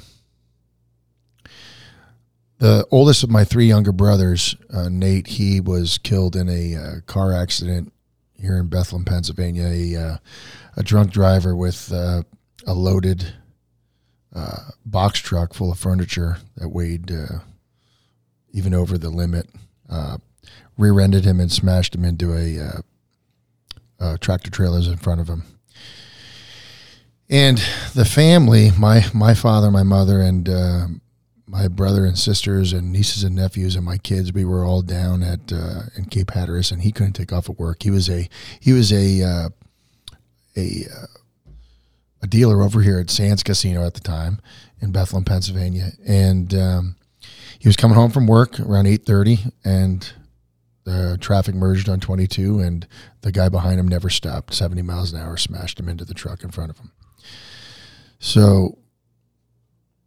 the 2.59 2.85
oldest 2.91 3.23
of 3.23 3.31
my 3.31 3.43
three 3.45 3.65
younger 3.65 3.91
brothers, 3.91 4.55
uh, 4.71 4.89
Nate, 4.89 5.25
he 5.25 5.59
was 5.59 5.97
killed 5.97 6.35
in 6.35 6.49
a 6.49 6.75
uh, 6.75 6.91
car 7.07 7.33
accident 7.33 7.91
here 8.39 8.59
in 8.59 8.67
Bethlehem, 8.67 9.03
Pennsylvania. 9.03 9.65
A, 9.65 9.95
uh, 9.95 10.17
a 10.77 10.83
drunk 10.83 11.09
driver 11.09 11.55
with 11.55 11.91
uh, 11.91 12.21
a 12.67 12.75
loaded 12.75 13.33
uh, 14.35 14.69
box 14.85 15.17
truck 15.17 15.55
full 15.55 15.71
of 15.71 15.79
furniture 15.79 16.37
that 16.57 16.69
weighed 16.69 17.11
uh, 17.11 17.39
even 18.51 18.75
over 18.75 18.99
the 18.99 19.09
limit 19.09 19.49
rear-ended 20.77 21.25
him 21.25 21.39
and 21.39 21.51
smashed 21.51 21.95
him 21.95 22.05
into 22.05 22.33
a 22.33 24.17
tractor 24.19 24.51
trailers 24.51 24.87
in 24.87 24.97
front 24.97 25.21
of 25.21 25.27
him. 25.27 25.43
And 27.29 27.57
the 27.95 28.05
family, 28.05 28.71
my 28.77 29.05
my 29.13 29.33
father, 29.33 29.71
my 29.71 29.83
mother, 29.83 30.21
and 30.21 30.47
my 31.47 31.67
brother 31.67 32.05
and 32.05 32.17
sisters 32.17 32.73
and 32.73 32.91
nieces 32.91 33.23
and 33.23 33.35
nephews 33.35 33.75
and 33.75 33.85
my 33.85 33.97
kids, 33.97 34.33
we 34.33 34.45
were 34.45 34.65
all 34.65 34.81
down 34.81 35.23
at 35.23 35.53
uh, 35.53 35.83
in 35.95 36.05
Cape 36.05 36.31
Hatteras, 36.31 36.71
and 36.71 36.81
he 36.81 36.91
couldn't 36.91 37.13
take 37.13 37.31
off 37.31 37.49
at 37.49 37.59
work. 37.59 37.83
He 37.83 37.91
was 37.91 38.09
a 38.09 38.27
he 38.59 38.73
was 38.73 38.91
a 38.91 39.23
uh, 39.23 39.49
a 40.57 40.85
uh, 40.85 41.07
a 42.21 42.27
dealer 42.27 42.61
over 42.61 42.81
here 42.81 42.99
at 42.99 43.09
Sands 43.09 43.43
Casino 43.43 43.85
at 43.85 43.93
the 43.93 44.01
time 44.01 44.39
in 44.81 44.91
Bethlehem, 44.91 45.23
Pennsylvania, 45.23 45.91
and 46.05 46.53
um, 46.53 46.95
he 47.59 47.67
was 47.67 47.75
coming 47.75 47.95
home 47.95 48.11
from 48.11 48.27
work 48.27 48.59
around 48.59 48.87
eight 48.87 49.05
thirty, 49.05 49.39
and 49.63 50.13
the 50.85 51.17
traffic 51.19 51.53
merged 51.53 51.89
on 51.89 51.99
twenty 51.99 52.25
two, 52.25 52.59
and 52.59 52.87
the 53.21 53.31
guy 53.31 53.49
behind 53.49 53.79
him 53.79 53.87
never 53.87 54.09
stopped, 54.09 54.53
seventy 54.53 54.81
miles 54.81 55.11
an 55.11 55.19
hour, 55.19 55.37
smashed 55.37 55.79
him 55.79 55.89
into 55.89 56.05
the 56.05 56.13
truck 56.13 56.43
in 56.43 56.51
front 56.51 56.71
of 56.71 56.79
him. 56.79 56.91
So 58.19 58.77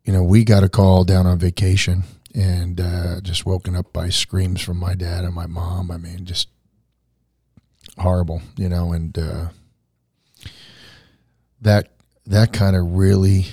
you 0.09 0.14
know, 0.14 0.22
we 0.22 0.43
got 0.43 0.64
a 0.64 0.70
call 0.70 1.05
down 1.05 1.26
on 1.26 1.39
vacation 1.39 2.03
and 2.35 2.81
uh, 2.81 3.20
just 3.20 3.45
woken 3.45 3.76
up 3.76 3.93
by 3.93 4.09
screams 4.09 4.62
from 4.62 4.79
my 4.79 4.95
dad 4.95 5.22
and 5.22 5.35
my 5.35 5.47
mom. 5.47 5.91
I 5.91 5.99
mean, 5.99 6.24
just 6.24 6.49
horrible, 7.99 8.41
you 8.57 8.70
know, 8.70 8.95
and 8.95 9.18
uh, 9.18 9.49
that 11.61 11.91
that 12.24 12.55
kind 12.55 12.74
of 12.74 12.93
really 12.93 13.49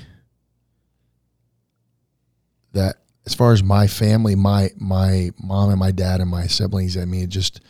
that 2.72 2.98
as 3.26 3.34
far 3.34 3.54
as 3.54 3.64
my 3.64 3.88
family, 3.88 4.36
my 4.36 4.70
my 4.78 5.32
mom 5.42 5.70
and 5.70 5.80
my 5.80 5.92
dad 5.92 6.22
and 6.22 6.30
my 6.30 6.48
siblings, 6.48 6.98
I 6.98 7.06
mean, 7.06 7.24
it 7.24 7.30
just 7.30 7.62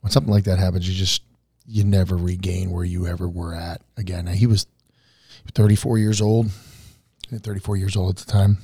when 0.00 0.10
something 0.10 0.32
like 0.32 0.44
that 0.44 0.58
happens, 0.58 0.88
you 0.88 0.94
just 0.94 1.22
you 1.66 1.84
never 1.84 2.16
regain 2.16 2.70
where 2.70 2.84
you 2.84 3.06
ever 3.06 3.28
were 3.28 3.54
at 3.54 3.82
again. 3.96 4.24
Now, 4.24 4.32
he 4.32 4.46
was 4.46 4.66
34 5.54 5.98
years 5.98 6.20
old 6.20 6.50
34 7.36 7.76
years 7.76 7.96
old 7.96 8.10
at 8.10 8.16
the 8.16 8.32
time. 8.32 8.58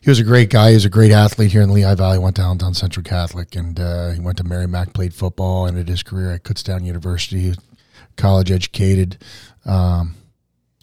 He 0.00 0.10
was 0.10 0.20
a 0.20 0.24
great 0.24 0.50
guy. 0.50 0.70
He 0.70 0.74
was 0.74 0.84
a 0.84 0.90
great 0.90 1.10
athlete 1.10 1.52
here 1.52 1.62
in 1.62 1.72
Lehigh 1.72 1.96
Valley. 1.96 2.18
Went 2.18 2.36
down 2.36 2.58
down 2.58 2.74
Central 2.74 3.02
Catholic, 3.02 3.56
and 3.56 3.78
uh, 3.78 4.10
he 4.10 4.20
went 4.20 4.38
to 4.38 4.44
Merrimack. 4.44 4.94
Played 4.94 5.12
football, 5.12 5.66
ended 5.66 5.88
his 5.88 6.02
career 6.02 6.32
at 6.32 6.44
Kutztown 6.44 6.84
University, 6.84 7.52
college 8.16 8.50
educated. 8.50 9.18
Um, 9.64 10.14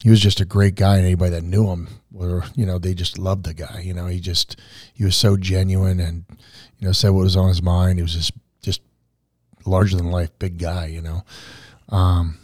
he 0.04 0.10
was 0.10 0.20
just 0.20 0.42
a 0.42 0.46
great 0.46 0.76
guy, 0.76 0.98
and 0.98 1.06
anybody 1.06 1.32
that 1.32 1.44
knew 1.44 1.68
him, 1.68 1.88
were 2.16 2.44
you 2.56 2.66
know, 2.66 2.80
they 2.80 2.94
just 2.94 3.18
loved 3.18 3.44
the 3.44 3.54
guy. 3.54 3.82
You 3.84 3.94
know, 3.94 4.08
he 4.08 4.20
just 4.20 4.60
he 4.94 5.04
was 5.04 5.16
so 5.16 5.38
genuine, 5.38 6.00
and 6.00 6.26
you 6.80 6.88
know, 6.88 6.92
said 6.92 7.10
what 7.10 7.24
was 7.24 7.36
on 7.36 7.50
his 7.50 7.62
mind. 7.62 8.00
He 8.00 8.04
was 8.04 8.14
just 8.14 8.32
just 8.62 8.82
larger 9.66 9.98
than 9.98 10.12
life, 10.12 10.32
big 10.40 10.58
guy. 10.58 10.88
You 10.88 11.02
know, 11.02 11.24
um, 11.90 12.38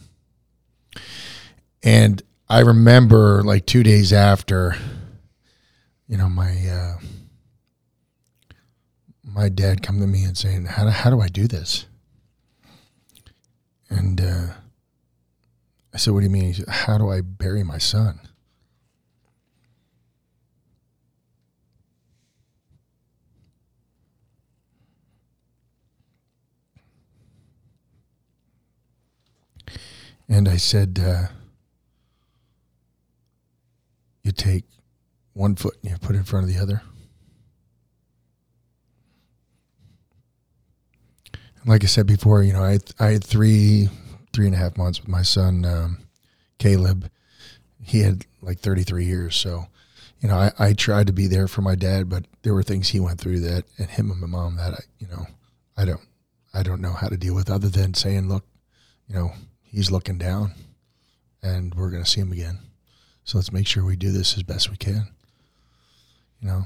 and 1.82 2.22
I 2.50 2.60
remember 2.60 3.44
like 3.44 3.66
two 3.66 3.84
days 3.84 4.12
after, 4.12 4.76
you 6.08 6.18
know, 6.18 6.30
my 6.30 6.68
uh, 6.68 6.98
my 9.24 9.50
dad 9.50 9.82
come 9.82 10.00
to 10.00 10.08
me 10.08 10.24
and 10.24 10.38
saying, 10.38 10.66
"How 10.66 10.84
do, 10.84 10.90
how 10.90 11.10
do 11.10 11.22
I 11.22 11.30
do 11.30 11.48
this?" 11.48 11.86
And 13.90 14.20
uh, 14.20 14.48
I 15.94 15.98
said, 15.98 16.14
"What 16.14 16.20
do 16.20 16.26
you 16.26 16.30
mean?" 16.30 16.44
He 16.44 16.54
said, 16.54 16.68
"How 16.68 16.98
do 16.98 17.10
I 17.10 17.22
bury 17.22 17.64
my 17.64 17.78
son?" 17.78 18.20
And 30.32 30.50
I 30.50 30.58
said. 30.58 31.00
Uh, 31.00 31.28
you 34.24 34.32
take 34.32 34.66
one 35.34 35.56
foot 35.56 35.76
and 35.82 35.92
you 35.92 35.98
put 35.98 36.16
it 36.16 36.20
in 36.20 36.24
front 36.24 36.48
of 36.48 36.54
the 36.54 36.62
other. 36.62 36.84
like 41.66 41.84
I 41.84 41.88
said 41.88 42.08
before, 42.08 42.42
you 42.44 42.54
know, 42.54 42.64
I 42.64 42.80
I 43.00 43.12
had 43.12 43.24
three 43.24 43.90
three 44.34 44.46
and 44.46 44.56
a 44.56 44.58
half 44.58 44.78
months 44.78 45.00
with 45.00 45.10
my 45.10 45.22
son 45.22 45.66
um, 45.66 46.00
Caleb. 46.58 47.10
He 47.84 48.02
had 48.02 48.26
like 48.42 48.60
33 48.60 49.06
years, 49.06 49.36
so 49.36 49.68
you 50.20 50.30
know, 50.30 50.36
I, 50.36 50.52
I 50.60 50.74
tried 50.74 51.08
to 51.08 51.14
be 51.14 51.28
there 51.28 51.48
for 51.48 51.62
my 51.62 51.76
dad, 51.76 52.10
but 52.10 52.26
there 52.44 52.54
were 52.54 52.64
things 52.64 52.90
he 52.90 53.00
went 53.00 53.20
through 53.20 53.40
that, 53.42 53.66
and 53.78 53.90
him 53.90 54.12
and 54.12 54.22
my 54.22 54.28
mom 54.28 54.56
that 54.58 54.74
I, 54.74 54.80
you 55.00 55.08
know, 55.08 55.26
I 55.76 55.86
don't, 55.86 56.02
I 56.54 56.62
don't 56.62 56.82
know 56.82 56.94
how 56.94 57.08
to 57.08 57.18
deal 57.18 57.34
with 57.34 57.50
other 57.50 57.70
than 57.70 57.96
saying, 57.96 58.30
look, 58.30 58.46
you 59.08 59.16
know, 59.16 59.34
he's 59.72 59.92
looking 59.92 60.18
down, 60.18 60.54
and 61.42 61.74
we're 61.74 61.90
going 61.90 62.04
to 62.04 62.10
see 62.10 62.22
him 62.22 62.32
again. 62.32 62.60
So 63.24 63.38
let's 63.38 63.52
make 63.52 63.68
sure 63.68 63.84
we 63.84 63.96
do 63.96 64.12
this 64.12 64.36
as 64.36 64.44
best 64.44 64.70
we 64.70 64.78
can. 64.78 65.08
You 66.42 66.48
know, 66.48 66.66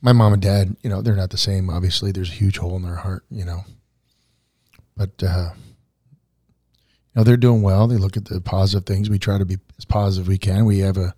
my 0.00 0.12
mom 0.12 0.32
and 0.32 0.42
dad, 0.42 0.76
you 0.82 0.90
know, 0.90 1.02
they're 1.02 1.16
not 1.16 1.30
the 1.30 1.36
same. 1.36 1.68
Obviously, 1.68 2.12
there's 2.12 2.30
a 2.30 2.34
huge 2.34 2.58
hole 2.58 2.76
in 2.76 2.82
their 2.82 2.96
heart, 2.96 3.24
you 3.30 3.44
know. 3.44 3.64
But, 4.96 5.22
uh, 5.22 5.50
you 5.54 7.14
know, 7.14 7.24
they're 7.24 7.36
doing 7.36 7.62
well. 7.62 7.86
They 7.86 7.96
look 7.96 8.16
at 8.16 8.26
the 8.26 8.40
positive 8.40 8.86
things. 8.86 9.10
We 9.10 9.18
try 9.18 9.38
to 9.38 9.44
be 9.44 9.58
as 9.76 9.84
positive 9.84 10.26
as 10.26 10.28
we 10.28 10.38
can. 10.38 10.64
We 10.64 10.78
have 10.80 10.96
a, 10.96 11.14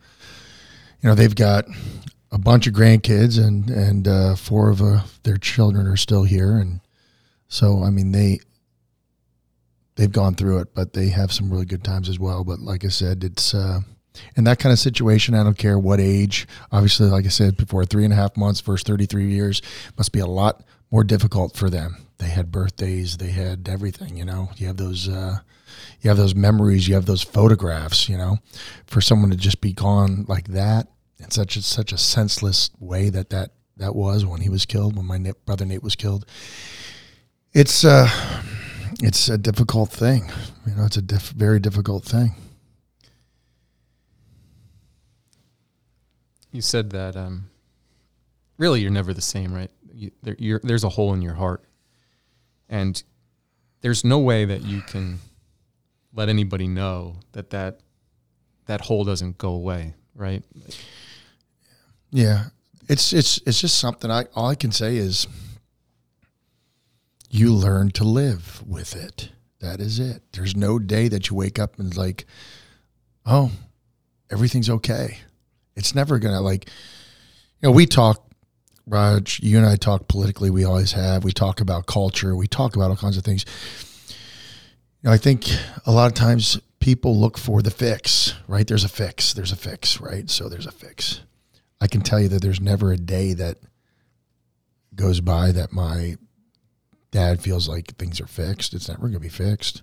you 1.00 1.08
know, 1.08 1.14
they've 1.14 1.34
got 1.34 1.66
a 2.30 2.38
bunch 2.38 2.66
of 2.66 2.74
grandkids, 2.74 3.42
and 3.42 3.70
and 3.70 4.06
uh, 4.06 4.34
four 4.34 4.70
of 4.70 4.82
uh, 4.82 5.02
their 5.22 5.36
children 5.36 5.86
are 5.86 5.96
still 5.96 6.24
here, 6.24 6.56
and 6.56 6.80
so 7.48 7.82
I 7.82 7.90
mean 7.90 8.12
they 8.12 8.40
they've 9.98 10.10
gone 10.10 10.34
through 10.34 10.58
it, 10.60 10.74
but 10.74 10.92
they 10.92 11.08
have 11.08 11.32
some 11.32 11.50
really 11.50 11.66
good 11.66 11.82
times 11.82 12.08
as 12.08 12.18
well. 12.18 12.44
But 12.44 12.60
like 12.60 12.84
I 12.84 12.88
said, 12.88 13.24
it's 13.24 13.52
uh, 13.52 13.80
in 14.36 14.44
that 14.44 14.60
kind 14.60 14.72
of 14.72 14.78
situation, 14.78 15.34
I 15.34 15.42
don't 15.42 15.58
care 15.58 15.78
what 15.78 16.00
age. 16.00 16.46
Obviously, 16.70 17.08
like 17.08 17.26
I 17.26 17.30
said 17.30 17.56
before, 17.56 17.84
three 17.84 18.04
and 18.04 18.12
a 18.12 18.16
half 18.16 18.36
months 18.36 18.60
versus 18.60 18.84
33 18.84 19.26
years 19.26 19.60
must 19.98 20.12
be 20.12 20.20
a 20.20 20.26
lot 20.26 20.62
more 20.92 21.02
difficult 21.02 21.56
for 21.56 21.68
them. 21.68 21.96
They 22.18 22.28
had 22.28 22.52
birthdays, 22.52 23.16
they 23.16 23.30
had 23.30 23.68
everything, 23.68 24.16
you 24.16 24.24
know. 24.24 24.50
You 24.56 24.68
have 24.68 24.76
those 24.76 25.08
uh, 25.08 25.38
you 26.00 26.10
have 26.10 26.16
those 26.16 26.34
memories, 26.34 26.86
you 26.88 26.94
have 26.94 27.06
those 27.06 27.22
photographs, 27.22 28.08
you 28.08 28.16
know. 28.16 28.38
For 28.86 29.00
someone 29.00 29.30
to 29.30 29.36
just 29.36 29.60
be 29.60 29.72
gone 29.72 30.26
like 30.28 30.48
that 30.48 30.86
in 31.18 31.32
such 31.32 31.56
a, 31.56 31.62
such 31.62 31.92
a 31.92 31.98
senseless 31.98 32.70
way 32.78 33.10
that 33.10 33.30
that 33.30 33.50
that 33.76 33.96
was 33.96 34.24
when 34.24 34.40
he 34.40 34.48
was 34.48 34.64
killed, 34.64 34.96
when 34.96 35.06
my 35.06 35.32
brother 35.44 35.64
Nate 35.64 35.82
was 35.82 35.96
killed. 35.96 36.24
It's 37.52 37.84
uh 37.84 38.08
it's 39.02 39.28
a 39.28 39.38
difficult 39.38 39.90
thing. 39.90 40.30
You 40.66 40.74
know, 40.74 40.84
it's 40.84 40.96
a 40.96 41.02
diff- 41.02 41.30
very 41.30 41.60
difficult 41.60 42.04
thing. 42.04 42.34
you 46.52 46.62
said 46.62 46.90
that 46.90 47.16
um, 47.16 47.50
really 48.56 48.80
you're 48.80 48.90
never 48.90 49.12
the 49.12 49.20
same, 49.20 49.52
right? 49.52 49.70
You, 49.92 50.10
there, 50.22 50.36
you're, 50.38 50.60
there's 50.62 50.84
a 50.84 50.88
hole 50.88 51.12
in 51.14 51.22
your 51.22 51.34
heart, 51.34 51.64
and 52.68 53.02
there's 53.80 54.04
no 54.04 54.18
way 54.18 54.44
that 54.44 54.62
you 54.62 54.80
can 54.82 55.18
let 56.14 56.28
anybody 56.28 56.66
know 56.66 57.16
that 57.32 57.50
that 57.50 57.80
that 58.66 58.82
hole 58.82 59.04
doesn't 59.04 59.38
go 59.38 59.50
away, 59.50 59.94
right? 60.14 60.42
Yeah, 62.10 62.46
it's 62.88 63.12
it's 63.12 63.40
it's 63.46 63.60
just 63.60 63.78
something. 63.78 64.10
I 64.10 64.24
all 64.34 64.48
I 64.48 64.54
can 64.54 64.72
say 64.72 64.96
is 64.96 65.26
you 67.30 67.52
learn 67.52 67.90
to 67.92 68.04
live 68.04 68.62
with 68.66 68.96
it. 68.96 69.30
That 69.60 69.80
is 69.80 69.98
it. 69.98 70.22
There's 70.32 70.56
no 70.56 70.78
day 70.78 71.08
that 71.08 71.28
you 71.28 71.36
wake 71.36 71.58
up 71.58 71.78
and 71.78 71.96
like, 71.96 72.26
oh, 73.26 73.50
everything's 74.30 74.70
okay. 74.70 75.18
It's 75.76 75.94
never 75.94 76.18
gonna 76.18 76.40
like, 76.40 76.66
you 77.60 77.68
know, 77.68 77.72
we 77.72 77.86
talk, 77.86 78.24
Raj, 78.86 79.40
you 79.42 79.58
and 79.58 79.66
I 79.66 79.76
talk 79.76 80.08
politically. 80.08 80.50
We 80.50 80.64
always 80.64 80.92
have. 80.92 81.24
We 81.24 81.32
talk 81.32 81.60
about 81.60 81.86
culture. 81.86 82.34
We 82.34 82.46
talk 82.46 82.76
about 82.76 82.90
all 82.90 82.96
kinds 82.96 83.16
of 83.16 83.24
things. 83.24 83.44
You 84.08 85.08
know, 85.08 85.12
I 85.12 85.18
think 85.18 85.46
a 85.84 85.92
lot 85.92 86.06
of 86.06 86.14
times 86.14 86.60
people 86.80 87.18
look 87.18 87.36
for 87.36 87.62
the 87.62 87.70
fix, 87.70 88.34
right? 88.46 88.66
There's 88.66 88.84
a 88.84 88.88
fix. 88.88 89.32
There's 89.32 89.52
a 89.52 89.56
fix, 89.56 90.00
right? 90.00 90.30
So 90.30 90.48
there's 90.48 90.66
a 90.66 90.72
fix. 90.72 91.20
I 91.80 91.86
can 91.86 92.00
tell 92.00 92.20
you 92.20 92.28
that 92.28 92.42
there's 92.42 92.60
never 92.60 92.92
a 92.92 92.96
day 92.96 93.34
that 93.34 93.58
goes 94.94 95.20
by 95.20 95.52
that 95.52 95.72
my 95.72 96.16
dad 97.10 97.40
feels 97.40 97.68
like 97.68 97.96
things 97.96 98.20
are 98.20 98.26
fixed. 98.26 98.74
It's 98.74 98.88
never 98.88 99.02
going 99.02 99.14
to 99.14 99.20
be 99.20 99.28
fixed. 99.28 99.82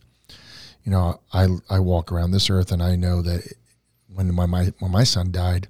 You 0.83 0.91
know, 0.91 1.19
I 1.33 1.47
I 1.69 1.79
walk 1.79 2.11
around 2.11 2.31
this 2.31 2.49
earth 2.49 2.71
and 2.71 2.81
I 2.81 2.95
know 2.95 3.21
that 3.21 3.53
when 4.13 4.33
my, 4.33 4.45
my 4.45 4.73
when 4.79 4.91
my 4.91 5.03
son 5.03 5.31
died, 5.31 5.67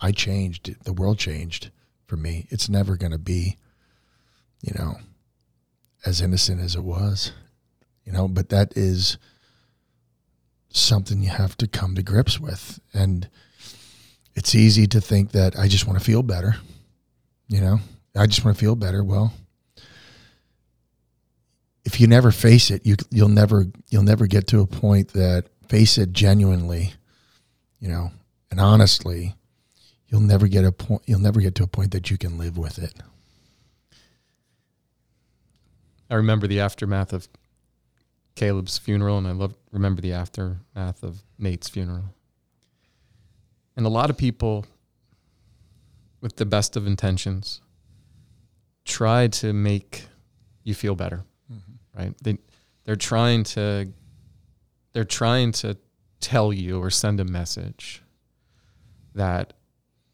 I 0.00 0.12
changed. 0.12 0.84
The 0.84 0.92
world 0.92 1.18
changed 1.18 1.70
for 2.06 2.16
me. 2.16 2.46
It's 2.50 2.68
never 2.68 2.96
going 2.96 3.12
to 3.12 3.18
be, 3.18 3.56
you 4.62 4.72
know, 4.76 4.96
as 6.04 6.20
innocent 6.20 6.60
as 6.60 6.74
it 6.74 6.82
was. 6.82 7.32
You 8.04 8.12
know, 8.12 8.28
but 8.28 8.48
that 8.50 8.76
is 8.76 9.18
something 10.70 11.22
you 11.22 11.30
have 11.30 11.56
to 11.56 11.66
come 11.66 11.94
to 11.94 12.02
grips 12.02 12.38
with 12.38 12.80
and 12.92 13.28
it's 14.36 14.54
easy 14.54 14.86
to 14.86 15.00
think 15.00 15.32
that 15.32 15.58
I 15.58 15.66
just 15.66 15.86
want 15.86 15.98
to 15.98 16.04
feel 16.04 16.22
better. 16.22 16.56
You 17.48 17.60
know, 17.62 17.80
I 18.14 18.26
just 18.26 18.44
want 18.44 18.56
to 18.56 18.60
feel 18.60 18.76
better. 18.76 19.02
Well, 19.02 19.32
if 21.86 22.00
you 22.00 22.08
never 22.08 22.32
face 22.32 22.70
it, 22.70 22.84
you 22.84 22.96
you'll 23.10 23.28
never 23.28 23.66
you'll 23.88 24.02
never 24.02 24.26
get 24.26 24.48
to 24.48 24.60
a 24.60 24.66
point 24.66 25.12
that 25.12 25.44
face 25.68 25.96
it 25.96 26.12
genuinely, 26.12 26.92
you 27.78 27.88
know, 27.88 28.10
and 28.50 28.60
honestly, 28.60 29.36
you'll 30.08 30.20
never 30.20 30.48
get 30.48 30.64
a 30.64 30.72
point 30.72 31.02
you'll 31.06 31.20
never 31.20 31.40
get 31.40 31.54
to 31.54 31.62
a 31.62 31.68
point 31.68 31.92
that 31.92 32.10
you 32.10 32.18
can 32.18 32.36
live 32.38 32.58
with 32.58 32.78
it. 32.78 32.92
I 36.10 36.16
remember 36.16 36.48
the 36.48 36.60
aftermath 36.60 37.12
of 37.12 37.28
Caleb's 38.34 38.78
funeral 38.78 39.16
and 39.16 39.28
I 39.28 39.30
love 39.30 39.54
remember 39.70 40.02
the 40.02 40.12
aftermath 40.12 41.04
of 41.04 41.22
Nate's 41.38 41.68
funeral. 41.68 42.06
And 43.76 43.86
a 43.86 43.90
lot 43.90 44.10
of 44.10 44.16
people, 44.16 44.64
with 46.20 46.36
the 46.36 46.46
best 46.46 46.76
of 46.76 46.86
intentions, 46.86 47.60
try 48.84 49.28
to 49.28 49.52
make 49.52 50.06
you 50.64 50.74
feel 50.74 50.96
better. 50.96 51.24
Right? 51.96 52.14
They 52.22 52.38
they're 52.84 52.96
trying 52.96 53.44
to 53.44 53.92
they're 54.92 55.04
trying 55.04 55.52
to 55.52 55.76
tell 56.20 56.52
you 56.52 56.80
or 56.80 56.90
send 56.90 57.20
a 57.20 57.24
message 57.24 58.02
that 59.14 59.52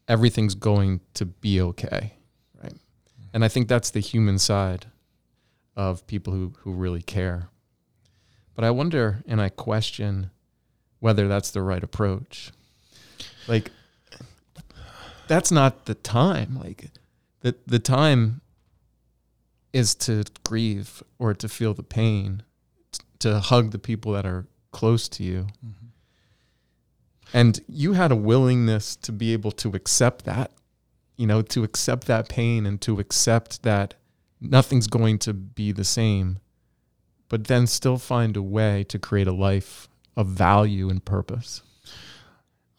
everything's 0.07 0.55
going 0.55 1.01
to 1.13 1.25
be 1.25 1.61
okay, 1.61 2.13
right? 2.61 2.75
And 3.33 3.43
I 3.43 3.47
think 3.47 3.67
that's 3.67 3.91
the 3.91 3.99
human 3.99 4.37
side 4.39 4.87
of 5.75 6.05
people 6.07 6.33
who 6.33 6.53
who 6.59 6.71
really 6.71 7.01
care. 7.01 7.49
But 8.55 8.63
I 8.63 8.71
wonder 8.71 9.23
and 9.27 9.41
I 9.41 9.49
question 9.49 10.29
whether 10.99 11.27
that's 11.27 11.51
the 11.51 11.61
right 11.61 11.83
approach 11.83 12.51
like 13.47 13.71
that's 15.27 15.51
not 15.51 15.85
the 15.85 15.95
time. 15.95 16.57
Like 16.59 16.89
the 17.41 17.55
the 17.65 17.79
time 17.79 18.41
is 19.73 19.95
to 19.95 20.23
grieve 20.43 21.03
or 21.19 21.33
to 21.33 21.49
feel 21.49 21.73
the 21.73 21.83
pain, 21.83 22.43
to 23.19 23.39
hug 23.39 23.71
the 23.71 23.79
people 23.79 24.13
that 24.13 24.25
are 24.25 24.45
close 24.71 25.09
to 25.09 25.23
you. 25.23 25.47
Mm-hmm. 25.65 25.87
And 27.33 27.59
you 27.67 27.93
had 27.93 28.11
a 28.11 28.15
willingness 28.15 28.95
to 28.97 29.11
be 29.11 29.33
able 29.33 29.51
to 29.53 29.69
accept 29.69 30.25
that, 30.25 30.51
you 31.17 31.25
know, 31.25 31.41
to 31.41 31.63
accept 31.63 32.05
that 32.07 32.29
pain 32.29 32.67
and 32.67 32.79
to 32.81 32.99
accept 32.99 33.63
that 33.63 33.95
nothing's 34.39 34.87
going 34.87 35.17
to 35.19 35.33
be 35.33 35.71
the 35.71 35.83
same, 35.83 36.37
but 37.29 37.45
then 37.45 37.65
still 37.65 37.97
find 37.97 38.37
a 38.37 38.43
way 38.43 38.83
to 38.85 38.99
create 38.99 39.27
a 39.27 39.33
life 39.33 39.87
of 40.15 40.27
value 40.27 40.89
and 40.89 41.03
purpose. 41.03 41.63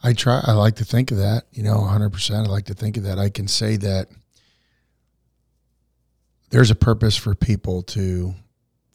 I 0.05 0.13
try. 0.13 0.43
I 0.47 0.53
like 0.53 0.77
to 0.77 0.85
think 0.85 1.11
of 1.11 1.17
that. 1.17 1.45
You 1.53 1.63
know, 1.63 1.81
100. 1.81 2.11
percent 2.11 2.47
I 2.47 2.51
like 2.51 2.67
to 2.67 2.75
think 2.75 2.97
of 2.97 3.05
that. 3.05 3.19
I 3.19 3.31
can 3.31 3.49
say 3.49 3.77
that 3.79 4.09
there's 6.51 6.71
a 6.71 6.75
purpose 6.75 7.17
for 7.17 7.35
people 7.35 7.83
to, 7.83 8.35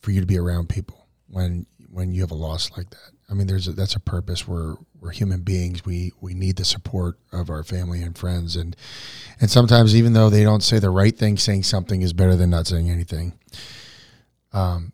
for 0.01 0.11
you 0.11 0.21
to 0.21 0.27
be 0.27 0.37
around 0.37 0.69
people 0.69 1.07
when 1.27 1.65
when 1.91 2.13
you 2.13 2.21
have 2.21 2.31
a 2.31 2.35
loss 2.35 2.69
like 2.77 2.89
that. 2.91 3.11
I 3.29 3.33
mean, 3.33 3.47
there's 3.47 3.67
a, 3.67 3.73
that's 3.73 3.95
a 3.95 3.99
purpose. 3.99 4.47
We're 4.47 4.75
we're 4.99 5.11
human 5.11 5.41
beings. 5.41 5.85
We 5.85 6.13
we 6.21 6.33
need 6.33 6.55
the 6.57 6.65
support 6.65 7.17
of 7.31 7.49
our 7.49 7.63
family 7.63 8.01
and 8.01 8.17
friends, 8.17 8.55
and 8.55 8.75
and 9.39 9.49
sometimes 9.49 9.95
even 9.95 10.13
though 10.13 10.29
they 10.29 10.43
don't 10.43 10.63
say 10.63 10.79
the 10.79 10.89
right 10.89 11.15
thing, 11.15 11.37
saying 11.37 11.63
something 11.63 12.01
is 12.01 12.13
better 12.13 12.35
than 12.35 12.49
not 12.49 12.67
saying 12.67 12.89
anything. 12.89 13.37
Um, 14.51 14.93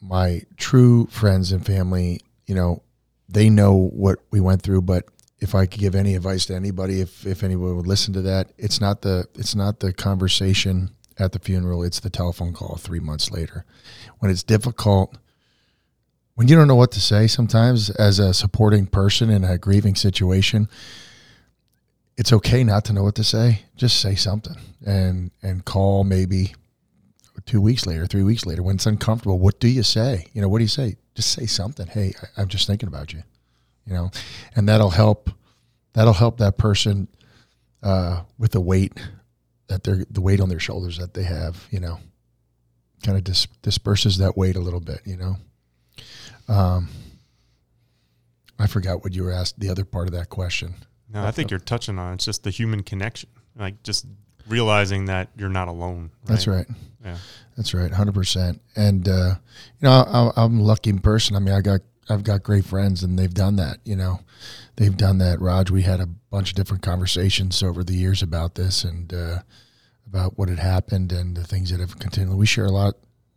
my 0.00 0.42
true 0.56 1.06
friends 1.06 1.52
and 1.52 1.64
family, 1.64 2.20
you 2.46 2.54
know, 2.54 2.82
they 3.28 3.50
know 3.50 3.74
what 3.74 4.18
we 4.30 4.40
went 4.40 4.62
through, 4.62 4.82
but 4.82 5.06
if 5.40 5.54
I 5.54 5.66
could 5.66 5.80
give 5.80 5.96
any 5.96 6.14
advice 6.14 6.46
to 6.46 6.54
anybody, 6.54 7.00
if 7.00 7.26
if 7.26 7.42
anyone 7.42 7.76
would 7.76 7.86
listen 7.86 8.14
to 8.14 8.22
that, 8.22 8.52
it's 8.58 8.80
not 8.80 9.02
the 9.02 9.26
it's 9.34 9.56
not 9.56 9.80
the 9.80 9.92
conversation 9.92 10.90
at 11.18 11.32
the 11.32 11.38
funeral. 11.38 11.82
It's 11.82 12.00
the 12.00 12.10
telephone 12.10 12.52
call 12.52 12.76
three 12.76 13.00
months 13.00 13.30
later, 13.30 13.64
when 14.18 14.30
it's 14.30 14.42
difficult, 14.42 15.16
when 16.34 16.48
you 16.48 16.56
don't 16.56 16.68
know 16.68 16.76
what 16.76 16.92
to 16.92 17.00
say. 17.00 17.26
Sometimes, 17.26 17.90
as 17.90 18.18
a 18.18 18.34
supporting 18.34 18.86
person 18.86 19.30
in 19.30 19.44
a 19.44 19.58
grieving 19.58 19.94
situation, 19.94 20.68
it's 22.16 22.32
okay 22.32 22.64
not 22.64 22.84
to 22.86 22.92
know 22.92 23.02
what 23.02 23.14
to 23.16 23.24
say. 23.24 23.62
Just 23.76 24.00
say 24.00 24.14
something 24.14 24.56
and 24.86 25.30
and 25.42 25.64
call 25.64 26.04
maybe 26.04 26.54
two 27.46 27.60
weeks 27.60 27.86
later, 27.86 28.06
three 28.06 28.22
weeks 28.22 28.46
later 28.46 28.62
when 28.62 28.76
it's 28.76 28.86
uncomfortable. 28.86 29.38
What 29.38 29.58
do 29.58 29.68
you 29.68 29.82
say? 29.82 30.26
You 30.32 30.42
know, 30.42 30.48
what 30.48 30.58
do 30.58 30.64
you 30.64 30.68
say? 30.68 30.96
Just 31.14 31.32
say 31.32 31.46
something. 31.46 31.86
Hey, 31.86 32.14
I, 32.22 32.42
I'm 32.42 32.48
just 32.48 32.66
thinking 32.66 32.88
about 32.88 33.12
you 33.12 33.22
you 33.86 33.94
know, 33.94 34.10
and 34.54 34.68
that'll 34.68 34.90
help. 34.90 35.30
That'll 35.94 36.14
help 36.14 36.38
that 36.38 36.56
person 36.56 37.08
uh, 37.82 38.22
with 38.38 38.52
the 38.52 38.60
weight 38.60 38.92
that 39.68 39.84
they're 39.84 40.04
the 40.10 40.20
weight 40.20 40.40
on 40.40 40.48
their 40.48 40.60
shoulders 40.60 40.98
that 40.98 41.14
they 41.14 41.24
have. 41.24 41.66
You 41.70 41.80
know, 41.80 41.98
kind 43.04 43.18
of 43.18 43.24
dis- 43.24 43.48
disperses 43.62 44.18
that 44.18 44.36
weight 44.36 44.56
a 44.56 44.60
little 44.60 44.80
bit. 44.80 45.00
You 45.04 45.16
know. 45.16 45.36
Um, 46.48 46.88
I 48.58 48.66
forgot 48.66 49.02
what 49.02 49.14
you 49.14 49.24
were 49.24 49.32
asked. 49.32 49.58
The 49.58 49.68
other 49.68 49.84
part 49.84 50.08
of 50.08 50.14
that 50.14 50.28
question. 50.28 50.74
No, 51.12 51.24
I 51.24 51.30
think 51.30 51.50
you're 51.50 51.60
touching 51.60 51.98
on 51.98 52.14
it's 52.14 52.24
just 52.24 52.42
the 52.42 52.50
human 52.50 52.82
connection, 52.82 53.28
like 53.56 53.82
just 53.82 54.06
realizing 54.48 55.06
that 55.06 55.28
you're 55.36 55.48
not 55.48 55.68
alone. 55.68 56.10
Right? 56.22 56.28
That's 56.28 56.46
right. 56.46 56.66
Yeah, 57.04 57.18
that's 57.56 57.74
right, 57.74 57.90
hundred 57.90 58.14
percent. 58.14 58.62
And 58.76 59.06
uh, 59.08 59.34
you 59.80 59.88
know, 59.88 60.32
I, 60.36 60.44
am 60.44 60.60
a 60.60 60.62
lucky 60.62 60.92
person. 60.94 61.36
I 61.36 61.40
mean, 61.40 61.54
I 61.54 61.60
got 61.60 61.80
I've 62.08 62.24
got 62.24 62.42
great 62.42 62.64
friends 62.64 63.02
and 63.02 63.18
they've 63.18 63.32
done 63.32 63.56
that, 63.56 63.78
you 63.84 63.96
know. 63.96 64.20
They've 64.76 64.96
done 64.96 65.18
that. 65.18 65.40
Raj, 65.40 65.70
we 65.70 65.82
had 65.82 66.00
a 66.00 66.08
bunch 66.32 66.50
of 66.50 66.56
different 66.56 66.82
conversations 66.82 67.62
over 67.62 67.84
the 67.84 67.94
years 67.94 68.22
about 68.22 68.56
this 68.56 68.84
and 68.84 69.12
uh, 69.14 69.38
about 70.06 70.38
what 70.38 70.48
had 70.48 70.58
happened 70.58 71.12
and 71.12 71.36
the 71.36 71.44
things 71.44 71.70
that 71.70 71.78
have 71.78 71.98
continued. 71.98 72.36
We 72.36 72.46
share 72.46 72.66
a 72.66 72.72
lot 72.72 72.94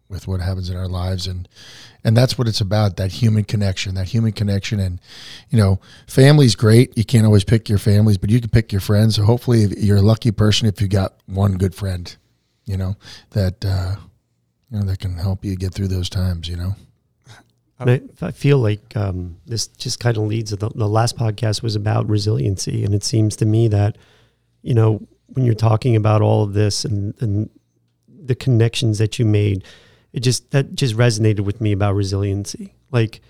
with 0.10 0.28
what 0.28 0.40
happens 0.40 0.70
in 0.70 0.78
our 0.78 0.88
lives. 0.88 1.28
And 1.28 1.48
and 2.04 2.16
that's 2.16 2.38
what 2.38 2.48
it's 2.48 2.62
about 2.62 2.98
that 2.98 3.12
human 3.12 3.44
connection 3.44 3.96
that 3.96 4.10
human 4.10 4.32
connection. 4.32 4.80
And 4.80 5.00
you 5.50 5.58
know 5.58 5.80
family's 6.08 6.56
great. 6.56 6.98
You 6.98 7.06
can't 7.06 7.26
always 7.26 7.44
pick 7.44 7.70
your 7.70 7.80
families 7.80 8.18
but 8.18 8.30
you 8.30 8.40
can 8.40 8.50
pick 8.50 8.72
your 8.72 8.82
friends. 8.82 9.16
So 9.16 9.24
hopefully 9.24 9.68
you're 9.78 9.98
a 9.98 10.02
lucky 10.02 10.32
person 10.32 10.68
if 10.68 10.82
you 10.82 10.88
got 10.88 11.14
one 11.28 11.58
good 11.58 11.76
friend 11.76 12.16
you 12.66 12.78
know 12.78 12.96
that 13.32 13.64
uh, 13.64 13.96
you 14.70 14.80
know 14.80 14.86
that 14.86 15.00
can 15.00 15.16
help 15.16 15.46
you 15.46 15.56
get 15.56 15.74
through 15.74 15.88
those 15.88 16.10
times 16.10 16.48
you 16.48 16.56
know 16.56 16.76
I, 17.80 18.02
I, 18.22 18.32
feel 18.32 18.58
like 18.60 18.96
um, 18.96 19.38
this 19.46 19.68
just 19.68 20.00
kind 20.00 20.16
of 20.16 20.24
leads. 20.24 20.52
The, 20.52 20.70
the 20.70 20.88
last 20.88 21.18
podcast 21.18 21.62
was 21.62 21.76
about 21.76 22.08
resiliency, 22.08 22.86
and 22.86 22.96
it 22.96 23.04
seems 23.04 23.36
to 23.38 23.46
me 23.46 23.68
that 23.68 23.98
you 24.62 24.74
know 24.74 25.06
when 25.28 25.46
you're 25.46 25.56
talking 25.56 25.96
about 25.96 26.22
all 26.22 26.44
of 26.44 26.54
this 26.54 26.86
and, 26.86 27.14
and 27.20 27.50
the 28.08 28.36
connections 28.36 28.98
that 29.00 29.20
you 29.20 29.26
made, 29.26 29.64
it 30.14 30.22
just 30.22 30.52
that 30.52 30.76
just 30.76 30.96
resonated 30.96 31.42
with 31.42 31.60
me 31.60 31.72
about 31.72 31.96
resiliency. 31.96 32.74
Like 32.92 33.22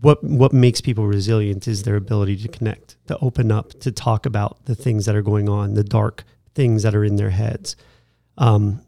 what 0.00 0.22
what 0.24 0.52
makes 0.52 0.80
people 0.80 1.06
resilient 1.06 1.68
is 1.68 1.82
their 1.82 1.96
ability 1.96 2.36
to 2.38 2.48
connect, 2.48 2.96
to 3.06 3.18
open 3.18 3.52
up, 3.52 3.78
to 3.80 3.92
talk 3.92 4.26
about 4.26 4.64
the 4.64 4.74
things 4.74 5.04
that 5.06 5.14
are 5.14 5.22
going 5.22 5.48
on, 5.48 5.74
the 5.74 5.84
dark 5.84 6.24
things 6.54 6.82
that 6.82 6.94
are 6.94 7.04
in 7.04 7.16
their 7.16 7.30
heads. 7.30 7.76
Um, 8.38 8.80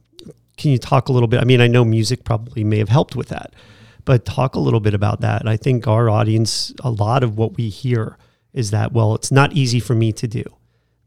can 0.56 0.70
you 0.70 0.78
talk 0.78 1.08
a 1.08 1.12
little 1.12 1.28
bit? 1.28 1.40
I 1.40 1.44
mean, 1.44 1.60
I 1.60 1.66
know 1.66 1.84
music 1.84 2.24
probably 2.24 2.64
may 2.64 2.78
have 2.78 2.88
helped 2.88 3.16
with 3.16 3.28
that, 3.28 3.54
but 4.04 4.24
talk 4.24 4.54
a 4.54 4.60
little 4.60 4.80
bit 4.80 4.94
about 4.94 5.20
that. 5.20 5.46
I 5.48 5.56
think 5.56 5.86
our 5.86 6.10
audience, 6.10 6.72
a 6.82 6.90
lot 6.90 7.22
of 7.22 7.36
what 7.36 7.56
we 7.56 7.68
hear 7.68 8.16
is 8.52 8.70
that, 8.70 8.92
well, 8.92 9.14
it's 9.14 9.32
not 9.32 9.52
easy 9.52 9.80
for 9.80 9.94
me 9.94 10.12
to 10.12 10.28
do, 10.28 10.44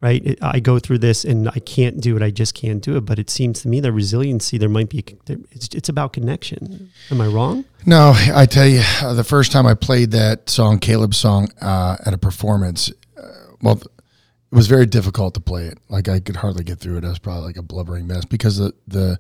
right? 0.02 0.26
It, 0.26 0.40
I 0.42 0.60
go 0.60 0.80
through 0.80 0.98
this 1.00 1.24
and 1.24 1.48
I 1.50 1.60
can't 1.60 2.02
do 2.02 2.16
it. 2.16 2.22
I 2.22 2.32
just 2.32 2.54
can't 2.54 2.82
do 2.82 2.98
it. 2.98 3.06
But 3.06 3.20
it 3.20 3.30
seems 3.30 3.62
to 3.62 3.68
me 3.68 3.80
the 3.80 3.92
resiliency, 3.92 4.58
there 4.58 4.70
might 4.70 4.90
be, 4.90 5.04
it's, 5.52 5.70
it's 5.74 5.90
about 5.90 6.14
connection. 6.14 6.92
Am 7.12 7.22
I 7.22 7.28
wrong? 7.28 7.66
No, 7.86 8.14
I 8.16 8.46
tell 8.46 8.68
you, 8.68 8.82
uh, 9.02 9.14
the 9.14 9.24
first 9.24 9.52
time 9.52 9.66
I 9.66 9.76
played 9.76 10.12
that 10.12 10.50
song, 10.50 10.80
Caleb's 10.80 11.18
song, 11.18 11.50
uh, 11.62 11.98
at 12.06 12.14
a 12.14 12.18
performance, 12.18 12.92
uh, 13.18 13.22
well, 13.62 13.78
it 13.78 14.56
was 14.56 14.68
very 14.68 14.86
difficult 14.86 15.34
to 15.36 15.40
play 15.40 15.68
it. 15.68 15.78
Like 15.90 16.10
I 16.10 16.20
could 16.20 16.38
hardly 16.38 16.64
get 16.64 16.80
through 16.80 16.98
it. 16.98 17.06
I 17.06 17.10
was 17.10 17.20
probably 17.20 17.44
like 17.44 17.58
a 17.58 17.62
blubbering 17.62 18.08
mess 18.08 18.26
because 18.26 18.58
the 18.58 18.74
the, 18.88 19.18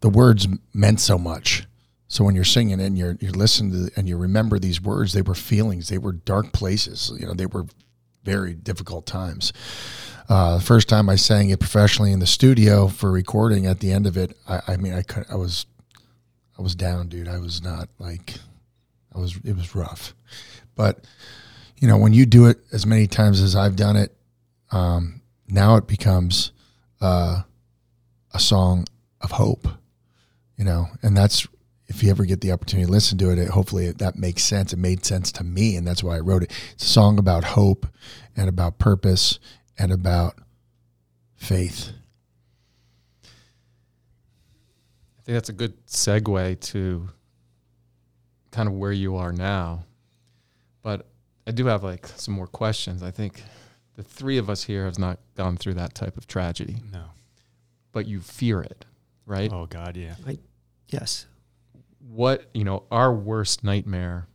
the 0.00 0.08
words 0.08 0.46
meant 0.74 1.00
so 1.00 1.18
much. 1.18 1.66
So 2.08 2.24
when 2.24 2.34
you're 2.34 2.44
singing 2.44 2.80
and 2.80 2.96
you're 2.96 3.16
you're 3.20 3.32
listening 3.32 3.72
to 3.72 3.98
and 3.98 4.08
you 4.08 4.16
remember 4.16 4.58
these 4.58 4.80
words, 4.80 5.12
they 5.12 5.22
were 5.22 5.34
feelings. 5.34 5.88
They 5.88 5.98
were 5.98 6.12
dark 6.12 6.52
places. 6.52 7.12
You 7.18 7.26
know, 7.26 7.34
they 7.34 7.46
were 7.46 7.66
very 8.24 8.54
difficult 8.54 9.06
times. 9.06 9.52
Uh, 10.28 10.56
the 10.56 10.62
first 10.62 10.88
time 10.88 11.08
I 11.08 11.16
sang 11.16 11.50
it 11.50 11.60
professionally 11.60 12.12
in 12.12 12.18
the 12.18 12.26
studio 12.26 12.88
for 12.88 13.12
recording, 13.12 13.66
at 13.66 13.78
the 13.78 13.92
end 13.92 14.06
of 14.06 14.16
it, 14.16 14.36
I, 14.48 14.60
I 14.68 14.76
mean, 14.76 14.92
I 14.92 15.02
could, 15.02 15.24
I 15.30 15.36
was, 15.36 15.66
I 16.58 16.62
was 16.62 16.74
down, 16.74 17.08
dude. 17.08 17.28
I 17.28 17.38
was 17.38 17.62
not 17.62 17.88
like, 17.98 18.34
I 19.14 19.18
was. 19.18 19.38
It 19.44 19.56
was 19.56 19.74
rough, 19.74 20.14
but 20.74 21.06
you 21.78 21.88
know, 21.88 21.96
when 21.96 22.12
you 22.12 22.26
do 22.26 22.46
it 22.46 22.58
as 22.72 22.86
many 22.86 23.06
times 23.06 23.40
as 23.40 23.54
I've 23.54 23.76
done 23.76 23.96
it, 23.96 24.16
um, 24.72 25.22
now 25.48 25.76
it 25.76 25.86
becomes 25.86 26.52
uh, 27.00 27.42
a 28.32 28.38
song 28.38 28.86
of 29.20 29.32
hope, 29.32 29.68
you 30.56 30.64
know, 30.64 30.86
and 31.02 31.16
that's 31.16 31.46
if 31.88 32.02
you 32.02 32.10
ever 32.10 32.24
get 32.24 32.40
the 32.40 32.50
opportunity 32.52 32.86
to 32.86 32.92
listen 32.92 33.16
to 33.18 33.30
it, 33.30 33.38
it 33.38 33.48
hopefully 33.48 33.86
it, 33.86 33.98
that 33.98 34.16
makes 34.16 34.42
sense. 34.42 34.72
It 34.72 34.78
made 34.78 35.04
sense 35.04 35.30
to 35.32 35.44
me, 35.44 35.76
and 35.76 35.86
that's 35.86 36.02
why 36.02 36.16
I 36.16 36.20
wrote 36.20 36.42
it. 36.42 36.52
It's 36.72 36.84
a 36.84 36.88
song 36.88 37.18
about 37.18 37.44
hope 37.44 37.86
and 38.36 38.48
about 38.48 38.78
purpose 38.78 39.38
and 39.78 39.92
about 39.92 40.34
faith. 41.36 41.92
I 43.24 45.22
think 45.24 45.36
that's 45.36 45.48
a 45.48 45.52
good 45.54 45.86
segue 45.86 46.60
to 46.72 47.08
kind 48.50 48.68
of 48.68 48.74
where 48.74 48.92
you 48.92 49.16
are 49.16 49.32
now. 49.32 49.84
But 50.82 51.06
I 51.46 51.50
do 51.50 51.66
have 51.66 51.82
like 51.82 52.06
some 52.06 52.34
more 52.34 52.46
questions. 52.46 53.02
I 53.02 53.10
think 53.10 53.42
the 53.96 54.02
three 54.02 54.38
of 54.38 54.48
us 54.50 54.62
here 54.64 54.84
have 54.84 54.98
not 54.98 55.18
gone 55.36 55.56
through 55.56 55.74
that 55.74 55.94
type 55.94 56.16
of 56.16 56.26
tragedy, 56.26 56.76
No. 56.92 57.04
but 57.92 58.06
you 58.06 58.20
fear 58.20 58.60
it, 58.60 58.84
right? 59.24 59.52
Oh 59.52 59.66
God, 59.66 59.96
yeah. 59.96 60.14
I, 60.26 60.38
Yes. 60.88 61.26
What, 62.16 62.48
you 62.54 62.64
know, 62.64 62.84
our 62.90 63.12
worst 63.12 63.62
nightmare, 63.62 64.26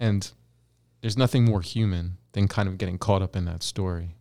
and 0.00 0.28
there's 1.00 1.16
nothing 1.16 1.44
more 1.44 1.60
human 1.60 2.16
than 2.32 2.48
kind 2.48 2.68
of 2.68 2.76
getting 2.76 2.98
caught 2.98 3.22
up 3.22 3.36
in 3.36 3.44
that 3.44 3.62
story, 3.62 4.16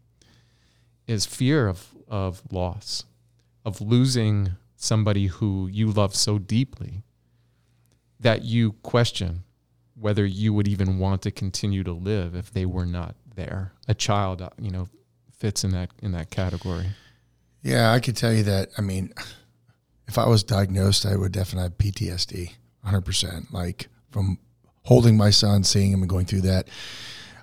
is 1.08 1.26
fear 1.26 1.68
of, 1.68 1.88
of 2.08 2.44
loss, 2.52 3.06
of 3.66 3.82
losing 3.82 4.52
somebody 4.76 5.26
who 5.26 5.68
you 5.68 5.90
love 5.92 6.16
so 6.16 6.38
deeply 6.38 7.02
that 8.20 8.44
you 8.44 8.74
question 8.84 9.44
whether 9.96 10.24
you 10.24 10.54
would 10.54 10.68
even 10.68 11.00
want 11.00 11.24
to 11.24 11.32
continue 11.32 11.84
to 11.84 11.92
live 11.92 12.36
if 12.36 12.52
they 12.52 12.66
were 12.66 12.86
not 12.86 13.16
there. 13.36 13.74
A 13.88 13.96
child, 13.96 14.40
uh, 14.40 14.50
you 14.62 14.70
know, 14.70 14.88
fits 15.36 15.64
in 15.64 15.72
that 15.72 15.90
in 16.04 16.12
that 16.12 16.30
category. 16.30 16.86
Yeah, 17.64 17.92
I 17.92 18.00
could 18.00 18.16
tell 18.16 18.32
you 18.32 18.44
that. 18.44 18.70
I 18.78 18.82
mean, 18.82 19.14
if 20.08 20.20
I 20.20 20.28
was 20.28 20.44
diagnosed, 20.44 21.08
I 21.08 21.16
would 21.16 21.32
definitely 21.32 21.64
have 21.64 21.78
PTSD, 21.78 22.54
100%. 22.86 23.52
Like 23.52 23.88
from 24.12 24.38
holding 24.84 25.18
my 25.18 25.30
son, 25.30 25.64
seeing 25.64 25.92
him, 25.92 26.02
and 26.02 26.10
going 26.10 26.26
through 26.26 26.42
that. 26.42 26.68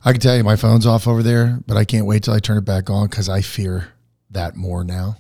I 0.05 0.13
can 0.13 0.21
tell 0.21 0.37
you 0.37 0.45
my 0.45 0.57
phone's 0.57 0.87
off 0.87 1.07
over 1.07 1.23
there, 1.23 1.61
but 1.67 1.77
I 1.77 1.85
can't 1.85 2.07
wait 2.07 2.25
till 2.25 2.35
I 2.35 2.39
turn 2.39 2.59
it 2.59 2.65
back 2.65 2.91
on 2.91 3.07
because 3.09 3.29
I 3.29 3.41
fear 3.41 3.93
that 4.31 4.57
more 4.57 4.85
now. 4.85 5.17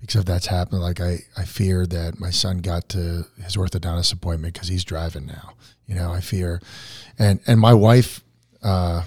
Because 0.00 0.16
if 0.16 0.24
that's 0.24 0.46
happened, 0.46 0.82
like 0.82 1.00
I, 1.00 1.20
I 1.36 1.44
fear 1.44 1.86
that 1.86 2.18
my 2.18 2.30
son 2.30 2.58
got 2.58 2.88
to 2.90 3.26
his 3.42 3.56
orthodontist 3.56 4.12
appointment 4.12 4.54
because 4.54 4.68
he's 4.68 4.84
driving 4.84 5.26
now. 5.26 5.52
You 5.86 5.94
know, 5.94 6.12
I 6.12 6.20
fear, 6.20 6.60
and 7.18 7.38
and 7.46 7.60
my 7.60 7.74
wife, 7.74 8.24
uh, 8.64 9.02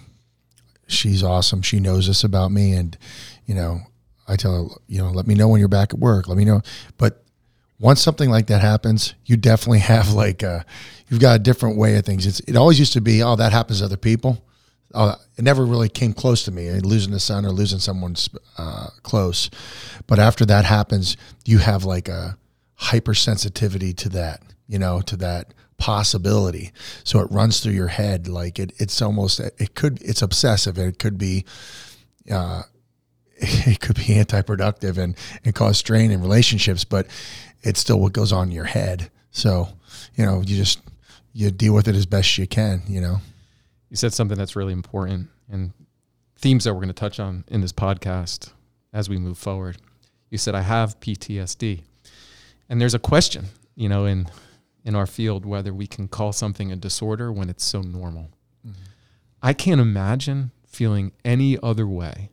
she's 0.87 1.23
awesome. 1.23 1.61
She 1.61 1.81
knows 1.81 2.07
this 2.07 2.23
about 2.23 2.51
me, 2.51 2.71
and 2.71 2.97
you 3.45 3.55
know, 3.55 3.81
I 4.29 4.37
tell 4.37 4.69
her, 4.69 4.75
you 4.87 5.01
know, 5.01 5.09
let 5.09 5.27
me 5.27 5.35
know 5.35 5.49
when 5.49 5.59
you're 5.59 5.67
back 5.67 5.93
at 5.93 5.99
work. 5.99 6.29
Let 6.29 6.37
me 6.37 6.45
know. 6.45 6.61
But 6.97 7.24
once 7.79 8.01
something 8.01 8.29
like 8.29 8.47
that 8.47 8.61
happens, 8.61 9.15
you 9.25 9.37
definitely 9.37 9.79
have 9.93 10.11
like 10.11 10.43
a, 10.43 10.65
you've 11.09 11.19
got 11.19 11.35
a 11.35 11.39
different 11.39 11.77
way 11.77 11.97
of 11.97 12.05
things. 12.05 12.25
It's 12.25 12.39
it 12.41 12.55
always 12.55 12.79
used 12.79 12.93
to 12.93 13.01
be, 13.01 13.21
oh, 13.21 13.35
that 13.35 13.51
happens 13.51 13.79
to 13.79 13.85
other 13.85 13.97
people. 13.97 14.43
Uh, 14.93 15.15
it 15.37 15.43
never 15.43 15.65
really 15.65 15.89
came 15.89 16.13
close 16.13 16.43
to 16.43 16.51
me, 16.51 16.71
losing 16.71 17.13
a 17.13 17.19
son 17.19 17.45
or 17.45 17.49
losing 17.49 17.79
someone 17.79 18.15
uh, 18.57 18.87
close. 19.03 19.49
But 20.07 20.19
after 20.19 20.45
that 20.45 20.63
happens, 20.63 21.17
you 21.43 21.57
have 21.57 21.83
like 21.83 22.07
a 22.07 22.37
hypersensitivity 22.79 23.95
to 23.97 24.09
that, 24.09 24.41
you 24.67 24.79
know, 24.79 25.01
to 25.01 25.17
that 25.17 25.53
possibility. 25.77 26.71
So 27.03 27.19
it 27.19 27.29
runs 27.29 27.59
through 27.59 27.73
your 27.73 27.87
head 27.87 28.29
like 28.29 28.57
it. 28.57 28.71
It's 28.77 29.01
almost 29.01 29.39
it 29.39 29.75
could 29.75 30.01
it's 30.01 30.21
obsessive. 30.21 30.77
It 30.77 30.99
could 30.99 31.17
be. 31.17 31.45
Uh, 32.31 32.63
it 33.37 33.81
could 33.81 33.97
be 33.97 34.15
anti-productive 34.15 34.97
and, 34.97 35.17
and 35.43 35.53
cause 35.53 35.77
strain 35.77 36.09
in 36.09 36.21
relationships, 36.21 36.85
but 36.85 37.05
it's 37.65 37.79
still 37.79 37.99
what 37.99 38.13
goes 38.13 38.31
on 38.31 38.49
in 38.49 38.53
your 38.53 38.65
head. 38.65 39.09
So, 39.31 39.67
you 40.15 40.25
know, 40.25 40.41
you 40.41 40.55
just 40.55 40.79
you 41.33 41.51
deal 41.51 41.73
with 41.73 41.87
it 41.87 41.95
as 41.95 42.05
best 42.05 42.37
you 42.37 42.47
can, 42.47 42.83
you 42.87 43.01
know. 43.01 43.17
You 43.89 43.97
said 43.97 44.13
something 44.13 44.37
that's 44.37 44.55
really 44.55 44.73
important 44.73 45.27
and 45.49 45.73
themes 46.37 46.63
that 46.63 46.73
we're 46.73 46.81
going 46.81 46.87
to 46.87 46.93
touch 46.93 47.19
on 47.19 47.43
in 47.47 47.61
this 47.61 47.73
podcast 47.73 48.51
as 48.93 49.09
we 49.09 49.17
move 49.17 49.37
forward. 49.37 49.77
You 50.29 50.37
said 50.37 50.55
I 50.55 50.61
have 50.61 50.99
PTSD. 50.99 51.81
And 52.69 52.81
there's 52.81 52.93
a 52.93 52.99
question, 52.99 53.45
you 53.75 53.89
know, 53.89 54.05
in 54.05 54.27
in 54.85 54.95
our 54.95 55.07
field 55.07 55.45
whether 55.45 55.73
we 55.73 55.87
can 55.87 56.07
call 56.07 56.31
something 56.31 56.71
a 56.71 56.75
disorder 56.75 57.31
when 57.31 57.49
it's 57.49 57.65
so 57.65 57.81
normal. 57.81 58.29
Mm-hmm. 58.65 58.81
I 59.41 59.53
can't 59.53 59.81
imagine 59.81 60.51
feeling 60.67 61.11
any 61.23 61.57
other 61.61 61.87
way 61.87 62.29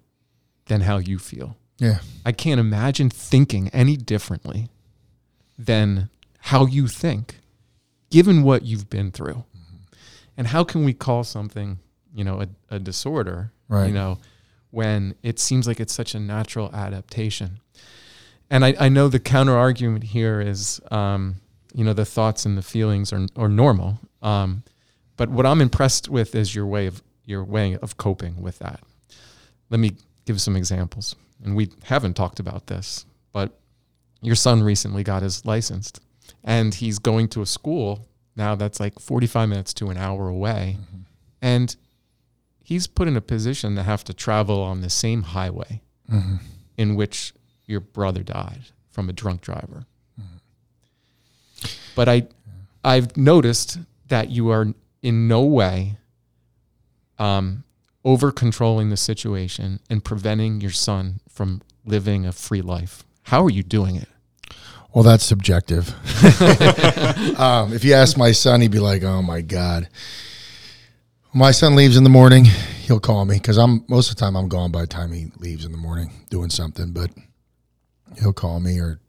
than 0.67 0.83
how 0.83 0.99
you 0.99 1.19
feel. 1.19 1.57
Yeah. 1.79 1.99
I 2.25 2.33
can't 2.33 2.61
imagine 2.61 3.09
thinking 3.11 3.69
any 3.71 3.97
differently 3.97 4.69
than 5.67 6.09
how 6.39 6.67
you 6.67 6.87
think, 6.87 7.39
given 8.11 8.43
what 8.43 8.63
you've 8.63 8.91
been 8.91 9.11
through. 9.11 9.45
Mm-hmm. 9.57 9.77
And 10.37 10.47
how 10.49 10.65
can 10.65 10.85
we 10.85 10.93
call 10.93 11.25
something, 11.25 11.79
you 12.15 12.25
know, 12.25 12.43
a, 12.43 12.75
a 12.77 12.79
disorder, 12.79 13.53
right. 13.69 13.87
you 13.87 13.95
know, 13.95 14.19
when 14.71 15.15
it 15.23 15.39
seems 15.39 15.67
like 15.67 15.81
it's 15.81 15.93
such 15.93 16.15
a 16.15 16.21
natural 16.21 16.71
adaptation? 16.75 17.61
And 18.51 18.65
I, 18.65 18.75
I 18.79 18.89
know 18.89 19.09
the 19.09 19.21
counter 19.21 19.57
argument 19.57 20.05
here 20.05 20.41
is, 20.41 20.81
um, 20.91 21.37
you 21.75 21.85
know, 21.85 21.95
the 21.95 22.05
thoughts 22.05 22.45
and 22.45 22.59
the 22.59 22.63
feelings 22.63 23.13
are, 23.13 23.27
are 23.37 23.49
normal. 23.49 23.99
Um, 24.21 24.63
but 25.17 25.31
what 25.31 25.47
I'm 25.47 25.61
impressed 25.61 26.09
with 26.09 26.35
is 26.35 26.55
your 26.55 26.67
way 26.67 26.87
of 26.87 27.03
your 27.25 27.45
way 27.45 27.77
of 27.77 27.97
coping 27.97 28.43
with 28.43 28.59
that. 28.59 28.81
Let 29.71 29.81
me 29.81 29.93
give 30.27 30.41
some 30.41 30.57
examples. 30.57 31.15
And 31.43 31.57
we 31.57 31.71
haven't 31.85 32.15
talked 32.15 32.41
about 32.41 32.67
this, 32.67 33.07
but 33.33 33.59
your 34.23 34.37
son 34.37 34.63
recently 34.63 35.03
got 35.03 35.23
his 35.23 35.45
licensed 35.45 36.01
and 36.43 36.75
he's 36.75 36.99
going 36.99 37.29
to 37.29 37.43
a 37.43 37.47
school 37.47 38.07
now 38.37 38.55
that's 38.55 38.81
like 38.81 38.99
45 38.99 39.49
minutes 39.49 39.75
to 39.75 39.91
an 39.91 39.97
hour 39.97 40.29
away. 40.29 40.79
Mm-hmm. 40.81 41.03
And 41.41 41.77
he's 42.63 42.87
put 42.87 43.09
in 43.09 43.17
a 43.17 43.21
position 43.21 43.77
to 43.77 43.83
have 43.83 44.05
to 44.05 44.15
travel 44.15 44.63
on 44.63 44.81
the 44.81 44.91
same 44.91 45.23
highway 45.23 45.83
mm-hmm. 46.11 46.37
in 46.77 46.95
which 46.95 47.35
your 47.67 47.81
brother 47.81 48.23
died 48.23 48.71
from 48.91 49.09
a 49.09 49.13
drunk 49.13 49.43
driver. 49.43 49.87
Mm-hmm. 50.21 51.67
But 51.95 52.09
I, 52.09 52.27
I've 52.85 53.17
noticed 53.17 53.79
that 54.09 54.31
you 54.31 54.51
are 54.51 54.73
in 55.03 55.29
no 55.29 55.43
way 55.43 55.97
um, 57.19 57.65
over 58.05 58.33
controlling 58.33 58.91
the 58.91 58.97
situation 58.97 59.81
and 59.91 60.03
preventing 60.03 60.61
your 60.61 60.71
son 60.71 61.21
from 61.29 61.61
living 61.85 62.25
a 62.25 62.33
free 62.33 62.63
life. 62.63 63.05
How 63.25 63.45
are 63.45 63.51
you 63.51 63.63
doing 63.63 63.97
it? 63.97 64.09
Well, 64.95 65.05
that's 65.05 65.25
subjective. 65.25 65.89
um, 67.39 67.73
if 67.73 67.83
you 67.85 67.95
ask 67.95 68.19
my 68.19 68.33
son, 68.33 68.61
he'd 68.61 68.71
be 68.71 68.79
like, 68.79 69.03
"Oh 69.03 69.23
my 69.23 69.41
god." 69.41 69.89
my 71.35 71.51
son 71.51 71.75
leaves 71.75 71.97
in 71.97 72.05
the 72.05 72.11
morning, 72.11 72.45
he'll 72.45 73.01
call 73.01 73.25
me 73.25 73.37
because 73.37 73.57
I'm 73.57 73.85
most 73.89 74.11
of 74.11 74.17
the 74.17 74.21
time 74.21 74.37
I'm 74.37 74.49
gone 74.49 74.71
by 74.71 74.83
the 74.83 74.87
time 74.87 75.13
he 75.13 75.29
leaves 75.39 75.65
in 75.65 75.73
the 75.73 75.79
morning 75.79 76.11
doing 76.31 76.51
something. 76.51 76.93
But 76.93 77.11
he'll 78.21 78.35
call 78.35 78.61
me, 78.61 78.79
or 78.79 79.01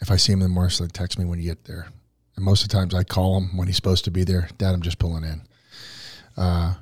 if 0.00 0.10
I 0.10 0.16
see 0.16 0.32
him 0.32 0.40
in 0.40 0.48
the 0.48 0.54
morning, 0.54 0.72
he'll 0.76 0.88
text 0.88 1.18
me 1.18 1.24
when 1.24 1.38
you 1.38 1.46
get 1.46 1.64
there. 1.64 1.88
And 2.36 2.44
most 2.44 2.62
of 2.62 2.68
the 2.68 2.76
times 2.76 2.94
I 2.94 3.04
call 3.04 3.38
him 3.38 3.56
when 3.56 3.68
he's 3.68 3.76
supposed 3.76 4.04
to 4.04 4.10
be 4.10 4.24
there. 4.24 4.48
Dad, 4.58 4.74
I'm 4.74 4.82
just 4.82 4.98
pulling 4.98 5.24
in. 5.24 5.42
uh, 6.36 6.74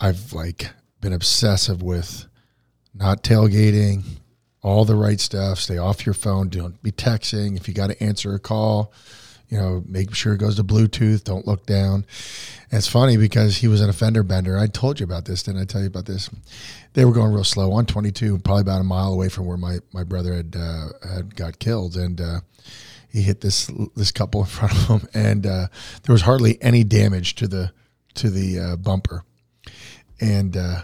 I've 0.00 0.32
like 0.32 0.68
been 1.00 1.12
obsessive 1.12 1.82
with 1.82 2.26
not 2.94 3.22
tailgating, 3.22 4.04
all 4.62 4.84
the 4.84 4.96
right 4.96 5.20
stuff. 5.20 5.58
Stay 5.58 5.78
off 5.78 6.04
your 6.04 6.14
phone. 6.14 6.48
Don't 6.48 6.82
be 6.82 6.92
texting. 6.92 7.56
If 7.56 7.68
you 7.68 7.74
got 7.74 7.88
to 7.88 8.02
answer 8.02 8.34
a 8.34 8.38
call, 8.38 8.92
you 9.48 9.56
know, 9.56 9.82
make 9.86 10.14
sure 10.14 10.34
it 10.34 10.38
goes 10.38 10.56
to 10.56 10.64
Bluetooth. 10.64 11.24
Don't 11.24 11.46
look 11.46 11.64
down. 11.64 12.04
And 12.70 12.78
it's 12.78 12.88
funny 12.88 13.16
because 13.16 13.58
he 13.58 13.68
was 13.68 13.80
an 13.80 13.88
offender 13.88 14.22
bender. 14.22 14.58
I 14.58 14.66
told 14.66 15.00
you 15.00 15.04
about 15.04 15.24
this. 15.24 15.42
Didn't 15.42 15.62
I 15.62 15.64
tell 15.64 15.80
you 15.80 15.86
about 15.86 16.06
this? 16.06 16.28
They 16.92 17.04
were 17.04 17.12
going 17.12 17.32
real 17.32 17.44
slow 17.44 17.72
on 17.72 17.86
22, 17.86 18.38
probably 18.40 18.62
about 18.62 18.80
a 18.80 18.84
mile 18.84 19.12
away 19.12 19.28
from 19.28 19.46
where 19.46 19.56
my, 19.56 19.78
my 19.92 20.04
brother 20.04 20.34
had 20.34 20.54
uh, 20.58 20.88
had 21.08 21.34
got 21.34 21.58
killed. 21.58 21.96
And 21.96 22.20
uh, 22.20 22.40
he 23.10 23.22
hit 23.22 23.40
this 23.40 23.70
this 23.96 24.12
couple 24.12 24.40
in 24.40 24.46
front 24.46 24.72
of 24.72 24.86
him, 24.88 25.08
and 25.14 25.46
uh, 25.46 25.68
there 26.02 26.12
was 26.12 26.22
hardly 26.22 26.60
any 26.62 26.84
damage 26.84 27.34
to 27.36 27.48
the 27.48 27.72
to 28.14 28.30
the 28.30 28.58
uh, 28.58 28.76
bumper. 28.76 29.24
And 30.20 30.56
uh, 30.56 30.82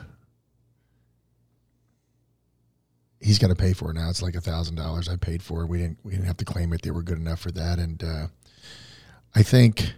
he's 3.25 3.39
got 3.39 3.49
to 3.49 3.55
pay 3.55 3.73
for 3.73 3.91
it 3.91 3.95
now. 3.95 4.11
It's 4.11 4.21
like 4.21 4.35
a 4.35 4.41
thousand 4.41 4.77
dollars 4.77 5.09
I 5.09 5.17
paid 5.17 5.43
for 5.43 5.63
it. 5.63 5.67
We 5.67 5.79
didn't 5.79 5.99
we 6.05 6.13
didn't 6.13 6.27
have 6.27 6.37
to 6.37 6.45
claim 6.45 6.73
it. 6.73 6.83
They 6.83 6.91
were 6.91 7.03
good 7.03 7.19
enough 7.19 7.41
for 7.41 7.51
that. 7.53 7.79
And 7.79 8.05
uh, 8.05 8.27
I 9.35 9.43
think 9.43 9.95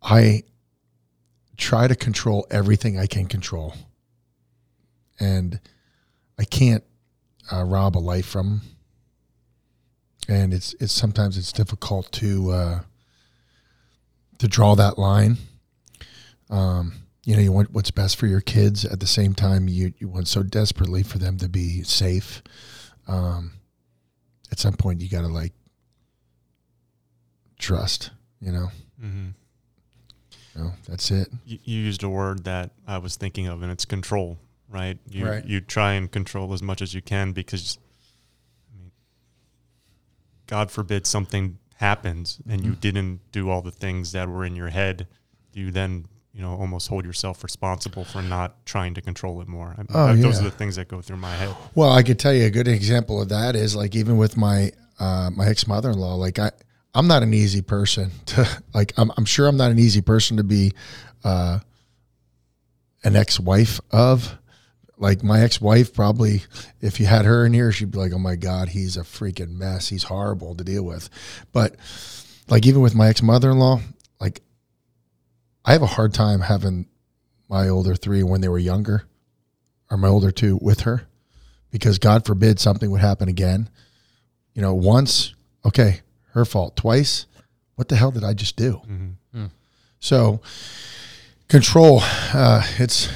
I 0.00 0.44
try 1.56 1.88
to 1.88 1.96
control 1.96 2.46
everything 2.50 2.98
I 2.98 3.06
can 3.06 3.26
control, 3.26 3.74
and 5.18 5.60
I 6.38 6.44
can't 6.44 6.84
uh, 7.52 7.64
rob 7.64 7.96
a 7.96 7.98
life 7.98 8.26
from. 8.26 8.62
And 10.28 10.54
it's 10.54 10.74
it's 10.80 10.92
sometimes 10.92 11.36
it's 11.36 11.52
difficult 11.52 12.10
to 12.12 12.50
uh, 12.50 12.80
to 14.38 14.48
draw 14.48 14.76
that 14.76 14.98
line. 14.98 15.36
Um, 16.48 17.03
you 17.24 17.34
know, 17.36 17.42
you 17.42 17.52
want 17.52 17.72
what's 17.72 17.90
best 17.90 18.16
for 18.16 18.26
your 18.26 18.40
kids. 18.40 18.84
At 18.84 19.00
the 19.00 19.06
same 19.06 19.34
time, 19.34 19.68
you, 19.68 19.92
you 19.98 20.08
want 20.08 20.28
so 20.28 20.42
desperately 20.42 21.02
for 21.02 21.18
them 21.18 21.38
to 21.38 21.48
be 21.48 21.82
safe. 21.82 22.42
Um, 23.08 23.52
at 24.52 24.58
some 24.58 24.74
point, 24.74 25.00
you 25.00 25.08
got 25.08 25.22
to 25.22 25.28
like 25.28 25.52
trust, 27.58 28.10
you 28.40 28.52
know? 28.52 28.68
Mm-hmm. 29.02 29.28
Know, 30.56 30.72
that's 30.88 31.10
it. 31.10 31.28
You, 31.44 31.58
you 31.64 31.80
used 31.80 32.04
a 32.04 32.08
word 32.08 32.44
that 32.44 32.70
I 32.86 32.98
was 32.98 33.16
thinking 33.16 33.48
of, 33.48 33.62
and 33.62 33.72
it's 33.72 33.84
control, 33.84 34.38
right? 34.70 34.98
You, 35.10 35.26
Right. 35.26 35.44
You 35.44 35.60
try 35.60 35.94
and 35.94 36.10
control 36.10 36.52
as 36.52 36.62
much 36.62 36.80
as 36.80 36.94
you 36.94 37.02
can 37.02 37.32
because, 37.32 37.76
I 38.72 38.78
mean, 38.78 38.92
God 40.46 40.70
forbid 40.70 41.06
something 41.06 41.58
happens 41.78 42.38
and 42.48 42.60
Mm-hmm. 42.60 42.70
you 42.70 42.76
didn't 42.76 43.20
do 43.32 43.50
all 43.50 43.62
the 43.62 43.72
things 43.72 44.12
that 44.12 44.28
were 44.28 44.44
in 44.44 44.54
your 44.54 44.68
head. 44.68 45.08
You 45.52 45.72
then, 45.72 46.06
you 46.34 46.42
know, 46.42 46.50
almost 46.50 46.88
hold 46.88 47.04
yourself 47.04 47.44
responsible 47.44 48.04
for 48.04 48.20
not 48.20 48.66
trying 48.66 48.92
to 48.94 49.00
control 49.00 49.40
it 49.40 49.46
more. 49.48 49.74
I 49.78 49.84
Oh, 49.94 50.16
Those 50.16 50.40
yeah. 50.40 50.40
are 50.40 50.50
the 50.50 50.56
things 50.56 50.74
that 50.76 50.88
go 50.88 51.00
through 51.00 51.18
my 51.18 51.32
head. 51.34 51.54
Well, 51.76 51.92
I 51.92 52.02
could 52.02 52.18
tell 52.18 52.32
you 52.34 52.44
a 52.46 52.50
good 52.50 52.66
example 52.66 53.22
of 53.22 53.28
that 53.28 53.54
is 53.54 53.76
like 53.76 53.94
even 53.94 54.16
with 54.16 54.36
my 54.36 54.72
uh, 54.98 55.30
my 55.34 55.46
ex 55.46 55.66
mother 55.66 55.90
in 55.90 55.98
law. 55.98 56.14
Like 56.16 56.38
I, 56.38 56.50
I'm 56.94 57.06
not 57.06 57.22
an 57.22 57.32
easy 57.34 57.62
person 57.62 58.10
to 58.26 58.48
like. 58.74 58.92
I'm, 58.96 59.10
I'm 59.16 59.24
sure 59.24 59.46
I'm 59.46 59.56
not 59.56 59.70
an 59.70 59.78
easy 59.78 60.00
person 60.02 60.36
to 60.38 60.44
be 60.44 60.72
uh, 61.22 61.60
an 63.04 63.16
ex 63.16 63.38
wife 63.38 63.80
of. 63.90 64.38
Like 64.96 65.24
my 65.24 65.40
ex 65.42 65.60
wife, 65.60 65.92
probably 65.92 66.42
if 66.80 67.00
you 67.00 67.06
had 67.06 67.24
her 67.24 67.44
in 67.44 67.52
here, 67.52 67.72
she'd 67.72 67.90
be 67.90 67.98
like, 67.98 68.12
"Oh 68.12 68.18
my 68.18 68.36
god, 68.36 68.68
he's 68.68 68.96
a 68.96 69.00
freaking 69.02 69.50
mess. 69.56 69.88
He's 69.88 70.04
horrible 70.04 70.54
to 70.54 70.62
deal 70.62 70.84
with." 70.84 71.10
But 71.52 71.74
like 72.48 72.64
even 72.64 72.80
with 72.80 72.94
my 72.94 73.08
ex 73.08 73.20
mother 73.20 73.50
in 73.50 73.58
law, 73.58 73.80
like 74.20 74.40
I 75.64 75.72
have 75.72 75.82
a 75.82 75.86
hard 75.86 76.12
time 76.12 76.40
having 76.40 76.86
my 77.48 77.68
older 77.68 77.94
three 77.94 78.22
when 78.22 78.40
they 78.40 78.48
were 78.48 78.58
younger, 78.58 79.04
or 79.90 79.96
my 79.96 80.08
older 80.08 80.30
two 80.30 80.58
with 80.60 80.80
her 80.80 81.06
because 81.70 81.98
God 81.98 82.24
forbid 82.24 82.60
something 82.60 82.90
would 82.90 83.00
happen 83.00 83.28
again. 83.28 83.68
You 84.54 84.62
know, 84.62 84.74
once, 84.74 85.34
okay, 85.64 86.00
her 86.32 86.44
fault. 86.44 86.76
Twice, 86.76 87.26
what 87.74 87.88
the 87.88 87.96
hell 87.96 88.10
did 88.10 88.24
I 88.24 88.34
just 88.34 88.56
do? 88.56 88.80
Mm-hmm. 88.88 89.46
So, 89.98 90.40
control. 91.48 92.00
Uh, 92.32 92.62
it's 92.78 93.10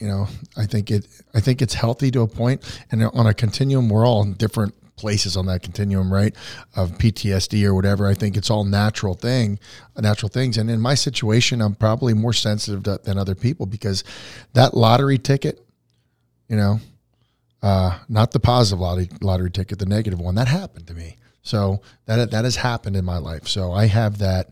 you 0.00 0.08
know, 0.08 0.28
I 0.56 0.66
think 0.66 0.90
it. 0.90 1.06
I 1.34 1.40
think 1.40 1.62
it's 1.62 1.74
healthy 1.74 2.10
to 2.10 2.22
a 2.22 2.26
point, 2.26 2.62
and 2.90 3.04
on 3.04 3.26
a 3.26 3.34
continuum, 3.34 3.88
we're 3.88 4.06
all 4.06 4.22
in 4.22 4.34
different 4.34 4.74
places 4.96 5.36
on 5.36 5.46
that 5.46 5.62
continuum, 5.62 6.12
right? 6.12 6.34
Of 6.74 6.92
PTSD 6.92 7.64
or 7.64 7.74
whatever. 7.74 8.06
I 8.06 8.14
think 8.14 8.36
it's 8.36 8.50
all 8.50 8.64
natural 8.64 9.14
thing, 9.14 9.58
natural 9.96 10.28
things. 10.28 10.56
And 10.58 10.70
in 10.70 10.80
my 10.80 10.94
situation, 10.94 11.60
I'm 11.60 11.74
probably 11.74 12.14
more 12.14 12.32
sensitive 12.32 12.82
to, 12.84 13.00
than 13.04 13.18
other 13.18 13.34
people 13.34 13.66
because 13.66 14.04
that 14.54 14.74
lottery 14.74 15.18
ticket, 15.18 15.64
you 16.48 16.56
know, 16.56 16.80
uh, 17.62 17.98
not 18.08 18.32
the 18.32 18.40
positive 18.40 18.80
lottery, 18.80 19.08
lottery 19.20 19.50
ticket, 19.50 19.78
the 19.78 19.86
negative 19.86 20.20
one. 20.20 20.34
That 20.34 20.48
happened 20.48 20.86
to 20.88 20.94
me. 20.94 21.16
So 21.42 21.80
that 22.06 22.32
that 22.32 22.44
has 22.44 22.56
happened 22.56 22.96
in 22.96 23.04
my 23.04 23.18
life. 23.18 23.46
So 23.46 23.72
I 23.72 23.86
have 23.86 24.18
that 24.18 24.50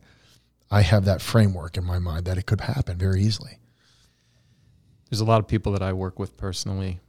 I 0.70 0.82
have 0.82 1.04
that 1.06 1.20
framework 1.20 1.76
in 1.76 1.84
my 1.84 1.98
mind 1.98 2.24
that 2.26 2.38
it 2.38 2.46
could 2.46 2.60
happen 2.60 2.96
very 2.98 3.22
easily. 3.22 3.58
There's 5.10 5.20
a 5.20 5.24
lot 5.24 5.40
of 5.40 5.48
people 5.48 5.72
that 5.72 5.82
I 5.82 5.92
work 5.92 6.18
with 6.18 6.36
personally 6.36 7.00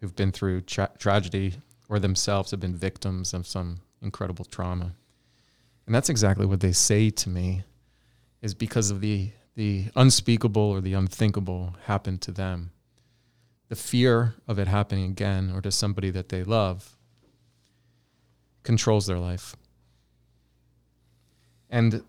who've 0.00 0.14
been 0.14 0.32
through 0.32 0.62
tra- 0.62 0.90
tragedy 0.98 1.54
or 1.92 1.98
themselves 1.98 2.50
have 2.50 2.58
been 2.60 2.74
victims 2.74 3.34
of 3.34 3.46
some 3.46 3.82
incredible 4.00 4.46
trauma. 4.46 4.94
And 5.84 5.94
that's 5.94 6.08
exactly 6.08 6.46
what 6.46 6.60
they 6.60 6.72
say 6.72 7.10
to 7.10 7.28
me 7.28 7.64
is 8.40 8.54
because 8.54 8.90
of 8.90 9.02
the 9.02 9.30
the 9.54 9.88
unspeakable 9.94 10.62
or 10.62 10.80
the 10.80 10.94
unthinkable 10.94 11.76
happened 11.84 12.22
to 12.22 12.32
them. 12.32 12.70
The 13.68 13.76
fear 13.76 14.36
of 14.48 14.58
it 14.58 14.66
happening 14.66 15.10
again 15.10 15.52
or 15.54 15.60
to 15.60 15.70
somebody 15.70 16.08
that 16.08 16.30
they 16.30 16.42
love 16.42 16.96
controls 18.62 19.06
their 19.06 19.18
life. 19.18 19.54
And 21.68 22.02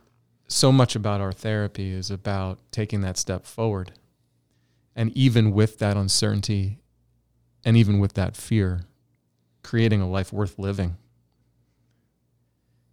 so 0.48 0.72
much 0.72 0.96
about 0.96 1.20
our 1.20 1.34
therapy 1.34 1.92
is 1.92 2.10
about 2.10 2.60
taking 2.72 3.02
that 3.02 3.18
step 3.18 3.46
forward. 3.46 3.92
And 4.96 5.12
even 5.18 5.52
with 5.52 5.80
that 5.80 5.98
uncertainty 5.98 6.80
and 7.66 7.76
even 7.76 8.00
with 8.00 8.14
that 8.14 8.38
fear, 8.38 8.86
creating 9.64 10.02
a 10.02 10.10
life 10.10 10.32
worth 10.32 10.60
living. 10.60 10.98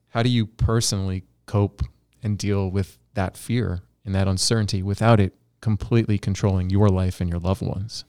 How 0.08 0.22
do 0.22 0.28
you 0.28 0.46
personally 0.46 1.24
cope 1.46 1.82
and 2.22 2.38
deal 2.38 2.70
with 2.70 2.98
that 3.14 3.36
fear 3.36 3.80
and 4.04 4.14
that 4.14 4.28
uncertainty 4.28 4.82
without 4.82 5.20
it 5.20 5.34
completely 5.60 6.18
controlling 6.18 6.70
your 6.70 6.88
life 6.88 7.20
and 7.20 7.28
your 7.28 7.38
loved 7.38 7.62
ones? 7.62 8.04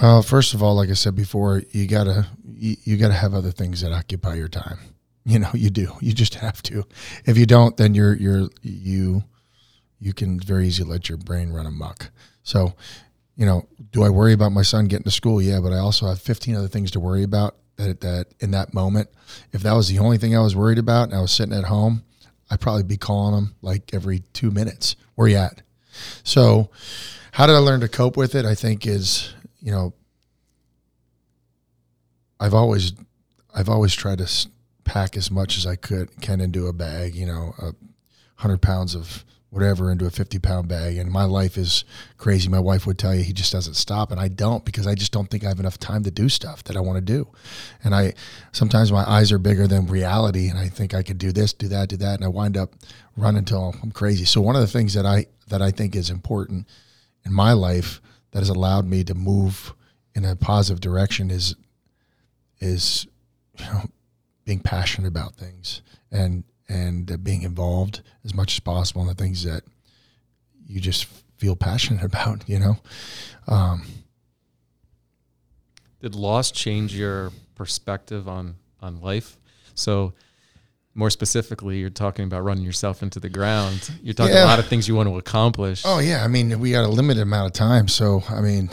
Well, 0.00 0.22
first 0.22 0.54
of 0.54 0.62
all, 0.62 0.74
like 0.74 0.88
I 0.88 0.94
said 0.94 1.14
before, 1.14 1.62
you 1.70 1.86
gotta 1.86 2.28
you, 2.44 2.76
you 2.84 2.96
gotta 2.96 3.14
have 3.14 3.34
other 3.34 3.50
things 3.50 3.80
that 3.80 3.92
occupy 3.92 4.34
your 4.34 4.48
time. 4.48 4.78
You 5.26 5.38
know, 5.38 5.50
you 5.52 5.68
do. 5.68 5.92
You 6.00 6.14
just 6.14 6.36
have 6.36 6.62
to. 6.62 6.84
If 7.26 7.36
you 7.36 7.44
don't, 7.44 7.76
then 7.76 7.94
you're 7.94 8.14
you're 8.14 8.48
you 8.62 9.22
you 10.00 10.14
can 10.14 10.40
very 10.40 10.66
easily 10.66 10.88
let 10.90 11.10
your 11.10 11.18
brain 11.18 11.52
run 11.52 11.66
amok. 11.66 12.10
So, 12.42 12.74
you 13.40 13.46
know, 13.46 13.66
do 13.90 14.02
I 14.02 14.10
worry 14.10 14.34
about 14.34 14.52
my 14.52 14.60
son 14.60 14.84
getting 14.84 15.04
to 15.04 15.10
school? 15.10 15.40
Yeah, 15.40 15.60
but 15.60 15.72
I 15.72 15.78
also 15.78 16.06
have 16.06 16.20
15 16.20 16.56
other 16.56 16.68
things 16.68 16.90
to 16.90 17.00
worry 17.00 17.22
about. 17.22 17.56
That 17.76 18.02
that 18.02 18.26
in 18.40 18.50
that 18.50 18.74
moment, 18.74 19.08
if 19.52 19.62
that 19.62 19.72
was 19.72 19.88
the 19.88 19.98
only 19.98 20.18
thing 20.18 20.36
I 20.36 20.40
was 20.40 20.54
worried 20.54 20.76
about, 20.76 21.04
and 21.08 21.14
I 21.16 21.22
was 21.22 21.32
sitting 21.32 21.54
at 21.54 21.64
home, 21.64 22.04
I'd 22.50 22.60
probably 22.60 22.82
be 22.82 22.98
calling 22.98 23.34
him 23.34 23.54
like 23.62 23.94
every 23.94 24.18
two 24.34 24.50
minutes. 24.50 24.94
Where 25.14 25.26
you 25.26 25.38
at? 25.38 25.62
So, 26.22 26.68
how 27.32 27.46
did 27.46 27.56
I 27.56 27.60
learn 27.60 27.80
to 27.80 27.88
cope 27.88 28.18
with 28.18 28.34
it? 28.34 28.44
I 28.44 28.54
think 28.54 28.86
is 28.86 29.32
you 29.62 29.72
know, 29.72 29.94
I've 32.38 32.54
always, 32.54 32.92
I've 33.54 33.70
always 33.70 33.94
tried 33.94 34.18
to 34.18 34.48
pack 34.84 35.16
as 35.16 35.30
much 35.30 35.56
as 35.56 35.66
I 35.66 35.76
could 35.76 36.20
can 36.20 36.42
into 36.42 36.66
a 36.66 36.74
bag. 36.74 37.14
You 37.14 37.24
know, 37.24 37.54
a 37.58 37.72
hundred 38.36 38.60
pounds 38.60 38.94
of 38.94 39.24
whatever 39.50 39.90
into 39.90 40.06
a 40.06 40.10
fifty 40.10 40.38
pound 40.38 40.68
bag. 40.68 40.96
And 40.96 41.10
my 41.10 41.24
life 41.24 41.58
is 41.58 41.84
crazy. 42.16 42.48
My 42.48 42.60
wife 42.60 42.86
would 42.86 42.98
tell 42.98 43.14
you 43.14 43.22
he 43.22 43.32
just 43.32 43.52
doesn't 43.52 43.74
stop, 43.74 44.10
and 44.10 44.20
I 44.20 44.28
don't 44.28 44.64
because 44.64 44.86
I 44.86 44.94
just 44.94 45.12
don't 45.12 45.28
think 45.28 45.44
I 45.44 45.48
have 45.48 45.60
enough 45.60 45.78
time 45.78 46.02
to 46.04 46.10
do 46.10 46.28
stuff 46.28 46.64
that 46.64 46.76
I 46.76 46.80
want 46.80 46.96
to 46.96 47.00
do. 47.00 47.28
And 47.84 47.94
I 47.94 48.14
sometimes 48.52 48.90
my 48.90 49.08
eyes 49.08 49.32
are 49.32 49.38
bigger 49.38 49.66
than 49.66 49.86
reality, 49.86 50.48
and 50.48 50.58
I 50.58 50.68
think 50.68 50.94
I 50.94 51.02
could 51.02 51.18
do 51.18 51.32
this, 51.32 51.52
do 51.52 51.68
that, 51.68 51.88
do 51.88 51.96
that, 51.98 52.14
and 52.14 52.24
I 52.24 52.28
wind 52.28 52.56
up 52.56 52.74
running 53.16 53.40
until 53.40 53.74
I'm 53.82 53.92
crazy. 53.92 54.24
So 54.24 54.40
one 54.40 54.56
of 54.56 54.62
the 54.62 54.68
things 54.68 54.94
that 54.94 55.04
I 55.04 55.26
that 55.48 55.60
I 55.60 55.70
think 55.70 55.94
is 55.94 56.10
important 56.10 56.66
in 57.24 57.32
my 57.32 57.52
life 57.52 58.00
that 58.30 58.38
has 58.38 58.48
allowed 58.48 58.86
me 58.86 59.04
to 59.04 59.14
move 59.14 59.74
in 60.14 60.24
a 60.24 60.36
positive 60.36 60.80
direction 60.80 61.30
is 61.30 61.56
is 62.60 63.06
you 63.58 63.64
know 63.66 63.82
being 64.44 64.60
passionate 64.60 65.08
about 65.08 65.34
things 65.34 65.82
and 66.10 66.44
and 66.70 67.10
uh, 67.10 67.16
being 67.16 67.42
involved 67.42 68.02
as 68.24 68.32
much 68.34 68.54
as 68.54 68.60
possible 68.60 69.02
in 69.02 69.08
the 69.08 69.14
things 69.14 69.42
that 69.44 69.62
you 70.66 70.80
just 70.80 71.04
feel 71.36 71.56
passionate 71.56 72.04
about 72.12 72.48
you 72.48 72.58
know 72.58 72.76
um, 73.48 73.82
Did 76.00 76.14
loss 76.14 76.50
change 76.50 76.94
your 76.96 77.30
perspective 77.54 78.28
on 78.28 78.56
on 78.80 79.00
life? 79.00 79.36
So 79.74 80.14
more 80.94 81.10
specifically, 81.10 81.78
you're 81.78 81.90
talking 81.90 82.24
about 82.24 82.42
running 82.42 82.64
yourself 82.64 83.02
into 83.02 83.20
the 83.20 83.28
ground. 83.28 83.90
You're 84.02 84.14
talking 84.14 84.34
Yeah. 84.34 84.44
a 84.44 84.52
lot 84.52 84.58
of 84.58 84.66
things 84.66 84.88
you 84.88 84.94
want 84.96 85.08
to 85.08 85.16
accomplish. 85.18 85.82
Oh 85.84 85.98
yeah, 85.98 86.24
I 86.24 86.28
mean 86.28 86.58
we 86.60 86.72
got 86.72 86.84
a 86.84 86.88
limited 86.88 87.22
amount 87.22 87.46
of 87.46 87.52
time, 87.52 87.88
so 87.88 88.22
I 88.28 88.40
mean 88.40 88.70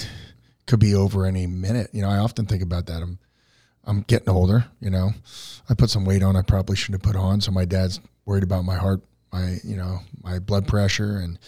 could 0.67 0.79
be 0.79 0.93
over 0.95 1.25
any 1.25 1.47
minute. 1.47 1.89
You 1.93 2.01
know, 2.01 2.09
I 2.09 2.17
often 2.17 2.45
think 2.45 2.61
about 2.63 2.85
that. 2.87 3.01
I'm 3.01 3.19
I'm 3.87 4.01
getting 4.01 4.29
older. 4.29 4.65
You 4.79 4.89
know, 4.89 5.11
I 5.69 5.73
put 5.73 5.89
some 5.89 6.05
weight 6.05 6.21
on 6.21 6.35
I 6.35 6.41
probably 6.41 6.75
shouldn't 6.75 7.03
have 7.03 7.13
put 7.13 7.19
on. 7.19 7.41
So 7.41 7.51
my 7.51 7.65
dad's 7.65 7.99
worried 8.25 8.43
about 8.43 8.65
my 8.65 8.75
heart, 8.75 9.01
my 9.31 9.57
you 9.63 9.77
know 9.77 9.99
my 10.21 10.39
blood 10.39 10.67
pressure, 10.67 11.17
and 11.17 11.39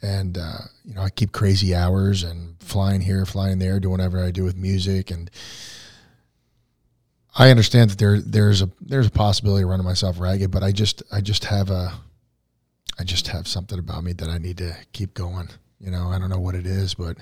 and 0.00 0.38
uh, 0.38 0.58
you 0.84 0.94
know 0.94 1.02
I 1.02 1.10
keep 1.10 1.32
crazy 1.32 1.74
hours 1.74 2.24
and 2.24 2.56
flying 2.60 3.02
here, 3.02 3.24
flying 3.26 3.58
there, 3.58 3.78
doing 3.78 3.92
whatever 3.92 4.24
I 4.24 4.30
do 4.30 4.44
with 4.44 4.56
music 4.56 5.10
and. 5.10 5.30
I 7.34 7.48
understand 7.48 7.88
that 7.88 7.98
there 7.98 8.20
there's 8.20 8.60
a 8.60 8.68
there's 8.78 9.06
a 9.06 9.10
possibility 9.10 9.62
of 9.62 9.70
running 9.70 9.86
myself 9.86 10.20
ragged, 10.20 10.50
but 10.50 10.62
I 10.62 10.70
just 10.70 11.02
I 11.10 11.22
just 11.22 11.46
have 11.46 11.70
a 11.70 11.94
I 12.98 13.04
just 13.04 13.28
have 13.28 13.48
something 13.48 13.78
about 13.78 14.04
me 14.04 14.12
that 14.12 14.28
I 14.28 14.36
need 14.36 14.58
to 14.58 14.76
keep 14.92 15.14
going. 15.14 15.48
You 15.80 15.90
know, 15.90 16.08
I 16.08 16.18
don't 16.18 16.28
know 16.28 16.38
what 16.38 16.54
it 16.54 16.66
is, 16.66 16.92
but 16.94 17.16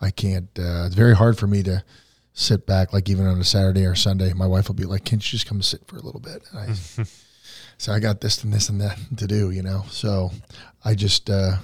I 0.00 0.10
can't. 0.10 0.48
Uh, 0.58 0.86
it's 0.86 0.94
very 0.94 1.14
hard 1.14 1.38
for 1.38 1.46
me 1.46 1.62
to 1.64 1.84
sit 2.32 2.66
back, 2.66 2.92
like 2.92 3.08
even 3.08 3.26
on 3.26 3.38
a 3.38 3.44
Saturday 3.44 3.84
or 3.84 3.94
Sunday. 3.94 4.32
My 4.32 4.46
wife 4.46 4.68
will 4.68 4.74
be 4.74 4.84
like, 4.84 5.04
"Can't 5.04 5.24
you 5.24 5.38
just 5.38 5.46
come 5.46 5.62
sit 5.62 5.86
for 5.86 5.96
a 5.96 6.02
little 6.02 6.20
bit?" 6.20 6.42
And 6.50 6.70
I, 6.70 7.04
so 7.78 7.92
I 7.92 7.98
got 7.98 8.20
this 8.20 8.42
and 8.44 8.52
this 8.52 8.68
and 8.68 8.80
that 8.80 8.98
to 9.16 9.26
do. 9.26 9.50
You 9.50 9.62
know, 9.62 9.84
so 9.90 10.30
I 10.84 10.94
just 10.94 11.30
uh, 11.30 11.56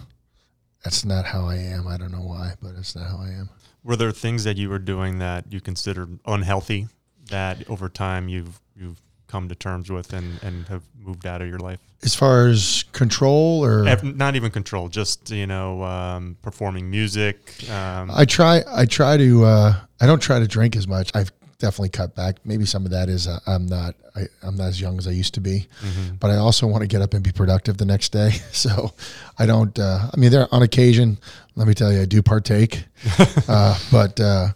that's 0.85 1.05
not 1.05 1.27
how 1.27 1.47
I 1.47 1.57
am. 1.57 1.87
I 1.87 1.97
don't 1.97 2.13
know 2.13 2.23
why, 2.23 2.55
but 2.61 2.75
it's 2.77 2.95
not 2.95 3.09
how 3.09 3.19
I 3.19 3.29
am. 3.31 3.51
Were 3.83 3.97
there 3.97 4.13
things 4.13 4.45
that 4.45 4.57
you 4.57 4.69
were 4.69 4.79
doing 4.79 5.19
that 5.19 5.53
you 5.53 5.61
considered 5.61 6.19
unhealthy 6.27 6.89
that 7.31 7.69
over 7.69 7.89
time 7.89 8.29
you've 8.29 8.61
you've 8.77 9.01
come 9.37 9.49
to 9.49 9.55
terms 9.55 9.91
with 9.91 10.13
and, 10.15 10.43
and 10.43 10.67
have 10.69 10.83
moved 10.99 11.27
out 11.27 11.43
of 11.43 11.49
your 11.49 11.59
life? 11.59 11.79
As 12.03 12.15
far 12.15 12.47
as 12.49 12.85
control, 12.93 13.65
or 13.65 13.85
Not 14.03 14.35
even 14.37 14.51
control, 14.51 14.89
just 14.89 15.31
you 15.31 15.47
know, 15.47 15.83
um, 15.83 16.37
performing 16.43 16.91
music. 16.91 17.37
Um, 17.71 18.11
I 18.23 18.25
try. 18.25 18.63
I 18.83 18.87
try 18.87 19.17
to. 19.17 19.45
Uh, 19.45 19.75
I 20.01 20.07
don't 20.07 20.21
try 20.23 20.39
to 20.39 20.47
drink 20.47 20.77
as 20.77 20.87
much. 20.89 21.11
I've 21.15 21.33
definitely 21.59 21.89
cut 21.89 22.15
back. 22.15 22.37
Maybe 22.45 22.65
some 22.67 22.85
of 22.85 22.91
that 22.93 23.09
is 23.09 23.27
uh, 23.27 23.39
I'm 23.47 23.67
not. 23.67 23.95
I, 24.15 24.23
I'm 24.43 24.57
not 24.57 24.69
as 24.69 24.81
young 24.81 24.97
as 24.99 25.07
I 25.07 25.11
used 25.11 25.35
to 25.35 25.41
be. 25.41 25.67
mhm. 25.83 26.19
But 26.21 26.31
I 26.31 26.37
also 26.37 26.67
want 26.67 26.83
to 26.83 26.87
get 26.89 27.03
up 27.03 27.13
and 27.15 27.23
be 27.23 27.33
productive 27.33 27.77
the 27.77 27.85
next 27.85 28.13
day. 28.13 28.31
So 28.53 28.93
I 29.39 29.45
don't. 29.47 29.77
Uh, 29.79 30.11
I 30.13 30.17
mean, 30.17 30.31
there 30.31 30.47
on 30.53 30.63
occasion. 30.63 31.19
Let 31.57 31.67
me 31.67 31.75
tell 31.75 31.91
you, 31.93 32.03
I 32.03 32.07
do 32.07 32.23
partake, 32.23 32.85
uh, 33.49 33.79
but 33.91 34.21
uh, 34.21 34.49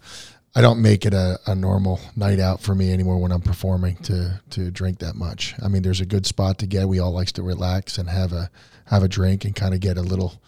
I 0.54 0.60
don't 0.62 0.82
make 0.82 1.06
it 1.06 1.14
a, 1.14 1.38
a 1.46 1.54
normal 1.54 2.00
night 2.16 2.40
out 2.40 2.60
for 2.60 2.74
me 2.74 2.92
anymore 2.92 3.18
when 3.18 3.30
I'm 3.32 3.40
performing 3.40 3.96
to 4.04 4.40
to 4.50 4.70
drink 4.70 4.98
that 4.98 5.14
much. 5.14 5.54
I 5.62 5.68
mean, 5.68 5.82
there's 5.82 6.00
a 6.00 6.06
good 6.06 6.26
spot 6.26 6.58
to 6.58 6.66
get. 6.66 6.88
We 6.88 6.98
all 6.98 7.12
likes 7.12 7.32
to 7.32 7.42
relax 7.42 7.98
and 7.98 8.08
have 8.08 8.32
a 8.32 8.50
have 8.86 9.02
a 9.04 9.08
drink 9.08 9.44
and 9.44 9.54
kind 9.54 9.74
of 9.74 9.80
get 9.80 9.96
a 9.96 10.02
little 10.02 10.40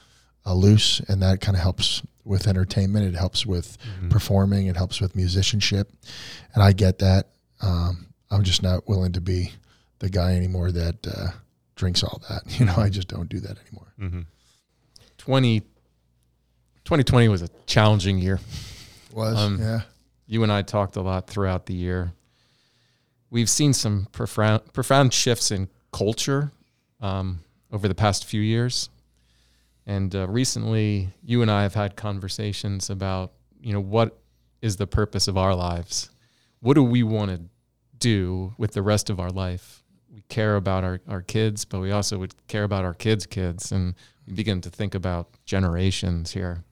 uh, 0.45 0.55
loose, 0.55 0.99
and 1.09 1.23
that 1.23 1.41
kind 1.41 1.57
of 1.57 1.63
helps 1.63 2.03
with 2.25 2.49
entertainment. 2.49 3.07
It 3.07 3.17
helps 3.17 3.47
with 3.47 3.79
Mhm. 4.01 4.11
performing. 4.11 4.67
It 4.67 4.77
helps 4.77 5.01
with 5.01 5.15
musicianship, 5.15 5.93
and 6.55 6.63
I 6.65 6.73
get 6.73 6.99
that. 6.99 7.29
Um, 7.61 8.07
I'm 8.31 8.43
just 8.43 8.61
not 8.63 8.89
willing 8.89 9.13
to 9.13 9.21
be 9.21 9.53
the 10.01 10.09
guy 10.11 10.35
anymore 10.35 10.73
that 10.73 11.07
uh, 11.07 11.29
drinks 11.77 12.03
all 12.03 12.21
that. 12.29 12.43
You 12.59 12.67
know, 12.67 12.75
I 12.77 12.89
just 12.89 13.07
don't 13.07 13.29
do 13.29 13.39
that 13.39 13.57
anymore. 13.69 13.93
Mhm. 14.01 14.27
20, 15.19 15.61
2020 16.85 17.29
was 17.29 17.43
a 17.43 17.49
challenging 17.67 18.19
year. 18.19 18.41
Was 19.13 19.39
Um, 19.39 19.61
yeah, 19.61 19.83
You 20.33 20.43
and 20.43 20.51
I 20.51 20.63
talked 20.63 20.97
a 20.97 21.03
lot 21.03 21.27
throughout 21.27 21.67
the 21.67 21.75
year. 21.75 22.15
We've 23.29 23.51
seen 23.51 23.75
some 23.75 24.09
profound, 24.13 24.73
profound 24.73 25.13
shifts 25.13 25.51
in 25.51 25.69
culture 25.93 26.53
um, 27.03 27.41
over 27.71 27.87
the 27.87 27.95
past 27.95 28.25
few 28.25 28.41
years. 28.41 28.89
And 29.85 30.17
uh, 30.17 30.27
recently, 30.29 31.11
you 31.23 31.43
and 31.43 31.51
I 31.51 31.65
have 31.65 31.75
had 31.75 31.97
conversations 31.97 32.89
about, 32.89 33.33
you 33.61 33.75
know, 33.75 33.81
what 33.81 34.19
is 34.63 34.77
the 34.77 34.87
purpose 34.87 35.29
of 35.29 35.37
our 35.37 35.55
lives? 35.55 36.09
What 36.61 36.77
do 36.77 36.83
we 36.83 37.03
want 37.03 37.31
to 37.31 37.43
do 37.99 38.55
with 38.57 38.73
the 38.73 38.81
rest 38.81 39.11
of 39.11 39.21
our 39.21 39.31
life? 39.31 39.83
We 40.11 40.23
care 40.31 40.57
about 40.57 40.83
our, 40.83 41.03
our 41.09 41.21
kids, 41.21 41.67
but 41.67 41.81
we 41.81 41.91
also 41.91 42.17
would 42.17 42.35
care 42.49 42.65
about 42.65 42.87
our 42.87 42.95
kids' 42.95 43.27
kids. 43.27 43.71
And 43.71 43.95
we 44.27 44.33
begin 44.33 44.63
to 44.63 44.71
think 44.71 44.95
about 44.95 45.29
generations 45.45 46.33
here. 46.33 46.65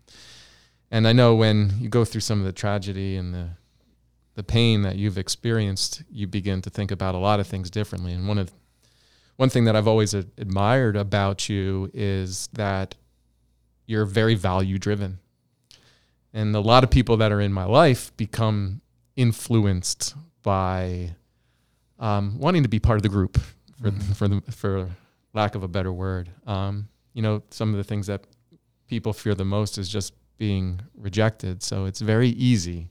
And 0.90 1.06
I 1.06 1.12
know 1.12 1.34
when 1.34 1.74
you 1.80 1.88
go 1.88 2.04
through 2.04 2.22
some 2.22 2.40
of 2.40 2.46
the 2.46 2.52
tragedy 2.52 3.16
and 3.16 3.34
the 3.34 3.48
the 4.36 4.42
pain 4.44 4.82
that 4.82 4.96
you've 4.96 5.18
experienced, 5.18 6.02
you 6.10 6.26
begin 6.26 6.62
to 6.62 6.70
think 6.70 6.90
about 6.90 7.14
a 7.14 7.18
lot 7.18 7.40
of 7.40 7.46
things 7.46 7.68
differently. 7.68 8.12
And 8.12 8.26
one 8.28 8.38
of 8.38 8.52
one 9.36 9.48
thing 9.50 9.64
that 9.64 9.74
I've 9.76 9.88
always 9.88 10.14
ad- 10.14 10.30
admired 10.38 10.96
about 10.96 11.48
you 11.48 11.90
is 11.92 12.48
that 12.52 12.94
you're 13.86 14.06
very 14.06 14.34
value 14.34 14.78
driven. 14.78 15.18
And 16.32 16.54
a 16.54 16.60
lot 16.60 16.84
of 16.84 16.90
people 16.90 17.16
that 17.18 17.32
are 17.32 17.40
in 17.40 17.52
my 17.52 17.64
life 17.64 18.16
become 18.16 18.80
influenced 19.16 20.14
by 20.42 21.16
um, 21.98 22.38
wanting 22.38 22.62
to 22.62 22.68
be 22.68 22.78
part 22.78 22.96
of 22.96 23.02
the 23.02 23.08
group, 23.08 23.36
for 23.82 23.90
Mhm. 23.90 24.16
for 24.16 24.28
the 24.28 24.40
for 24.52 24.88
lack 25.34 25.54
of 25.54 25.62
a 25.62 25.68
better 25.68 25.92
word. 25.92 26.30
Um, 26.46 26.88
you 27.14 27.20
know, 27.22 27.42
some 27.50 27.70
of 27.70 27.76
the 27.76 27.84
things 27.84 28.06
that 28.06 28.26
people 28.86 29.12
fear 29.12 29.34
the 29.34 29.44
most 29.44 29.76
is 29.76 29.88
just 29.88 30.14
being 30.40 30.80
rejected. 30.96 31.62
So 31.62 31.84
it's 31.84 32.00
very 32.00 32.30
easy 32.30 32.88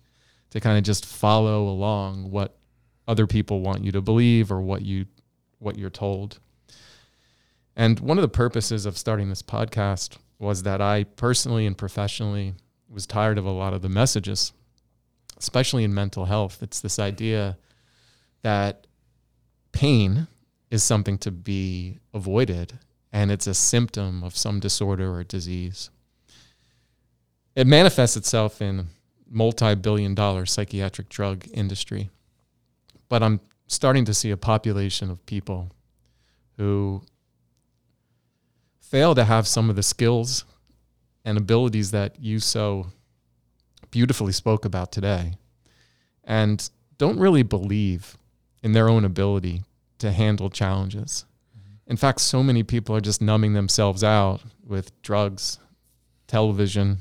to 0.52 0.60
kind 0.60 0.78
of 0.78 0.84
just 0.84 1.04
follow 1.04 1.68
along 1.68 2.30
what 2.30 2.56
other 3.08 3.26
people 3.26 3.62
want 3.62 3.84
you 3.84 3.92
to 3.92 4.02
believe 4.02 4.52
or 4.52 4.62
what 4.62 4.84
you 4.84 5.08
what 5.58 5.76
you're 5.76 5.90
told. 5.90 6.40
And 7.76 8.00
one 8.00 8.20
of 8.20 8.22
the 8.22 8.30
purposes 8.30 8.86
of 8.86 9.00
starting 9.00 9.30
this 9.30 9.42
podcast 9.42 10.18
was 10.38 10.62
that 10.62 10.80
I 10.80 11.06
personally 11.06 11.66
and 11.66 11.76
professionally 11.76 12.54
was 12.88 13.08
tired 13.08 13.40
of 13.40 13.46
a 13.46 13.52
lot 13.52 13.74
of 13.74 13.82
the 13.82 13.90
messages, 13.90 14.54
especially 15.38 15.84
in 15.84 15.94
mental 15.94 16.26
health. 16.26 16.62
It's 16.62 16.80
this 16.80 17.00
idea 17.00 17.58
that 18.44 18.86
pain 19.72 20.28
is 20.70 20.84
something 20.84 21.18
to 21.18 21.32
be 21.32 21.98
avoided 22.14 22.78
and 23.12 23.32
it's 23.32 23.48
a 23.48 23.56
symptom 23.56 24.24
of 24.24 24.38
some 24.38 24.60
disorder 24.60 25.12
or 25.12 25.24
disease. 25.24 25.90
It 27.60 27.68
manifests 27.68 28.16
itself 28.16 28.62
in 28.62 28.88
multi-billion 29.30 30.16
dollar 30.16 30.46
psychiatric 30.46 31.10
drug 31.10 31.46
industry. 31.54 32.10
But 33.10 33.22
I'm 33.22 33.42
starting 33.68 34.06
to 34.06 34.14
see 34.14 34.32
a 34.32 34.38
population 34.38 35.12
of 35.12 35.26
people 35.26 35.70
who 36.56 37.02
fail 38.80 39.14
to 39.14 39.26
have 39.26 39.46
some 39.46 39.70
of 39.70 39.76
the 39.76 39.84
skills 39.84 40.46
and 41.26 41.38
abilities 41.38 41.92
that 41.92 42.18
you 42.18 42.40
so 42.40 42.94
beautifully 43.92 44.32
spoke 44.32 44.64
about 44.64 44.94
today 44.94 45.34
and 46.24 46.70
don't 46.98 47.20
really 47.20 47.44
believe 47.44 48.16
in 48.64 48.72
their 48.72 48.88
own 48.88 49.04
ability 49.04 49.64
to 49.98 50.14
handle 50.14 50.50
challenges. 50.50 51.26
In 51.88 51.98
fact, 51.98 52.22
so 52.22 52.42
many 52.42 52.64
people 52.64 52.96
are 52.96 53.02
just 53.02 53.22
numbing 53.22 53.52
themselves 53.52 54.02
out 54.02 54.44
with 54.66 55.02
drugs, 55.02 55.60
television, 56.26 57.00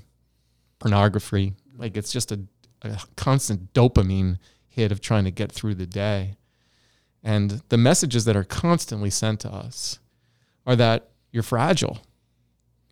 pornography. 0.79 1.55
Like 1.77 1.97
it's 1.97 2.13
just 2.13 2.33
a, 2.33 2.41
a 2.83 3.01
constant 3.17 3.73
dopamine 3.73 4.39
hit 4.67 4.93
of 4.93 5.01
trying 5.01 5.25
to 5.25 5.31
get 5.31 5.53
through 5.53 5.75
the 5.75 5.87
day. 5.87 6.37
And 7.23 7.63
the 7.69 7.77
messages 7.77 8.25
that 8.27 8.37
are 8.37 8.45
constantly 8.45 9.11
sent 9.11 9.41
to 9.41 9.53
us 9.53 9.99
are 10.67 10.77
that 10.77 11.09
you're 11.31 11.43
fragile. 11.43 11.99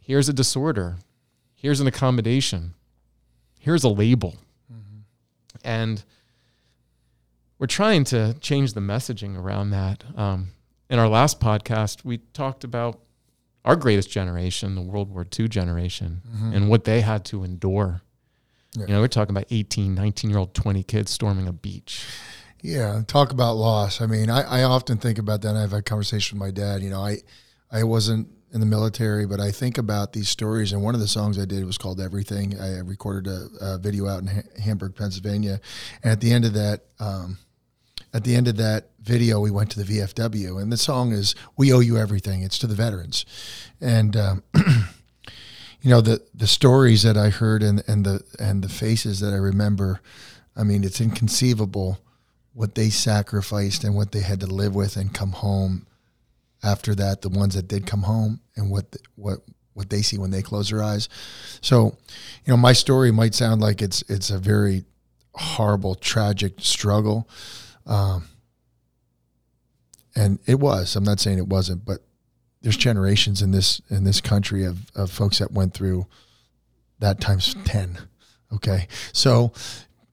Here's 0.02 0.28
a 0.28 0.32
disorder. 0.32 0.96
Here's 1.54 1.80
an 1.80 1.86
accommodation. 1.86 2.74
Here's 3.58 3.84
a 3.84 3.88
label. 3.88 4.36
And 5.64 6.04
we're 7.58 7.66
trying 7.66 8.04
to 8.04 8.36
change 8.40 8.74
the 8.74 8.80
messaging 8.80 9.36
around 9.36 9.70
that. 9.70 10.04
Um, 10.16 10.48
in 10.88 10.98
our 10.98 11.08
last 11.08 11.40
podcast, 11.40 12.04
we 12.04 12.18
talked 12.18 12.62
about 12.62 13.00
our 13.66 13.76
greatest 13.76 14.08
generation, 14.10 14.74
the 14.76 14.80
World 14.80 15.10
War 15.10 15.26
II 15.38 15.48
generation, 15.48 16.22
Mhm. 16.34 16.54
and 16.56 16.68
what 16.70 16.84
they 16.84 17.00
had 17.02 17.24
to 17.26 17.44
endure. 17.44 18.00
Yeah. 18.74 18.82
You 18.86 18.94
know, 18.94 19.00
we're 19.00 19.08
talking 19.08 19.34
about 19.34 19.46
18, 19.50 19.94
19 19.94 20.30
year 20.30 20.38
old, 20.38 20.54
20 20.54 20.82
kids 20.82 21.10
storming 21.10 21.48
a 21.48 21.52
beach. 21.52 22.06
Yeah, 22.62 23.02
talk 23.06 23.32
about 23.32 23.54
loss. 23.56 24.00
I 24.00 24.06
mean, 24.06 24.30
I, 24.30 24.60
I 24.60 24.62
often 24.62 24.98
think 24.98 25.18
about 25.18 25.42
that. 25.42 25.56
I've 25.56 25.72
had 25.72 25.84
conversation 25.84 26.38
with 26.38 26.46
my 26.46 26.50
dad. 26.52 26.82
You 26.82 26.90
know, 26.90 27.00
I 27.00 27.18
I 27.70 27.82
wasn't 27.84 28.28
in 28.52 28.60
the 28.60 28.66
military, 28.66 29.26
but 29.26 29.40
I 29.40 29.50
think 29.50 29.76
about 29.76 30.12
these 30.12 30.28
stories. 30.28 30.72
And 30.72 30.82
one 30.82 30.94
of 30.94 31.00
the 31.00 31.08
songs 31.08 31.38
I 31.38 31.44
did 31.44 31.64
was 31.64 31.76
called 31.78 32.00
"Everything." 32.00 32.58
I 32.58 32.78
recorded 32.78 33.30
a, 33.30 33.48
a 33.74 33.78
video 33.78 34.08
out 34.08 34.20
in 34.22 34.28
ha- 34.28 34.42
Hamburg, 34.62 34.94
Pennsylvania, 34.94 35.60
and 36.02 36.12
at 36.12 36.20
the 36.20 36.32
end 36.32 36.44
of 36.44 36.54
that, 36.54 36.84
um, 36.98 37.38
at 38.14 38.24
the 38.24 38.34
end 38.34 38.48
of 38.48 38.56
that 38.56 38.90
video, 39.00 39.40
we 39.40 39.50
went 39.50 39.70
to 39.72 39.82
the 39.82 39.98
VFW, 39.98 40.60
and 40.60 40.72
the 40.72 40.76
song 40.76 41.12
is 41.12 41.34
"We 41.56 41.72
Owe 41.72 41.80
You 41.80 41.96
Everything." 41.96 42.42
It's 42.42 42.58
to 42.58 42.66
the 42.66 42.74
veterans, 42.74 43.24
and. 43.80 44.16
Um, 44.16 44.42
You 45.82 45.90
know 45.90 46.00
the 46.00 46.20
the 46.34 46.48
stories 46.48 47.04
that 47.04 47.16
I 47.16 47.28
heard 47.28 47.62
and, 47.62 47.80
and 47.86 48.04
the 48.04 48.20
and 48.40 48.64
the 48.64 48.68
faces 48.68 49.20
that 49.20 49.32
I 49.32 49.36
remember. 49.36 50.00
I 50.56 50.64
mean, 50.64 50.82
it's 50.82 51.00
inconceivable 51.00 52.00
what 52.54 52.74
they 52.74 52.90
sacrificed 52.90 53.84
and 53.84 53.94
what 53.94 54.10
they 54.10 54.22
had 54.22 54.40
to 54.40 54.46
live 54.46 54.74
with 54.74 54.96
and 54.96 55.14
come 55.14 55.30
home 55.30 55.86
after 56.64 56.94
that, 56.96 57.22
the 57.22 57.28
ones 57.28 57.54
that 57.54 57.68
did 57.68 57.86
come 57.86 58.02
home 58.02 58.40
and 58.56 58.68
what 58.68 58.90
the, 58.90 58.98
what 59.14 59.40
what 59.74 59.88
they 59.90 60.02
see 60.02 60.18
when 60.18 60.32
they 60.32 60.42
close 60.42 60.70
their 60.70 60.82
eyes. 60.82 61.08
So, 61.60 61.96
you 62.44 62.52
know, 62.52 62.56
my 62.56 62.72
story 62.72 63.12
might 63.12 63.34
sound 63.34 63.60
like 63.60 63.80
it's 63.80 64.02
it's 64.08 64.30
a 64.30 64.38
very 64.38 64.84
horrible, 65.34 65.94
tragic 65.94 66.54
struggle, 66.58 67.28
um, 67.86 68.28
and 70.14 70.38
it 70.46 70.58
was. 70.58 70.96
I'm 70.96 71.04
not 71.04 71.20
saying 71.20 71.38
it 71.38 71.48
wasn't, 71.48 71.84
but 71.84 72.00
there's 72.62 72.76
generations 72.76 73.42
in 73.42 73.50
this 73.50 73.80
in 73.90 74.04
this 74.04 74.20
country 74.20 74.64
of 74.64 74.90
of 74.94 75.10
folks 75.10 75.38
that 75.38 75.52
went 75.52 75.74
through 75.74 76.06
that 76.98 77.20
times 77.20 77.54
ten. 77.64 77.98
Okay, 78.52 78.88
so 79.12 79.52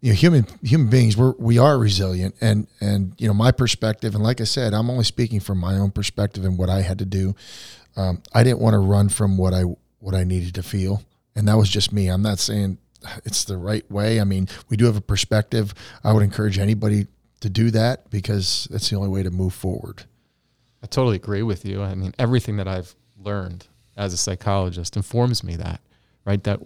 you 0.04 0.10
know, 0.10 0.16
human 0.16 0.46
human 0.62 0.90
beings 0.90 1.16
we're 1.16 1.32
we 1.40 1.58
are 1.58 1.78
resilient 1.80 2.36
and 2.42 2.68
and 2.82 3.14
you 3.18 3.26
know 3.26 3.34
my 3.34 3.54
perspective 3.54 4.14
and 4.14 4.24
like 4.24 4.42
I 4.42 4.44
said 4.44 4.74
I'm 4.74 4.90
only 4.90 5.06
speaking 5.06 5.40
from 5.40 5.60
my 5.60 5.76
own 5.76 5.92
perspective 5.92 6.44
and 6.44 6.58
what 6.58 6.70
I 6.70 6.82
had 6.82 7.00
to 7.00 7.06
do 7.06 7.34
um, 7.96 8.22
I 8.34 8.44
didn't 8.44 8.60
want 8.60 8.74
to 8.74 8.80
run 8.80 9.08
from 9.08 9.38
what 9.38 9.54
I 9.54 9.62
what 10.00 10.14
I 10.14 10.26
needed 10.26 10.56
to 10.56 10.64
feel 10.64 11.04
and 11.38 11.48
that 11.48 11.56
was 11.56 11.70
just 11.70 11.94
me 11.94 12.10
I'm 12.10 12.22
not 12.22 12.40
saying 12.40 12.80
it's 13.24 13.46
the 13.46 13.56
right 13.56 13.90
way 13.90 14.20
I 14.20 14.26
mean 14.26 14.50
we 14.70 14.76
do 14.76 14.86
have 14.86 14.98
a 14.98 15.02
perspective 15.02 15.74
I 16.04 16.12
would 16.12 16.22
encourage 16.22 16.60
anybody 16.60 17.08
to 17.44 17.50
do 17.50 17.72
that 17.72 18.10
because 18.10 18.68
that's 18.72 18.90
the 18.90 18.96
only 18.96 19.10
way 19.10 19.24
to 19.24 19.32
move 19.32 19.54
forward 19.54 20.04
I 20.82 20.88
totally 20.88 21.16
agree 21.16 21.44
with 21.44 21.66
you 21.66 21.82
I 21.82 21.96
mean 21.96 22.14
everything 22.18 22.58
that 22.58 22.68
I've 22.68 22.96
learned 23.18 23.68
as 23.96 24.14
a 24.14 24.18
psychologist 24.18 24.98
informs 24.98 25.44
me 25.44 25.56
that 25.56 25.80
right 26.26 26.44
that 26.44 26.60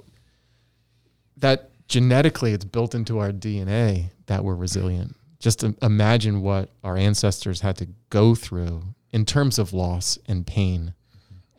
that 1.37 1.69
genetically 1.87 2.53
it's 2.53 2.65
built 2.65 2.93
into 2.93 3.19
our 3.19 3.31
DNA 3.31 4.11
that 4.25 4.43
we're 4.43 4.55
resilient. 4.55 5.15
Just 5.39 5.63
imagine 5.81 6.41
what 6.41 6.69
our 6.83 6.97
ancestors 6.97 7.61
had 7.61 7.77
to 7.77 7.87
go 8.09 8.35
through 8.35 8.83
in 9.11 9.25
terms 9.25 9.59
of 9.59 9.73
loss 9.73 10.17
and 10.27 10.45
pain 10.45 10.93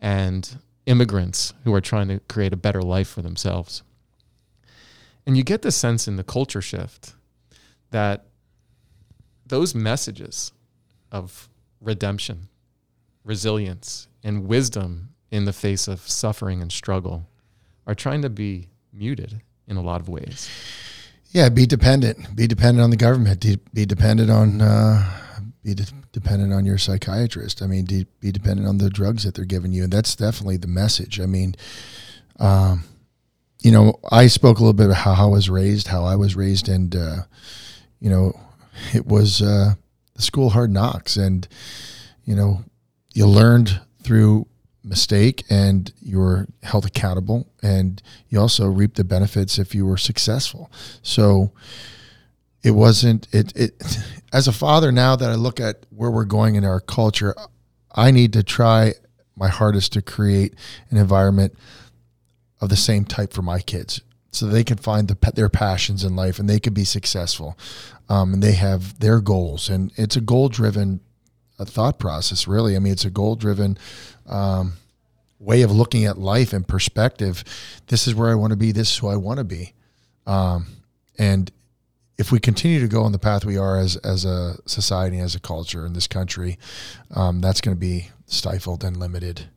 and 0.01 0.57
immigrants 0.85 1.53
who 1.63 1.73
are 1.73 1.81
trying 1.81 2.07
to 2.09 2.19
create 2.21 2.53
a 2.53 2.57
better 2.57 2.81
life 2.81 3.07
for 3.07 3.21
themselves. 3.21 3.83
And 5.25 5.37
you 5.37 5.43
get 5.43 5.61
the 5.61 5.71
sense 5.71 6.07
in 6.07 6.15
the 6.15 6.23
culture 6.23 6.61
shift 6.61 7.13
that 7.91 8.25
those 9.49 9.75
messages 9.75 10.51
of 11.11 11.49
redemption, 11.81 12.47
resilience, 13.23 14.07
and 14.23 14.47
wisdom 14.47 15.09
in 15.31 15.45
the 15.45 15.53
face 15.53 15.87
of 15.87 16.07
suffering 16.07 16.61
and 16.61 16.71
struggle 16.71 17.27
are 17.85 17.95
trying 17.95 18.21
to 18.21 18.29
be 18.29 18.69
muted 18.93 19.41
in 19.67 19.77
a 19.77 19.81
lot 19.81 20.01
of 20.01 20.09
ways. 20.09 20.49
Yeah, 21.31 21.49
be 21.49 21.65
dependent. 21.65 22.35
Be 22.35 22.47
dependent 22.47 22.83
on 22.83 22.89
the 22.89 22.97
government. 22.97 23.45
Be 23.73 23.85
dependent 23.85 24.31
on 24.31 24.61
uh, 24.61 25.03
be 25.63 25.75
de- 25.75 25.85
dependent 26.11 26.53
on 26.53 26.65
your 26.65 26.77
psychiatrist. 26.77 27.61
I 27.61 27.67
mean, 27.67 27.85
de- 27.85 28.07
be 28.19 28.31
dependent 28.31 28.67
on 28.67 28.79
the 28.79 28.89
drugs 28.89 29.23
that 29.23 29.35
they're 29.35 29.45
giving 29.45 29.71
you, 29.71 29.83
and 29.83 29.93
that's 29.93 30.15
definitely 30.15 30.57
the 30.57 30.67
message. 30.67 31.19
I 31.19 31.27
mean, 31.27 31.55
um, 32.39 32.83
you 33.61 33.71
know, 33.71 33.99
I 34.11 34.27
spoke 34.27 34.57
a 34.57 34.61
little 34.61 34.73
bit 34.73 34.87
about 34.87 34.97
how 34.97 35.27
I 35.27 35.29
was 35.29 35.49
raised, 35.49 35.87
how 35.87 36.03
I 36.03 36.15
was 36.15 36.35
raised, 36.35 36.67
and 36.67 36.95
uh, 36.95 37.17
you 37.99 38.09
know, 38.09 38.39
it 38.93 39.05
was 39.05 39.41
uh, 39.41 39.73
the 40.15 40.21
school 40.21 40.51
hard 40.51 40.71
knocks, 40.71 41.17
and 41.17 41.47
you 42.25 42.35
know, 42.35 42.63
you 43.13 43.25
learned 43.25 43.81
through 44.03 44.47
mistake 44.83 45.43
and 45.49 45.91
you 46.01 46.17
were 46.17 46.47
held 46.63 46.85
accountable 46.85 47.45
and 47.61 48.01
you 48.29 48.39
also 48.39 48.67
reap 48.67 48.95
the 48.95 49.03
benefits 49.03 49.59
if 49.59 49.75
you 49.75 49.85
were 49.85 49.97
successful. 49.97 50.71
So 51.01 51.51
it 52.63 52.71
wasn't 52.71 53.27
it 53.31 53.55
it 53.55 53.81
as 54.33 54.47
a 54.47 54.51
father 54.51 54.91
now 54.91 55.15
that 55.15 55.29
i 55.29 55.35
look 55.35 55.59
at 55.59 55.85
where 55.89 56.11
we're 56.11 56.25
going 56.25 56.55
in 56.55 56.65
our 56.65 56.79
culture 56.79 57.33
i 57.95 58.11
need 58.11 58.33
to 58.33 58.43
try 58.43 58.93
my 59.35 59.47
hardest 59.47 59.93
to 59.93 60.01
create 60.01 60.53
an 60.89 60.97
environment 60.97 61.53
of 62.61 62.69
the 62.69 62.75
same 62.75 63.05
type 63.05 63.33
for 63.33 63.41
my 63.41 63.59
kids 63.59 64.01
so 64.31 64.45
they 64.45 64.63
can 64.63 64.77
find 64.77 65.07
the, 65.07 65.31
their 65.31 65.49
passions 65.49 66.03
in 66.03 66.15
life 66.15 66.39
and 66.39 66.49
they 66.49 66.59
can 66.59 66.73
be 66.73 66.83
successful 66.83 67.57
um, 68.09 68.33
and 68.33 68.43
they 68.43 68.53
have 68.53 68.99
their 68.99 69.19
goals 69.19 69.69
and 69.69 69.91
it's 69.95 70.15
a 70.15 70.21
goal 70.21 70.49
driven 70.49 70.99
a 71.59 71.65
thought 71.65 71.99
process, 71.99 72.47
really. 72.47 72.75
I 72.75 72.79
mean, 72.79 72.93
it's 72.93 73.05
a 73.05 73.09
goal 73.09 73.35
driven 73.35 73.77
um, 74.25 74.73
way 75.39 75.61
of 75.61 75.71
looking 75.71 76.05
at 76.05 76.17
life 76.17 76.53
and 76.53 76.67
perspective. 76.67 77.43
This 77.87 78.07
is 78.07 78.15
where 78.15 78.29
I 78.29 78.35
want 78.35 78.51
to 78.51 78.57
be. 78.57 78.71
This 78.71 78.91
is 78.91 78.97
who 78.97 79.09
I 79.09 79.17
want 79.17 79.37
to 79.37 79.43
be. 79.43 79.73
Um, 80.25 80.67
and 81.17 81.51
if 82.17 82.31
we 82.31 82.39
continue 82.39 82.79
to 82.79 82.87
go 82.87 83.03
on 83.03 83.11
the 83.11 83.19
path 83.19 83.45
we 83.45 83.57
are 83.57 83.77
as 83.77 83.97
as 83.97 84.25
a 84.25 84.57
society, 84.65 85.19
as 85.19 85.35
a 85.35 85.39
culture 85.39 85.85
in 85.85 85.93
this 85.93 86.07
country, 86.07 86.57
um, 87.11 87.41
that's 87.41 87.61
going 87.61 87.75
to 87.75 87.79
be 87.79 88.09
stifled 88.25 88.83
and 88.83 88.97
limited. 88.97 89.49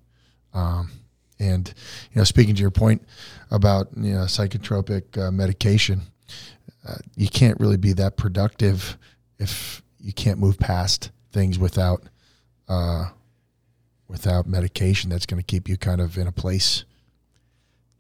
And 1.43 1.73
you 2.13 2.21
know, 2.21 2.25
speaking 2.25 2.55
to 2.55 2.61
your 2.61 2.71
point 2.71 3.03
about 3.51 3.89
you 3.97 4.13
know 4.13 4.21
psychotropic 4.21 5.19
uh, 5.19 5.31
medication, 5.31 6.03
uh, 6.87 6.97
you 7.17 7.29
can't 7.29 7.59
really 7.59 7.77
be 7.77 7.93
that 7.95 8.17
productive 8.17 8.97
if 9.39 9.83
you 10.01 10.13
can't 10.13 10.39
move 10.39 10.59
past 10.59 11.11
things 11.33 11.59
without 11.59 12.05
uh, 12.69 13.07
without 14.09 14.47
medication 14.47 15.11
that's 15.11 15.27
going 15.27 15.41
to 15.41 15.47
keep 15.47 15.69
you 15.69 15.77
kind 15.77 16.01
of 16.01 16.17
in 16.17 16.27
a 16.27 16.33
place. 16.33 16.85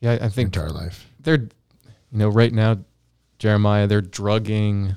Yeah, 0.01 0.19
I 0.21 0.29
think 0.29 0.55
entire 0.55 0.71
life. 0.71 1.09
They're, 1.21 1.49
you 2.11 2.19
know, 2.19 2.29
right 2.29 2.53
now, 2.53 2.79
Jeremiah, 3.39 3.87
they're 3.87 4.01
drugging 4.01 4.97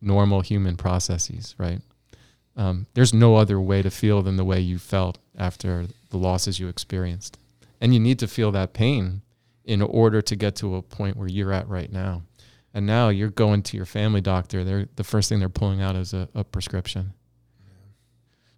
normal 0.00 0.40
human 0.40 0.76
processes, 0.76 1.54
right? 1.56 1.80
Um, 2.56 2.86
there's 2.94 3.14
no 3.14 3.36
other 3.36 3.60
way 3.60 3.82
to 3.82 3.90
feel 3.90 4.22
than 4.22 4.36
the 4.36 4.44
way 4.44 4.60
you 4.60 4.78
felt 4.78 5.18
after 5.36 5.86
the 6.10 6.18
losses 6.18 6.60
you 6.60 6.68
experienced, 6.68 7.38
and 7.84 7.94
you 7.94 8.00
need 8.00 8.18
to 8.18 8.26
feel 8.26 8.50
that 8.52 8.72
pain 8.72 9.22
in 9.64 9.82
order 9.82 10.20
to 10.22 10.34
get 10.34 10.56
to 10.56 10.74
a 10.74 10.82
point 10.82 11.16
where 11.16 11.28
you're 11.28 11.52
at 11.52 11.68
right 11.68 11.92
now. 11.92 12.22
And 12.72 12.86
now 12.86 13.10
you're 13.10 13.30
going 13.30 13.62
to 13.62 13.76
your 13.76 13.86
family 13.86 14.20
doctor. 14.20 14.64
They're 14.64 14.88
the 14.96 15.04
first 15.04 15.28
thing 15.28 15.38
they're 15.38 15.48
pulling 15.48 15.80
out 15.80 15.94
is 15.94 16.12
a, 16.12 16.28
a 16.34 16.42
prescription 16.42 17.14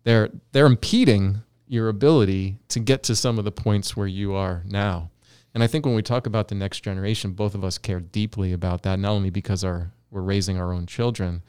they're 0.07 0.31
they're 0.53 0.67
impeding 0.67 1.43
your 1.67 1.89
ability 1.89 2.57
to 2.69 2.79
get 2.79 3.03
to 3.03 3.17
some 3.17 3.39
of 3.41 3.45
the 3.45 3.51
points 3.51 3.97
where 3.97 4.07
you 4.07 4.35
are 4.35 4.63
now. 4.65 5.11
And 5.53 5.65
I 5.65 5.67
think 5.67 5.85
when 5.85 5.97
we 5.97 6.03
talk 6.03 6.27
about 6.27 6.47
the 6.47 6.55
next 6.55 6.81
generation, 6.81 7.33
both 7.33 7.57
of 7.57 7.65
us 7.65 7.77
care 7.77 7.99
deeply 7.99 8.53
about 8.53 8.85
that, 8.85 9.01
not 9.01 9.11
only 9.11 9.31
because 9.31 9.65
our 9.65 9.91
we're 10.13 10.23
raising 10.23 10.59
our 10.59 10.73
own 10.73 10.87
children, 10.87 11.43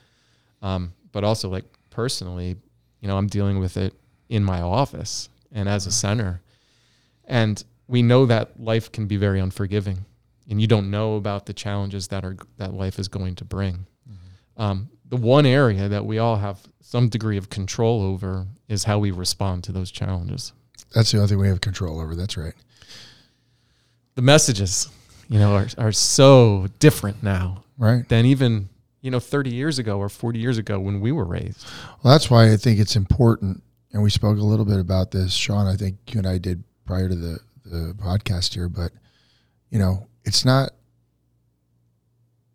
um, 0.64 0.94
but 1.12 1.24
also 1.24 1.50
like 1.50 1.66
personally, 1.92 2.56
you 3.00 3.08
know, 3.08 3.18
I'm 3.18 3.28
dealing 3.28 3.60
with 3.60 3.78
it 3.78 3.94
in 4.28 4.44
my 4.44 4.60
office 4.60 5.30
and 5.52 5.70
as 5.70 5.86
a 5.86 5.92
center. 5.92 6.42
And 7.28 7.64
we 7.88 8.02
know 8.02 8.26
that 8.26 8.60
life 8.60 8.92
can 8.92 9.06
be 9.06 9.18
very 9.18 9.40
unforgiving, 9.40 10.06
and 10.50 10.60
you 10.60 10.68
don't 10.68 10.90
know 10.90 11.16
about 11.16 11.46
the 11.46 11.54
challenges 11.54 12.08
that 12.08 12.26
are 12.26 12.38
that 12.58 12.74
life 12.74 12.98
is 12.98 13.08
going 13.08 13.36
to 13.36 13.46
bring. 13.46 13.86
Mm-hmm. 14.10 14.62
Um, 14.62 14.90
the 15.10 15.18
one 15.18 15.46
area 15.46 15.88
that 15.88 16.06
we 16.06 16.20
all 16.20 16.38
have 16.38 16.60
some 16.82 17.10
degree 17.10 17.38
of 17.38 17.50
control 17.50 18.02
over 18.02 18.48
is 18.68 18.84
how 18.84 19.00
we 19.00 19.12
respond 19.12 19.64
to 19.66 19.72
those 19.72 19.92
challenges. 19.92 20.54
That's 20.94 21.12
the 21.12 21.18
only 21.18 21.30
thing 21.30 21.40
we 21.40 21.48
have 21.48 21.62
control 21.62 22.00
over. 22.00 22.16
That's 22.16 22.38
right. 22.38 22.54
The 24.16 24.22
messages, 24.22 24.90
you 25.30 25.40
know, 25.40 25.54
are, 25.56 25.68
are 25.78 25.92
so 25.92 26.68
different 26.80 27.24
now. 27.24 27.64
Right. 27.78 28.08
Than 28.10 28.26
even, 28.26 28.70
you 29.02 29.12
know, 29.12 29.20
30 29.20 29.52
years 29.52 29.80
ago 29.80 30.00
or 30.00 30.10
40 30.10 30.40
years 30.40 30.58
ago 30.58 30.80
when 30.80 31.00
we 31.00 31.12
were 31.12 31.26
raised. 31.26 31.66
Well, 32.02 32.14
that's 32.14 32.30
why 32.30 32.52
I 32.52 32.58
think 32.58 32.80
it's 32.80 32.96
important. 32.96 33.62
And 33.94 34.02
we 34.02 34.10
spoke 34.10 34.38
a 34.38 34.42
little 34.42 34.66
bit 34.66 34.80
about 34.80 35.12
this, 35.12 35.34
Sean. 35.34 35.68
I 35.68 35.76
think 35.76 35.98
you 36.08 36.18
and 36.18 36.28
I 36.28 36.38
did 36.38 36.64
prior 36.88 37.08
to 37.10 37.16
the, 37.16 37.40
the 37.66 37.94
podcast 37.94 38.54
here, 38.54 38.70
but, 38.70 38.92
you 39.70 39.78
know, 39.78 40.08
it's 40.24 40.44
not 40.44 40.72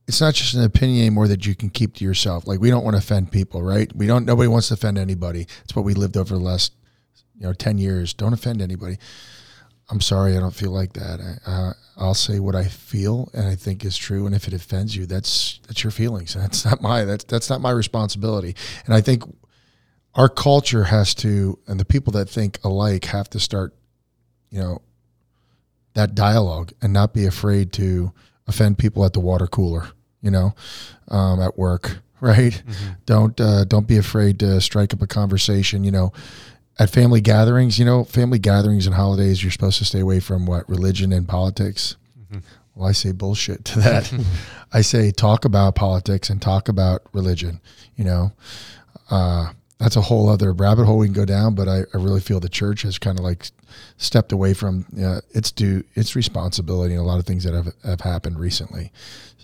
it's 0.08 0.20
not 0.20 0.34
just 0.34 0.54
an 0.54 0.64
opinion 0.64 1.00
anymore 1.00 1.28
that 1.28 1.46
you 1.46 1.54
can 1.54 1.70
keep 1.70 1.94
to 1.94 2.04
yourself. 2.04 2.46
Like 2.46 2.60
we 2.60 2.70
don't 2.70 2.84
want 2.84 2.94
to 2.94 2.98
offend 2.98 3.30
people, 3.30 3.62
right? 3.62 3.90
We 3.94 4.06
don't. 4.06 4.26
Nobody 4.26 4.48
wants 4.48 4.68
to 4.68 4.74
offend 4.74 4.98
anybody. 4.98 5.46
It's 5.64 5.76
what 5.76 5.84
we 5.84 5.94
lived 5.94 6.16
over 6.16 6.34
the 6.34 6.42
last, 6.42 6.72
you 7.38 7.46
know, 7.46 7.52
ten 7.52 7.78
years. 7.78 8.12
Don't 8.12 8.32
offend 8.32 8.60
anybody. 8.60 8.98
I'm 9.88 10.00
sorry, 10.00 10.36
I 10.36 10.40
don't 10.40 10.54
feel 10.54 10.70
like 10.70 10.94
that. 10.94 11.20
I, 11.20 11.50
uh, 11.50 11.72
I'll 11.96 12.14
say 12.14 12.40
what 12.40 12.54
I 12.54 12.64
feel 12.64 13.28
and 13.34 13.46
I 13.46 13.54
think 13.54 13.84
is 13.84 13.96
true. 13.96 14.26
And 14.26 14.34
if 14.34 14.48
it 14.48 14.54
offends 14.54 14.96
you, 14.96 15.06
that's 15.06 15.60
that's 15.66 15.84
your 15.84 15.90
feelings. 15.90 16.34
That's 16.42 16.64
not 16.64 16.82
my 16.82 17.04
that's 17.04 17.24
that's 17.24 17.50
not 17.50 17.60
my 17.60 17.70
responsibility. 17.70 18.56
And 18.86 18.94
I 18.94 19.00
think 19.00 19.22
our 20.14 20.28
culture 20.28 20.84
has 20.84 21.14
to, 21.16 21.58
and 21.66 21.80
the 21.80 21.84
people 21.84 22.12
that 22.12 22.28
think 22.28 22.58
alike 22.64 23.06
have 23.06 23.30
to 23.30 23.40
start, 23.40 23.74
you 24.52 24.60
know, 24.60 24.82
that 25.94 26.14
dialogue 26.14 26.72
and 26.80 26.92
not 26.92 27.12
be 27.12 27.26
afraid 27.26 27.72
to 27.72 28.12
offend 28.46 28.78
people 28.78 29.04
at 29.04 29.12
the 29.12 29.20
water 29.20 29.48
cooler 29.48 29.88
you 30.22 30.30
know, 30.30 30.54
um, 31.08 31.42
at 31.42 31.58
work, 31.58 31.98
right? 32.20 32.62
Mm-hmm. 32.66 32.92
Don't 33.04 33.38
uh, 33.38 33.64
don't 33.64 33.86
be 33.86 33.98
afraid 33.98 34.38
to 34.38 34.60
strike 34.60 34.94
up 34.94 35.02
a 35.02 35.06
conversation. 35.06 35.84
You 35.84 35.90
know, 35.90 36.12
at 36.78 36.88
family 36.88 37.20
gatherings, 37.20 37.78
you 37.78 37.84
know, 37.84 38.04
family 38.04 38.38
gatherings 38.38 38.86
and 38.86 38.94
holidays, 38.94 39.42
you're 39.42 39.52
supposed 39.52 39.78
to 39.78 39.84
stay 39.84 40.00
away 40.00 40.20
from 40.20 40.46
what 40.46 40.66
religion 40.68 41.12
and 41.12 41.28
politics. 41.28 41.96
Mm-hmm. 42.18 42.38
Well, 42.74 42.88
I 42.88 42.92
say 42.92 43.12
bullshit 43.12 43.66
to 43.66 43.80
that. 43.80 44.12
I 44.72 44.80
say 44.80 45.10
talk 45.10 45.44
about 45.44 45.74
politics 45.74 46.30
and 46.30 46.40
talk 46.40 46.68
about 46.68 47.02
religion. 47.12 47.60
You 47.96 48.04
know, 48.04 48.32
uh, 49.10 49.52
that's 49.82 49.96
a 49.96 50.00
whole 50.00 50.28
other 50.28 50.52
rabbit 50.52 50.84
hole 50.84 50.98
we 50.98 51.06
can 51.06 51.12
go 51.12 51.24
down. 51.24 51.54
But 51.54 51.68
I, 51.68 51.78
I 51.78 51.96
really 51.96 52.20
feel 52.20 52.38
the 52.38 52.48
church 52.48 52.82
has 52.82 52.98
kind 52.98 53.18
of 53.18 53.24
like 53.24 53.50
stepped 53.96 54.30
away 54.30 54.54
from 54.54 54.86
uh, 55.02 55.20
its 55.30 55.50
due 55.50 55.82
its 55.94 56.14
responsibility 56.14 56.94
in 56.94 57.00
a 57.00 57.04
lot 57.04 57.18
of 57.18 57.26
things 57.26 57.44
that 57.44 57.52
have 57.52 57.72
have 57.84 58.00
happened 58.02 58.38
recently. 58.38 58.92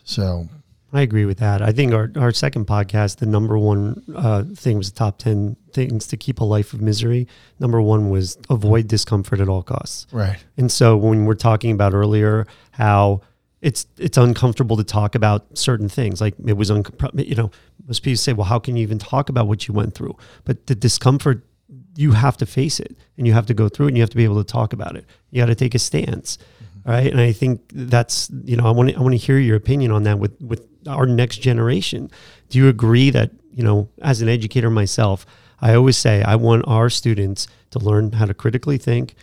So 0.05 0.49
I 0.93 1.03
agree 1.03 1.26
with 1.26 1.39
that. 1.39 1.61
I 1.61 1.72
think 1.72 1.93
our, 1.93 2.11
our 2.16 2.32
second 2.32 2.66
podcast, 2.66 3.16
the 3.16 3.26
number 3.26 3.59
one 3.59 4.03
uh, 4.14 4.45
thing 4.55 4.78
was 4.78 4.91
the 4.91 4.99
top 4.99 5.18
10 5.18 5.57
things 5.72 6.07
to 6.07 6.16
keep 6.16 6.41
a 6.41 6.45
life 6.45 6.72
of 6.72 6.80
misery. 6.80 7.28
Number 7.59 7.82
one 7.82 8.09
was 8.09 8.39
avoid 8.49 8.89
discomfort 8.89 9.41
at 9.41 9.49
all 9.51 9.62
costs. 9.62 10.07
right, 10.12 10.43
And 10.57 10.72
so 10.72 10.97
when 10.97 11.26
we're 11.26 11.34
talking 11.34 11.72
about 11.72 11.93
earlier 11.93 12.47
how 12.70 13.20
it's 13.61 13.86
it's 13.99 14.16
uncomfortable 14.16 14.76
to 14.76 14.84
talk 14.84 15.14
about 15.14 15.59
certain 15.59 15.89
things, 15.89 16.20
like 16.20 16.34
it 16.47 16.57
was 16.57 16.70
uncomfortable, 16.70 17.22
you 17.22 17.34
know, 17.34 17.51
most 17.89 18.03
people 18.05 18.18
say, 18.18 18.32
well, 18.34 18.47
how 18.47 18.61
can 18.61 18.76
you 18.76 18.82
even 18.82 18.99
talk 18.99 19.28
about 19.28 19.49
what 19.49 19.66
you 19.66 19.74
went 19.74 19.95
through? 19.95 20.16
But 20.45 20.66
the 20.66 20.74
discomfort, 20.74 21.43
you 21.97 22.12
have 22.12 22.36
to 22.36 22.47
face 22.47 22.78
it 22.78 22.97
and 23.16 23.26
you 23.26 23.32
have 23.32 23.47
to 23.47 23.55
go 23.55 23.68
through 23.68 23.86
it 23.86 23.89
and 23.89 23.97
you 23.97 24.03
have 24.03 24.11
to 24.11 24.16
be 24.16 24.24
able 24.24 24.43
to 24.43 24.53
talk 24.53 24.72
about 24.72 24.95
it. 24.95 25.05
You 25.30 25.43
got 25.43 25.47
to 25.47 25.55
take 25.55 25.74
a 25.74 25.78
stance. 25.80 26.39
All 26.86 26.93
right. 26.93 27.11
And 27.11 27.20
I 27.20 27.32
think 27.32 27.62
that's, 27.72 28.30
you 28.45 28.57
know, 28.57 28.66
I 28.66 28.70
want 28.70 28.91
to, 28.91 28.97
I 28.97 29.01
want 29.01 29.12
to 29.12 29.18
hear 29.18 29.39
your 29.39 29.57
opinion 29.57 29.91
on 29.91 30.05
that 30.05 30.18
with, 30.18 30.41
with 30.41 30.66
our 30.86 31.07
next 31.07 31.39
generation. 31.39 32.11
Do 32.51 32.59
you 32.59 32.68
agree 32.68 33.11
that, 33.11 33.32
you 33.53 33.64
know, 33.64 33.89
as 34.01 34.22
an 34.22 34.28
educator 34.28 34.70
myself, 34.70 35.26
I 35.61 35.74
always 35.74 35.97
say 35.97 36.22
I 36.22 36.36
want 36.36 36.64
our 36.66 36.89
students 36.89 37.49
to 37.70 37.78
learn 37.78 38.12
how 38.12 38.26
to 38.26 38.34
critically 38.34 38.78
think, 38.78 39.14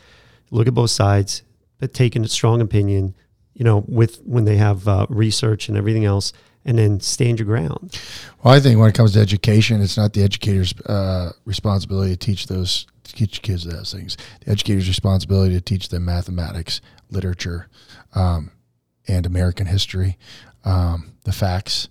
look 0.51 0.67
at 0.67 0.73
both 0.73 0.91
sides, 0.91 1.43
but 1.79 1.93
take 1.93 2.15
a 2.15 2.27
strong 2.27 2.61
opinion, 2.61 3.15
you 3.53 3.63
know, 3.63 3.85
with 3.87 4.21
when 4.25 4.45
they 4.45 4.57
have 4.57 4.87
uh, 4.87 5.05
research 5.09 5.69
and 5.69 5.77
everything 5.77 6.03
else, 6.03 6.33
and 6.65 6.77
then 6.79 6.99
stand 6.99 7.39
your 7.39 7.45
ground. 7.45 7.99
Well, 8.43 8.53
I 8.53 8.59
think 8.59 8.79
when 8.79 8.89
it 8.89 8.95
comes 8.95 9.13
to 9.13 9.19
education, 9.19 9.81
it's 9.81 9.97
not 9.97 10.13
the 10.13 10.23
educator's 10.23 10.73
uh, 10.81 11.31
responsibility 11.45 12.11
to 12.11 12.17
teach 12.17 12.47
those 12.47 12.87
to 13.03 13.13
teach 13.13 13.41
kids 13.43 13.63
those 13.63 13.93
things. 13.93 14.17
The 14.43 14.51
educator's 14.51 14.87
responsibility 14.87 15.53
to 15.53 15.61
teach 15.61 15.89
them 15.89 16.05
mathematics, 16.05 16.81
literature, 17.11 17.67
um, 18.15 18.51
and 19.07 19.25
American 19.27 19.67
history, 19.67 20.17
um, 20.63 21.13
the 21.23 21.31
facts, 21.31 21.87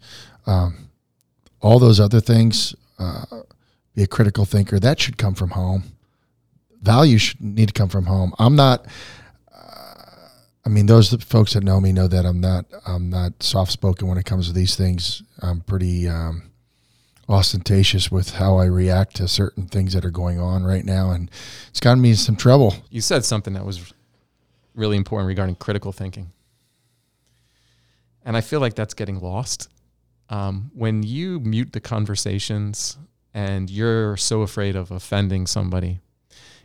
um, 0.47 0.91
all 1.61 1.79
those 1.79 2.01
other 2.01 2.21
things. 2.21 2.75
Uh, 2.99 3.25
be 3.95 4.03
a 4.03 4.07
critical 4.09 4.45
thinker. 4.45 4.81
That 4.81 4.99
should 5.01 5.19
come 5.19 5.35
from 5.35 5.51
home. 5.51 5.85
Values 6.83 7.23
should 7.23 7.41
need 7.41 7.69
to 7.69 7.73
come 7.73 7.89
from 7.89 8.07
home. 8.07 8.35
I'm 8.39 8.57
not. 8.57 8.87
I 10.67 10.71
mean, 10.71 10.87
those 10.87 11.13
folks 11.25 11.53
that 11.53 11.63
know 11.63 11.81
me 11.81 11.93
know 11.93 12.09
that 12.09 12.25
I'm 12.25 12.41
not 12.41 12.65
I'm 12.87 13.11
not 13.11 13.43
soft 13.43 13.73
spoken 13.73 14.09
when 14.09 14.19
it 14.19 14.25
comes 14.25 14.47
to 14.47 14.53
these 14.53 14.77
things. 14.77 15.23
I'm 15.41 15.61
pretty 15.61 16.09
um, 16.09 16.51
ostentatious 17.29 18.11
with 18.11 18.31
how 18.31 18.57
I 18.57 18.65
react 18.65 19.17
to 19.17 19.29
certain 19.29 19.67
things 19.67 19.93
that 19.93 20.05
are 20.05 20.11
going 20.11 20.41
on 20.41 20.65
right 20.65 20.85
now, 20.85 21.11
and 21.11 21.31
it's 21.69 21.81
gotten 21.81 22.01
me 22.01 22.11
in 22.11 22.17
some 22.17 22.37
trouble. 22.37 22.75
You 22.91 23.03
said 23.03 23.25
something 23.25 23.53
that 23.55 23.67
was 23.67 23.93
really 24.75 24.97
important 24.97 25.29
regarding 25.29 25.57
critical 25.57 25.93
thinking. 25.93 26.33
And 28.25 28.37
I 28.37 28.41
feel 28.41 28.61
like 28.61 28.75
that's 28.75 28.95
getting 28.95 29.21
lost. 29.21 29.69
Um, 30.31 30.71
when 30.75 31.03
you 31.03 31.41
mute 31.41 31.73
the 31.73 31.81
conversations 31.81 32.97
and 33.35 33.69
you're 33.69 34.17
so 34.17 34.41
afraid 34.41 34.77
of 34.77 34.91
offending 34.91 35.47
somebody, 35.47 36.01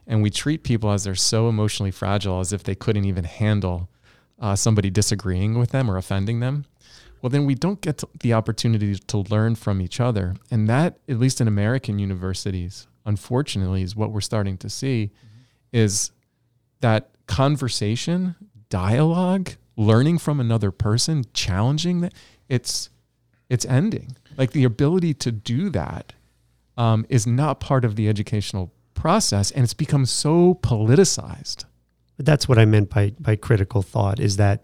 and 0.10 0.24
we 0.24 0.32
treat 0.32 0.64
people 0.64 0.92
as 0.92 1.04
they're 1.04 1.14
so 1.16 1.48
emotionally 1.48 1.92
fragile 1.92 2.40
as 2.40 2.52
if 2.52 2.64
they 2.64 2.76
couldn't 2.76 3.06
even 3.06 3.24
handle 3.24 3.88
uh, 4.40 4.56
somebody 4.56 4.90
disagreeing 4.90 5.60
with 5.60 5.70
them 5.70 5.90
or 5.90 5.98
offending 5.98 6.40
them, 6.40 6.66
well, 7.22 7.30
then 7.30 7.46
we 7.46 7.54
don't 7.54 7.80
get 7.82 8.04
the 8.22 8.34
opportunity 8.34 8.96
to 8.96 9.18
learn 9.18 9.54
from 9.54 9.82
each 9.82 10.00
other. 10.00 10.36
And 10.50 10.68
that, 10.68 10.98
at 11.08 11.20
least 11.20 11.40
in 11.40 11.48
American 11.48 12.00
universities, 12.00 12.88
unfortunately, 13.06 13.84
is 13.84 13.96
what 13.96 14.12
we're 14.12 14.22
starting 14.22 14.58
to 14.58 14.70
see 14.70 15.12
is 15.72 16.12
that 16.82 17.10
conversation, 17.28 18.36
dialogue, 18.70 19.52
learning 19.76 20.18
from 20.18 20.40
another 20.40 20.72
person, 20.72 21.24
challenging 21.34 22.02
that, 22.02 22.14
it's 22.48 22.90
it's 23.50 23.66
ending. 23.66 24.16
Like 24.38 24.52
the 24.52 24.64
ability 24.64 25.16
to 25.16 25.32
do 25.32 25.70
that 25.72 26.14
um, 26.78 27.06
is 27.10 27.26
not 27.28 27.60
part 27.60 27.84
of 27.84 27.96
the 27.96 28.08
educational 28.08 28.72
process, 29.00 29.52
and 29.52 29.64
it's 29.64 29.74
become 29.74 30.06
so 30.06 30.60
politicized. 30.62 31.66
That's 32.18 32.50
what 32.50 32.60
I 32.60 32.66
meant 32.66 32.90
by 32.90 33.14
by 33.20 33.36
critical 33.38 33.82
thought 33.82 34.20
is 34.20 34.36
that 34.38 34.62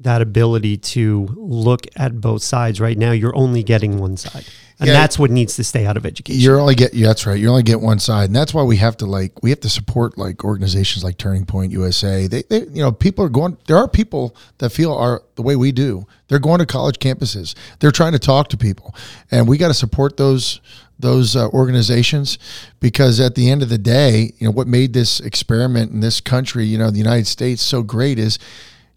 that 0.00 0.22
ability 0.22 0.76
to 0.76 1.26
look 1.36 1.84
at 1.96 2.20
both 2.20 2.42
sides. 2.42 2.80
Right 2.80 2.96
now, 2.96 3.10
you're 3.12 3.34
only 3.34 3.62
getting 3.64 3.98
one 3.98 4.16
side, 4.16 4.44
and 4.78 4.86
Yeah. 4.86 4.92
that's 4.92 5.18
what 5.18 5.30
needs 5.30 5.56
to 5.56 5.64
stay 5.64 5.86
out 5.86 5.96
of 5.96 6.06
education. 6.06 6.40
You're 6.40 6.60
only 6.60 6.74
get 6.76 6.94
yeah, 6.94 7.08
that's 7.08 7.26
right. 7.26 7.40
You 7.40 7.48
only 7.48 7.62
get 7.64 7.80
one 7.80 7.98
side, 7.98 8.26
and 8.28 8.36
that's 8.36 8.52
why 8.54 8.62
we 8.62 8.76
have 8.76 8.96
to 8.98 9.06
like 9.06 9.42
we 9.42 9.50
have 9.50 9.60
to 9.60 9.68
support 9.70 10.16
like 10.18 10.44
organizations 10.44 11.02
like 11.02 11.16
Turning 11.18 11.46
Point 11.46 11.72
USA. 11.72 12.26
They, 12.28 12.42
they 12.42 12.60
you 12.60 12.82
know 12.82 12.92
people 12.92 13.24
are 13.24 13.30
going. 13.30 13.56
There 13.66 13.78
are 13.78 13.88
people 13.88 14.36
that 14.58 14.70
feel 14.70 14.92
are 14.92 15.22
the 15.36 15.42
way 15.42 15.56
we 15.56 15.72
do. 15.72 16.06
They're 16.28 16.38
going 16.38 16.58
to 16.58 16.66
college 16.66 16.98
campuses. 16.98 17.54
They're 17.80 17.90
trying 17.90 18.12
to 18.12 18.18
talk 18.20 18.48
to 18.50 18.56
people, 18.58 18.94
and 19.30 19.48
we 19.48 19.56
got 19.56 19.68
to 19.68 19.74
support 19.74 20.16
those 20.18 20.60
those 20.98 21.36
uh, 21.36 21.48
organizations 21.48 22.38
because 22.80 23.20
at 23.20 23.34
the 23.34 23.50
end 23.50 23.62
of 23.62 23.68
the 23.68 23.78
day, 23.78 24.32
you 24.38 24.46
know 24.46 24.50
what 24.50 24.66
made 24.66 24.92
this 24.92 25.20
experiment 25.20 25.92
in 25.92 26.00
this 26.00 26.20
country, 26.20 26.64
you 26.64 26.78
know, 26.78 26.90
the 26.90 26.98
United 26.98 27.26
States, 27.26 27.62
so 27.62 27.82
great 27.82 28.18
is 28.18 28.38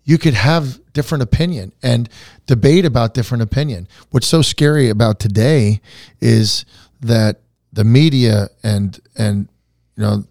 you 0.04 0.18
could 0.18 0.34
have 0.34 0.80
different 0.94 1.22
opinion 1.22 1.72
and 1.84 2.10
debate 2.48 2.86
about 2.86 3.14
different 3.14 3.44
opinion. 3.44 3.88
What's 4.10 4.28
so 4.28 4.42
scary 4.42 4.90
about 4.90 5.20
today 5.20 5.82
is 6.20 6.66
that 7.02 7.42
the 7.74 7.84
media 7.84 8.50
and 8.64 9.00
and 9.18 9.48
you 9.96 10.04
know 10.04 10.24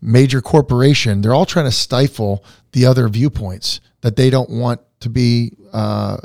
major 0.00 0.40
corporation 0.40 1.20
they're 1.20 1.34
all 1.34 1.46
trying 1.46 1.64
to 1.64 1.72
stifle 1.72 2.44
the 2.72 2.84
other 2.86 3.08
viewpoints 3.08 3.80
that 4.00 4.16
they 4.16 4.30
don't 4.30 4.50
want 4.50 4.80
to 5.00 5.08
be 5.08 5.52
uh, 5.72 6.16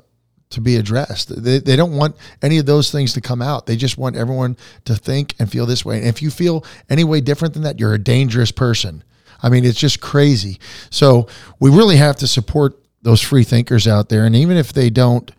to 0.50 0.62
be 0.62 0.78
addressed. 0.78 1.44
They, 1.44 1.60
they 1.60 1.76
don't 1.76 1.96
want 1.96 2.16
any 2.42 2.58
of 2.58 2.66
those 2.66 2.92
things 2.92 3.14
to 3.14 3.22
come 3.22 3.42
out. 3.42 3.66
They 3.66 3.76
just 3.76 3.98
want 3.98 4.16
everyone 4.16 4.58
to 4.86 4.96
think 4.96 5.36
and 5.40 5.52
feel 5.52 5.66
this 5.66 5.84
way. 5.84 5.98
And 6.00 6.08
if 6.08 6.22
you 6.22 6.30
feel 6.30 6.64
any 6.90 7.04
way 7.04 7.22
different 7.22 7.54
than 7.54 7.64
that, 7.64 7.80
you're 7.80 7.94
a 7.94 8.00
dangerous 8.00 8.52
person. 8.52 9.04
I 9.42 9.50
mean, 9.50 9.66
it's 9.66 9.80
just 9.80 10.02
crazy. 10.02 10.60
So 10.90 11.28
we 11.60 11.70
really 11.70 11.98
have 11.98 12.16
to 12.18 12.28
support 12.28 12.80
those 13.02 13.22
free 13.22 13.44
thinkers 13.44 13.88
out 13.88 14.10
there. 14.10 14.26
And 14.26 14.36
even 14.36 14.58
if 14.58 14.74
they 14.74 14.90
don't, 14.90 15.30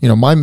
you 0.00 0.08
know, 0.08 0.16
my 0.16 0.34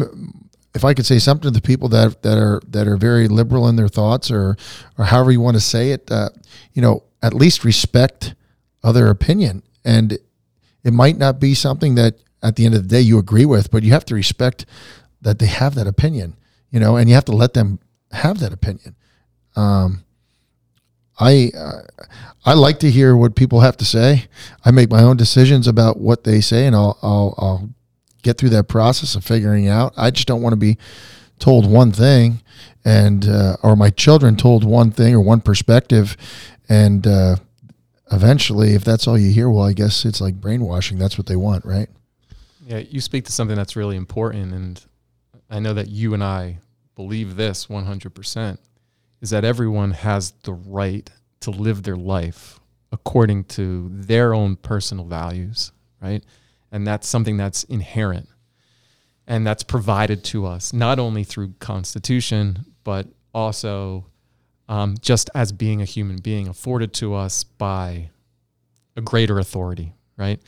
if 0.73 0.85
I 0.85 0.93
could 0.93 1.05
say 1.05 1.19
something 1.19 1.43
to 1.43 1.51
the 1.51 1.61
people 1.61 1.89
that 1.89 2.21
that 2.23 2.37
are 2.37 2.61
that 2.69 2.87
are 2.87 2.97
very 2.97 3.27
liberal 3.27 3.67
in 3.67 3.75
their 3.75 3.89
thoughts, 3.89 4.31
or 4.31 4.55
or 4.97 5.05
however 5.05 5.31
you 5.31 5.41
want 5.41 5.57
to 5.57 5.61
say 5.61 5.91
it, 5.91 6.09
uh, 6.09 6.29
you 6.73 6.81
know, 6.81 7.03
at 7.21 7.33
least 7.33 7.65
respect 7.65 8.33
other 8.83 9.07
opinion. 9.07 9.63
And 9.83 10.17
it 10.83 10.93
might 10.93 11.17
not 11.17 11.39
be 11.39 11.53
something 11.53 11.95
that 11.95 12.15
at 12.43 12.55
the 12.55 12.65
end 12.65 12.75
of 12.75 12.83
the 12.83 12.87
day 12.87 13.01
you 13.01 13.17
agree 13.19 13.45
with, 13.45 13.71
but 13.71 13.83
you 13.83 13.91
have 13.91 14.05
to 14.05 14.15
respect 14.15 14.65
that 15.21 15.39
they 15.39 15.45
have 15.45 15.75
that 15.75 15.87
opinion, 15.87 16.35
you 16.71 16.79
know, 16.79 16.95
and 16.95 17.09
you 17.09 17.15
have 17.15 17.25
to 17.25 17.31
let 17.31 17.53
them 17.53 17.79
have 18.11 18.39
that 18.39 18.53
opinion. 18.53 18.95
Um, 19.55 20.03
I 21.19 21.51
uh, 21.55 21.81
I 22.45 22.53
like 22.53 22.79
to 22.79 22.89
hear 22.89 23.15
what 23.15 23.35
people 23.35 23.59
have 23.59 23.77
to 23.77 23.85
say. 23.85 24.25
I 24.65 24.71
make 24.71 24.89
my 24.89 25.03
own 25.03 25.17
decisions 25.17 25.67
about 25.67 25.99
what 25.99 26.23
they 26.23 26.41
say, 26.41 26.65
and 26.65 26.75
I'll 26.75 26.97
I'll, 27.01 27.35
I'll 27.37 27.69
get 28.23 28.37
through 28.37 28.49
that 28.49 28.67
process 28.67 29.15
of 29.15 29.23
figuring 29.23 29.67
out. 29.67 29.93
I 29.97 30.09
just 30.11 30.27
don't 30.27 30.41
want 30.41 30.53
to 30.53 30.57
be 30.57 30.77
told 31.37 31.69
one 31.69 31.91
thing, 31.91 32.41
and 32.83 33.27
uh, 33.27 33.57
or 33.61 33.75
my 33.75 33.91
children 33.91 34.35
told 34.35 34.63
one 34.63 34.91
thing 34.91 35.13
or 35.13 35.21
one 35.21 35.41
perspective, 35.41 36.17
and 36.67 37.05
uh, 37.05 37.35
eventually, 38.11 38.73
if 38.73 38.83
that's 38.83 39.07
all 39.07 39.17
you 39.17 39.31
hear, 39.31 39.49
well, 39.49 39.65
I 39.65 39.73
guess 39.73 40.05
it's 40.05 40.21
like 40.21 40.41
brainwashing. 40.41 40.97
That's 40.97 41.17
what 41.17 41.27
they 41.27 41.35
want, 41.35 41.65
right? 41.65 41.89
Yeah, 42.65 42.77
you 42.77 43.01
speak 43.01 43.25
to 43.25 43.31
something 43.31 43.55
that's 43.55 43.75
really 43.75 43.97
important, 43.97 44.53
and 44.53 44.85
I 45.49 45.59
know 45.59 45.73
that 45.73 45.89
you 45.89 46.13
and 46.13 46.23
I 46.23 46.59
believe 46.95 47.35
this 47.35 47.67
100% 47.67 48.57
is 49.21 49.29
that 49.31 49.43
everyone 49.43 49.91
has 49.91 50.31
the 50.43 50.53
right 50.53 51.09
to 51.41 51.51
live 51.51 51.83
their 51.83 51.95
life 51.95 52.59
according 52.91 53.45
to 53.45 53.89
their 53.91 54.33
own 54.33 54.55
personal 54.55 55.05
values, 55.05 55.71
right? 56.01 56.23
And 56.71 56.85
that's 56.85 57.07
something 57.07 57.37
that's 57.37 57.63
inherent 57.65 58.27
and 59.27 59.45
that's 59.45 59.63
provided 59.63 60.23
to 60.25 60.45
us 60.45 60.73
not 60.73 60.99
only 60.99 61.23
through 61.23 61.53
constitution 61.59 62.65
but 62.83 63.07
also 63.33 64.05
um, 64.67 64.95
just 65.01 65.29
as 65.35 65.51
being 65.51 65.81
a 65.81 65.85
human 65.85 66.17
being 66.17 66.47
afforded 66.47 66.93
to 66.93 67.13
us 67.13 67.43
by 67.43 68.09
a 68.95 69.01
greater 69.01 69.39
authority, 69.39 69.93
right? 70.17 70.41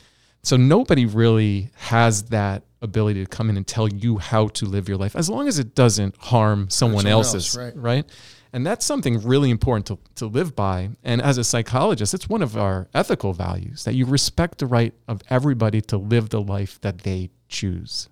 So 0.44 0.58
nobody 0.58 1.06
really 1.06 1.70
has 1.74 2.24
that 2.24 2.64
ability 2.82 3.24
to 3.24 3.30
come 3.30 3.48
in 3.48 3.56
and 3.56 3.66
tell 3.66 3.88
you 3.88 4.18
how 4.18 4.48
to 4.48 4.66
live 4.66 4.90
your 4.90 4.98
life 4.98 5.16
as 5.16 5.30
long 5.30 5.48
as 5.48 5.58
it 5.58 5.74
doesn't 5.74 6.14
harm 6.18 6.68
someone, 6.68 7.00
someone 7.00 7.06
else, 7.06 7.34
else's, 7.34 7.58
right. 7.58 7.72
right? 7.74 8.04
And 8.52 8.64
that's 8.64 8.84
something 8.84 9.22
really 9.22 9.50
important 9.50 9.86
to, 9.86 9.98
to 10.16 10.26
live 10.26 10.54
by. 10.54 10.90
And 11.02 11.22
as 11.22 11.38
a 11.38 11.44
psychologist, 11.44 12.12
it's 12.12 12.28
one 12.28 12.42
of 12.42 12.58
our 12.58 12.88
ethical 12.94 13.32
values 13.32 13.84
that 13.84 13.94
you 13.94 14.04
respect 14.04 14.58
the 14.58 14.66
right 14.66 14.92
of 15.08 15.22
everybody 15.30 15.80
to 15.80 15.96
live 15.96 16.28
the 16.28 16.42
life 16.42 16.78
that 16.82 16.98
they 16.98 17.30
choose, 17.48 18.10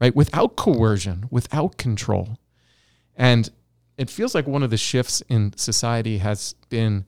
right? 0.00 0.16
Without 0.16 0.56
coercion, 0.56 1.26
without 1.30 1.76
control. 1.76 2.38
And 3.14 3.50
it 3.98 4.08
feels 4.08 4.34
like 4.34 4.46
one 4.46 4.62
of 4.62 4.70
the 4.70 4.78
shifts 4.78 5.22
in 5.28 5.52
society 5.56 6.18
has 6.18 6.54
been 6.70 7.04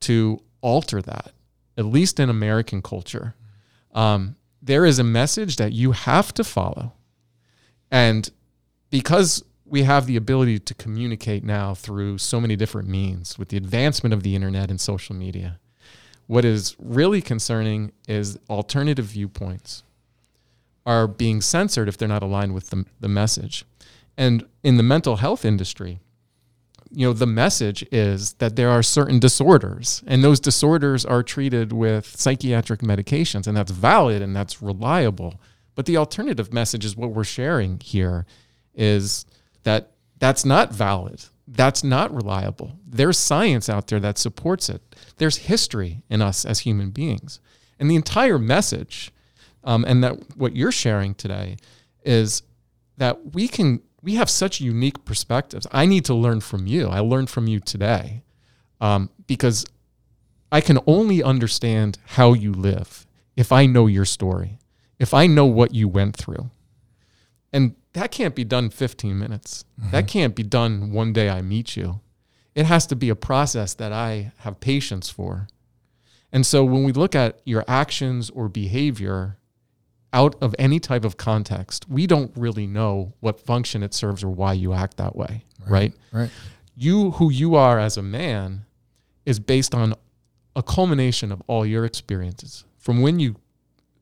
to 0.00 0.42
alter 0.60 1.00
that, 1.00 1.32
at 1.78 1.86
least 1.86 2.20
in 2.20 2.28
American 2.28 2.82
culture. 2.82 3.34
Um, 3.94 4.36
there 4.60 4.84
is 4.84 4.98
a 4.98 5.04
message 5.04 5.56
that 5.56 5.72
you 5.72 5.92
have 5.92 6.32
to 6.34 6.44
follow. 6.44 6.92
And 7.90 8.30
because 8.90 9.44
we 9.64 9.82
have 9.82 10.06
the 10.06 10.16
ability 10.16 10.58
to 10.58 10.74
communicate 10.74 11.44
now 11.44 11.74
through 11.74 12.18
so 12.18 12.40
many 12.40 12.56
different 12.56 12.88
means 12.88 13.38
with 13.38 13.48
the 13.48 13.56
advancement 13.56 14.12
of 14.12 14.22
the 14.22 14.34
internet 14.34 14.70
and 14.70 14.80
social 14.80 15.14
media, 15.14 15.58
what 16.26 16.44
is 16.44 16.74
really 16.78 17.20
concerning 17.20 17.92
is 18.08 18.38
alternative 18.48 19.04
viewpoints 19.04 19.82
are 20.86 21.06
being 21.06 21.40
censored 21.40 21.88
if 21.88 21.96
they're 21.96 22.08
not 22.08 22.22
aligned 22.22 22.54
with 22.54 22.70
the, 22.70 22.84
the 23.00 23.08
message. 23.08 23.64
And 24.16 24.46
in 24.62 24.76
the 24.76 24.82
mental 24.82 25.16
health 25.16 25.44
industry, 25.44 26.00
you 26.94 27.06
know, 27.06 27.12
the 27.12 27.26
message 27.26 27.84
is 27.90 28.34
that 28.34 28.56
there 28.56 28.70
are 28.70 28.82
certain 28.82 29.18
disorders, 29.18 30.02
and 30.06 30.22
those 30.22 30.40
disorders 30.40 31.04
are 31.04 31.22
treated 31.22 31.72
with 31.72 32.06
psychiatric 32.06 32.80
medications, 32.80 33.46
and 33.46 33.56
that's 33.56 33.72
valid 33.72 34.22
and 34.22 34.34
that's 34.34 34.62
reliable. 34.62 35.40
But 35.74 35.86
the 35.86 35.96
alternative 35.96 36.52
message 36.52 36.84
is 36.84 36.96
what 36.96 37.10
we're 37.10 37.24
sharing 37.24 37.80
here 37.80 38.26
is 38.74 39.26
that 39.64 39.90
that's 40.18 40.44
not 40.44 40.72
valid. 40.72 41.24
That's 41.46 41.84
not 41.84 42.14
reliable. 42.14 42.78
There's 42.86 43.18
science 43.18 43.68
out 43.68 43.88
there 43.88 44.00
that 44.00 44.18
supports 44.18 44.68
it. 44.68 44.82
There's 45.18 45.36
history 45.36 46.02
in 46.08 46.22
us 46.22 46.44
as 46.44 46.60
human 46.60 46.90
beings. 46.90 47.40
And 47.78 47.90
the 47.90 47.96
entire 47.96 48.38
message, 48.38 49.12
um, 49.64 49.84
and 49.86 50.02
that 50.04 50.36
what 50.36 50.54
you're 50.54 50.72
sharing 50.72 51.14
today, 51.14 51.56
is 52.04 52.42
that 52.96 53.34
we 53.34 53.48
can 53.48 53.82
we 54.04 54.16
have 54.16 54.28
such 54.28 54.60
unique 54.60 55.04
perspectives. 55.06 55.66
I 55.72 55.86
need 55.86 56.04
to 56.04 56.14
learn 56.14 56.40
from 56.40 56.66
you. 56.66 56.88
I 56.88 57.00
learned 57.00 57.30
from 57.30 57.48
you 57.48 57.58
today 57.58 58.22
um, 58.80 59.08
because 59.26 59.64
I 60.52 60.60
can 60.60 60.78
only 60.86 61.22
understand 61.22 61.98
how 62.04 62.34
you 62.34 62.52
live 62.52 63.06
if 63.34 63.50
I 63.50 63.64
know 63.64 63.86
your 63.86 64.04
story, 64.04 64.58
if 64.98 65.14
I 65.14 65.26
know 65.26 65.46
what 65.46 65.74
you 65.74 65.88
went 65.88 66.16
through. 66.16 66.50
And 67.50 67.76
that 67.94 68.10
can't 68.10 68.34
be 68.34 68.44
done 68.44 68.68
15 68.68 69.18
minutes. 69.18 69.64
Mm-hmm. 69.80 69.90
That 69.92 70.06
can't 70.06 70.34
be 70.34 70.42
done 70.42 70.92
one 70.92 71.14
day 71.14 71.30
I 71.30 71.40
meet 71.40 71.74
you. 71.74 72.00
It 72.54 72.66
has 72.66 72.86
to 72.88 72.96
be 72.96 73.08
a 73.08 73.16
process 73.16 73.72
that 73.74 73.92
I 73.92 74.32
have 74.38 74.60
patience 74.60 75.08
for. 75.08 75.48
And 76.30 76.44
so 76.44 76.62
when 76.62 76.84
we 76.84 76.92
look 76.92 77.14
at 77.14 77.40
your 77.44 77.64
actions 77.66 78.28
or 78.28 78.48
behavior, 78.48 79.38
out 80.14 80.36
of 80.40 80.54
any 80.58 80.80
type 80.80 81.04
of 81.04 81.16
context, 81.16 81.86
we 81.90 82.06
don't 82.06 82.32
really 82.36 82.66
know 82.66 83.12
what 83.20 83.40
function 83.40 83.82
it 83.82 83.92
serves 83.92 84.22
or 84.22 84.30
why 84.30 84.52
you 84.52 84.72
act 84.72 84.96
that 84.96 85.14
way, 85.14 85.44
right? 85.66 85.92
Right. 86.12 86.22
right. 86.22 86.30
You, 86.76 87.10
who 87.12 87.30
you 87.30 87.56
are 87.56 87.78
as 87.78 87.96
a 87.96 88.02
man, 88.02 88.64
is 89.26 89.40
based 89.40 89.74
on 89.74 89.94
a 90.54 90.62
culmination 90.62 91.32
of 91.32 91.42
all 91.46 91.66
your 91.66 91.84
experiences 91.84 92.64
from 92.78 93.00
when 93.00 93.18
you 93.18 93.36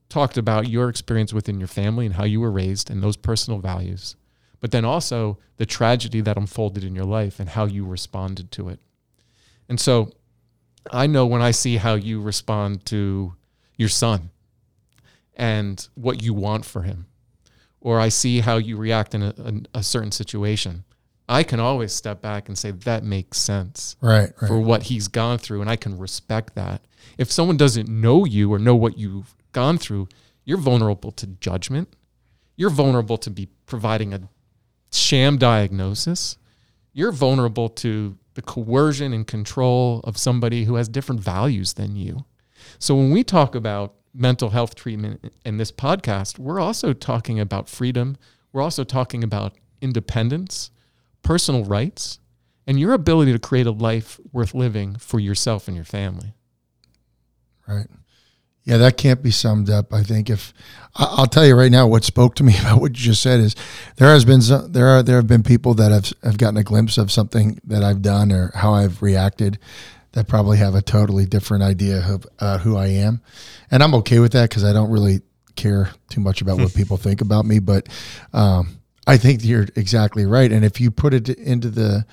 talked 0.08 0.36
about 0.36 0.68
your 0.68 0.88
experience 0.88 1.32
within 1.32 1.58
your 1.58 1.68
family 1.68 2.04
and 2.04 2.16
how 2.16 2.24
you 2.24 2.40
were 2.40 2.50
raised 2.50 2.90
and 2.90 3.02
those 3.02 3.16
personal 3.16 3.58
values, 3.60 4.16
but 4.60 4.70
then 4.70 4.84
also 4.84 5.38
the 5.56 5.64
tragedy 5.64 6.20
that 6.20 6.36
unfolded 6.36 6.84
in 6.84 6.94
your 6.94 7.06
life 7.06 7.40
and 7.40 7.48
how 7.48 7.64
you 7.64 7.86
responded 7.86 8.50
to 8.50 8.68
it. 8.68 8.78
And 9.68 9.80
so 9.80 10.10
I 10.90 11.06
know 11.06 11.24
when 11.24 11.40
I 11.40 11.52
see 11.52 11.76
how 11.76 11.94
you 11.94 12.20
respond 12.20 12.84
to 12.86 13.34
your 13.78 13.88
son 13.88 14.30
and 15.34 15.88
what 15.94 16.22
you 16.22 16.34
want 16.34 16.64
for 16.64 16.82
him, 16.82 17.06
or 17.80 17.98
I 17.98 18.08
see 18.08 18.40
how 18.40 18.56
you 18.56 18.76
react 18.76 19.14
in 19.14 19.22
a, 19.22 19.34
a, 19.38 19.78
a 19.78 19.82
certain 19.82 20.12
situation, 20.12 20.84
I 21.28 21.42
can 21.42 21.60
always 21.60 21.92
step 21.92 22.20
back 22.20 22.48
and 22.48 22.58
say 22.58 22.72
that 22.72 23.04
makes 23.04 23.38
sense 23.38 23.96
right, 24.00 24.32
right, 24.40 24.48
for 24.48 24.60
what 24.60 24.84
he's 24.84 25.08
gone 25.08 25.38
through, 25.38 25.60
and 25.60 25.70
I 25.70 25.76
can 25.76 25.98
respect 25.98 26.54
that. 26.54 26.82
If 27.16 27.30
someone 27.30 27.56
doesn't 27.56 27.88
know 27.88 28.24
you 28.24 28.52
or 28.52 28.58
know 28.58 28.76
what 28.76 28.98
you've 28.98 29.34
gone 29.52 29.78
through, 29.78 30.08
you're 30.44 30.58
vulnerable 30.58 31.12
to 31.12 31.26
judgment. 31.26 31.94
You're 32.56 32.70
vulnerable 32.70 33.16
to 33.18 33.30
be 33.30 33.48
providing 33.66 34.12
a 34.12 34.28
sham 34.92 35.38
diagnosis. 35.38 36.36
You're 36.92 37.12
vulnerable 37.12 37.68
to 37.70 38.18
the 38.34 38.42
coercion 38.42 39.12
and 39.12 39.26
control 39.26 40.00
of 40.04 40.18
somebody 40.18 40.64
who 40.64 40.74
has 40.74 40.88
different 40.88 41.20
values 41.20 41.74
than 41.74 41.96
you. 41.96 42.24
So 42.78 42.94
when 42.94 43.10
we 43.10 43.24
talk 43.24 43.54
about 43.54 43.94
mental 44.14 44.50
health 44.50 44.74
treatment 44.74 45.32
in 45.44 45.56
this 45.56 45.72
podcast, 45.72 46.38
we're 46.38 46.60
also 46.60 46.92
talking 46.92 47.40
about 47.40 47.68
freedom. 47.68 48.16
We're 48.52 48.62
also 48.62 48.84
talking 48.84 49.24
about 49.24 49.54
independence, 49.80 50.70
personal 51.22 51.64
rights, 51.64 52.18
and 52.66 52.78
your 52.78 52.92
ability 52.92 53.32
to 53.32 53.38
create 53.38 53.66
a 53.66 53.72
life 53.72 54.20
worth 54.32 54.54
living 54.54 54.96
for 54.96 55.18
yourself 55.18 55.66
and 55.66 55.76
your 55.76 55.84
family. 55.84 56.34
Right. 57.66 57.88
Yeah, 58.64 58.76
that 58.76 58.96
can't 58.96 59.22
be 59.22 59.32
summed 59.32 59.70
up. 59.70 59.92
I 59.92 60.04
think 60.04 60.30
if 60.30 60.52
I'll 60.94 61.26
tell 61.26 61.44
you 61.44 61.56
right 61.56 61.70
now, 61.70 61.88
what 61.88 62.04
spoke 62.04 62.36
to 62.36 62.44
me 62.44 62.56
about 62.60 62.80
what 62.80 62.90
you 62.90 63.04
just 63.04 63.22
said 63.22 63.40
is 63.40 63.56
there 63.96 64.08
has 64.08 64.24
been 64.24 64.40
some, 64.40 64.72
there 64.72 64.86
are 64.86 65.02
there 65.02 65.16
have 65.16 65.26
been 65.26 65.42
people 65.42 65.74
that 65.74 65.90
have 65.90 66.12
have 66.22 66.38
gotten 66.38 66.56
a 66.56 66.62
glimpse 66.62 66.96
of 66.96 67.10
something 67.10 67.60
that 67.64 67.82
I've 67.82 68.02
done 68.02 68.30
or 68.30 68.52
how 68.54 68.74
I've 68.74 69.02
reacted 69.02 69.58
that 70.12 70.28
probably 70.28 70.58
have 70.58 70.74
a 70.74 70.82
totally 70.82 71.26
different 71.26 71.62
idea 71.62 72.04
of 72.06 72.26
uh, 72.38 72.58
who 72.58 72.76
I 72.76 72.86
am, 72.88 73.20
and 73.70 73.82
I'm 73.82 73.94
okay 73.96 74.18
with 74.18 74.32
that 74.32 74.50
because 74.50 74.64
I 74.64 74.72
don't 74.72 74.90
really 74.90 75.22
care 75.56 75.90
too 76.08 76.20
much 76.20 76.40
about 76.42 76.58
what 76.58 76.74
people 76.76 76.96
think 76.96 77.20
about 77.20 77.44
me. 77.44 77.58
But 77.58 77.88
um, 78.32 78.78
I 79.06 79.16
think 79.16 79.44
you're 79.44 79.66
exactly 79.76 80.26
right, 80.26 80.50
and 80.52 80.64
if 80.64 80.80
you 80.80 80.90
put 80.90 81.14
it 81.14 81.28
into 81.28 81.70
the 81.70 82.06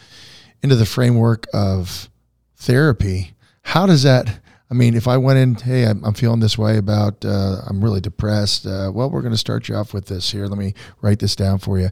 into 0.61 0.75
the 0.75 0.85
framework 0.85 1.47
of 1.53 2.09
therapy, 2.57 3.33
how 3.61 3.85
does 3.85 4.03
that? 4.03 4.39
I 4.71 4.75
mean, 4.75 4.93
if 4.93 5.07
I 5.07 5.17
went 5.17 5.39
in, 5.39 5.55
hey, 5.55 5.85
I'm, 5.85 6.03
I'm 6.05 6.13
feeling 6.13 6.41
this 6.41 6.55
way 6.55 6.77
about, 6.77 7.25
uh, 7.25 7.61
I'm 7.67 7.83
really 7.83 8.01
depressed. 8.01 8.67
Uh, 8.67 8.91
well, 8.93 9.09
we're 9.09 9.23
going 9.23 9.33
to 9.33 9.37
start 9.37 9.67
you 9.67 9.73
off 9.73 9.95
with 9.95 10.05
this 10.05 10.29
here. 10.29 10.45
Let 10.45 10.59
me 10.59 10.75
write 11.01 11.17
this 11.17 11.35
down 11.35 11.57
for 11.57 11.79
you 11.79 11.89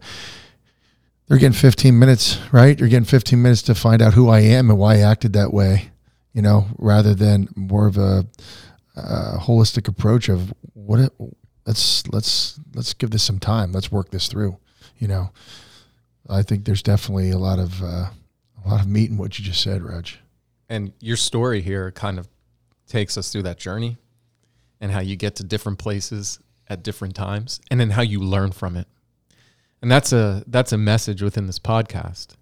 they're 1.28 1.38
getting 1.38 1.54
15 1.54 1.98
minutes, 2.00 2.40
right? 2.52 2.80
You're 2.80 2.90
getting 2.90 3.06
15 3.06 3.42
minutes 3.42 3.62
to 3.64 3.76
find 3.76 4.02
out 4.02 4.14
who 4.14 4.30
I 4.30 4.40
am 4.40 4.70
and 4.70 4.80
why 4.80 4.96
I 4.96 5.00
acted 5.00 5.34
that 5.34 5.54
way 5.54 5.90
you 6.38 6.44
know, 6.44 6.68
rather 6.78 7.16
than 7.16 7.50
more 7.56 7.88
of 7.88 7.98
a, 7.98 8.24
a 8.96 9.40
holistic 9.40 9.88
approach 9.88 10.30
of 10.30 10.54
what 10.76 11.00
it, 11.00 11.12
let's 11.66 12.06
let's 12.10 12.60
let's 12.76 12.94
give 12.94 13.10
this 13.10 13.24
some 13.24 13.40
time. 13.40 13.72
Let's 13.72 13.92
work 13.92 14.12
this 14.12 14.28
through. 14.28 14.60
You 15.00 15.08
know, 15.08 15.32
I 16.30 16.44
think 16.44 16.66
there's 16.66 16.84
definitely 16.84 17.32
a 17.32 17.40
lot 17.40 17.58
of 17.58 17.82
uh, 17.82 18.12
a 18.64 18.70
lot 18.70 18.82
of 18.82 18.88
meat 18.88 19.10
in 19.10 19.18
what 19.18 19.40
you 19.40 19.46
just 19.46 19.64
said, 19.64 19.82
Raj. 19.82 20.20
And 20.70 20.94
your 21.00 21.18
story 21.18 21.60
here 21.62 21.90
kind 21.92 22.20
of 22.20 22.28
takes 22.86 23.18
us 23.18 23.32
through 23.32 23.44
that 23.44 23.58
journey 23.58 23.98
and 24.80 24.92
how 24.92 25.00
you 25.00 25.16
get 25.16 25.38
to 25.38 25.44
different 25.44 25.80
places 25.80 26.40
at 26.68 26.84
different 26.84 27.16
times 27.16 27.60
and 27.72 27.80
then 27.80 27.90
how 27.90 28.04
you 28.04 28.20
learn 28.20 28.52
from 28.52 28.78
it. 28.78 28.88
And 29.82 29.92
that's 29.92 30.14
a 30.14 30.44
that's 30.46 30.72
a 30.72 30.78
message 30.78 31.24
within 31.24 31.48
this 31.48 31.58
podcast 31.58 32.36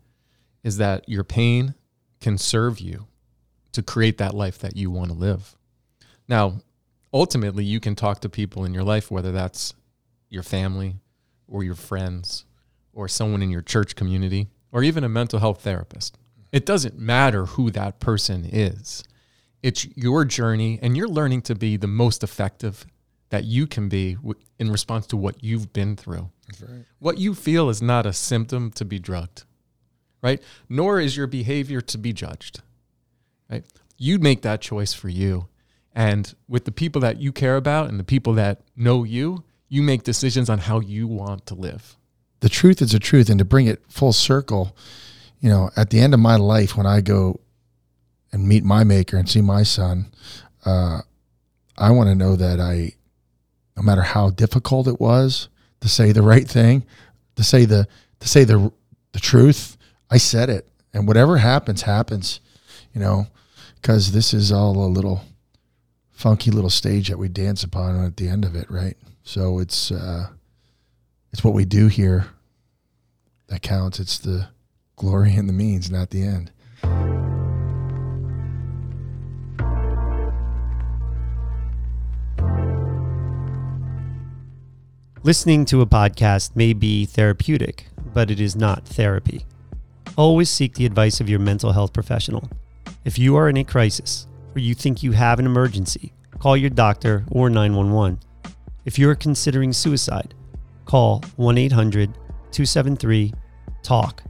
is 0.65 0.75
that 0.79 1.07
your 1.07 1.23
pain 1.23 1.75
can 2.19 2.37
serve 2.37 2.81
you 2.81 3.07
to 3.75 3.83
create 3.83 4.17
that 4.17 4.33
life 4.33 4.59
that 4.59 4.75
you 4.75 4.89
want 4.89 5.11
to 5.11 5.15
live. 5.15 5.55
Now, 6.27 6.59
ultimately, 7.13 7.63
you 7.63 7.79
can 7.79 7.95
talk 7.95 8.21
to 8.21 8.29
people 8.29 8.65
in 8.65 8.73
your 8.73 8.83
life, 8.83 9.11
whether 9.11 9.31
that's 9.31 9.73
your 10.29 10.43
family 10.43 10.95
or 11.47 11.63
your 11.63 11.75
friends 11.75 12.45
or 12.93 13.07
someone 13.07 13.41
in 13.41 13.51
your 13.51 13.61
church 13.61 13.95
community 13.95 14.47
or 14.71 14.83
even 14.83 15.03
a 15.03 15.09
mental 15.09 15.39
health 15.39 15.61
therapist. 15.61 16.17
It 16.51 16.65
doesn't 16.65 16.97
matter 16.97 17.45
who 17.45 17.69
that 17.71 17.99
person 17.99 18.45
is. 18.45 19.03
It's 19.61 19.85
your 19.97 20.25
journey, 20.25 20.79
and 20.81 20.95
you're 20.95 21.07
learning 21.07 21.41
to 21.43 21.55
be 21.55 21.75
the 21.75 21.87
most 21.87 22.23
effective 22.23 22.85
that 23.29 23.43
you 23.43 23.67
can 23.67 23.89
be 23.89 24.17
in 24.59 24.71
response 24.71 25.07
to 25.07 25.17
what 25.17 25.43
you've 25.43 25.73
been 25.73 25.95
through. 25.95 26.29
Right. 26.61 26.85
What 26.99 27.17
you 27.17 27.33
feel 27.33 27.69
is 27.69 27.81
not 27.81 28.05
a 28.05 28.13
symptom 28.13 28.71
to 28.71 28.85
be 28.85 28.99
drugged, 28.99 29.43
right? 30.21 30.41
Nor 30.69 30.99
is 30.99 31.17
your 31.17 31.27
behavior 31.27 31.81
to 31.81 31.97
be 31.97 32.13
judged 32.13 32.61
right? 33.49 33.63
You 33.97 34.19
make 34.19 34.41
that 34.41 34.61
choice 34.61 34.93
for 34.93 35.09
you. 35.09 35.47
And 35.93 36.33
with 36.47 36.65
the 36.65 36.71
people 36.71 37.01
that 37.01 37.17
you 37.21 37.31
care 37.31 37.55
about 37.55 37.89
and 37.89 37.99
the 37.99 38.03
people 38.03 38.33
that 38.33 38.61
know 38.75 39.03
you, 39.03 39.43
you 39.69 39.81
make 39.81 40.03
decisions 40.03 40.49
on 40.49 40.59
how 40.59 40.79
you 40.79 41.07
want 41.07 41.45
to 41.47 41.55
live. 41.55 41.95
The 42.41 42.49
truth 42.49 42.81
is 42.81 42.91
the 42.91 42.99
truth. 42.99 43.29
And 43.29 43.39
to 43.39 43.45
bring 43.45 43.67
it 43.67 43.81
full 43.89 44.13
circle, 44.13 44.75
you 45.39 45.49
know, 45.49 45.69
at 45.77 45.89
the 45.89 45.99
end 45.99 46.13
of 46.13 46.19
my 46.19 46.35
life, 46.35 46.75
when 46.75 46.85
I 46.85 47.01
go 47.01 47.39
and 48.31 48.47
meet 48.47 48.63
my 48.63 48.83
maker 48.83 49.17
and 49.17 49.29
see 49.29 49.41
my 49.41 49.63
son, 49.63 50.11
uh, 50.65 51.01
I 51.77 51.91
want 51.91 52.09
to 52.09 52.15
know 52.15 52.35
that 52.35 52.59
I, 52.59 52.93
no 53.77 53.83
matter 53.83 54.01
how 54.01 54.29
difficult 54.29 54.87
it 54.87 54.99
was 54.99 55.49
to 55.81 55.89
say 55.89 56.11
the 56.11 56.21
right 56.21 56.47
thing, 56.47 56.85
to 57.35 57.43
say 57.43 57.65
the 57.65 57.87
to 58.19 58.27
say 58.27 58.43
the 58.43 58.71
the 59.11 59.19
truth, 59.19 59.77
I 60.09 60.17
said 60.17 60.49
it, 60.49 60.67
and 60.93 61.07
whatever 61.07 61.37
happens, 61.37 61.83
happens. 61.83 62.39
You 62.95 63.01
know, 63.01 63.27
because 63.75 64.13
this 64.13 64.33
is 64.33 64.51
all 64.51 64.77
a 64.77 64.87
little 64.87 65.21
funky 66.11 66.49
little 66.49 66.69
stage 66.69 67.09
that 67.09 67.19
we 67.19 67.27
dance 67.27 67.63
upon 67.63 68.03
at 68.03 68.15
the 68.15 68.29
end 68.29 68.45
of 68.45 68.55
it, 68.55 68.71
right? 68.71 68.97
So 69.23 69.59
it's 69.59 69.91
uh, 69.91 70.29
it's 71.31 71.43
what 71.43 71.53
we 71.53 71.65
do 71.65 71.87
here 71.87 72.27
that 73.47 73.61
counts. 73.61 73.99
It's 73.99 74.17
the 74.17 74.47
glory 74.95 75.35
and 75.35 75.49
the 75.49 75.53
means, 75.53 75.91
not 75.91 76.09
the 76.09 76.23
end. 76.23 76.51
Listening 85.21 85.65
to 85.65 85.81
a 85.81 85.85
podcast 85.85 86.55
may 86.55 86.71
be 86.71 87.05
therapeutic, 87.05 87.87
but 88.13 88.31
it 88.31 88.39
is 88.39 88.55
not 88.55 88.87
therapy. 88.87 89.45
Always 90.15 90.49
seek 90.49 90.75
the 90.75 90.85
advice 90.85 91.19
of 91.19 91.27
your 91.27 91.39
mental 91.39 91.73
health 91.73 91.91
professional. 91.91 92.47
If 93.05 93.19
you 93.19 93.35
are 93.35 93.47
in 93.49 93.57
a 93.57 93.63
crisis 93.63 94.25
or 94.55 94.59
you 94.59 94.73
think 94.73 95.03
you 95.03 95.11
have 95.11 95.37
an 95.37 95.45
emergency, 95.45 96.11
call 96.39 96.57
your 96.57 96.71
doctor 96.71 97.23
or 97.29 97.51
911. 97.51 98.19
If 98.83 98.97
you 98.97 99.07
are 99.11 99.15
considering 99.15 99.73
suicide, 99.73 100.33
call 100.85 101.23
1 101.35 101.55
800 101.55 102.11
273 102.15 103.31
TALK 103.83 104.23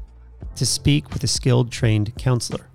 to 0.56 0.66
speak 0.66 1.10
with 1.12 1.24
a 1.24 1.28
skilled 1.28 1.72
trained 1.72 2.18
counselor. 2.18 2.70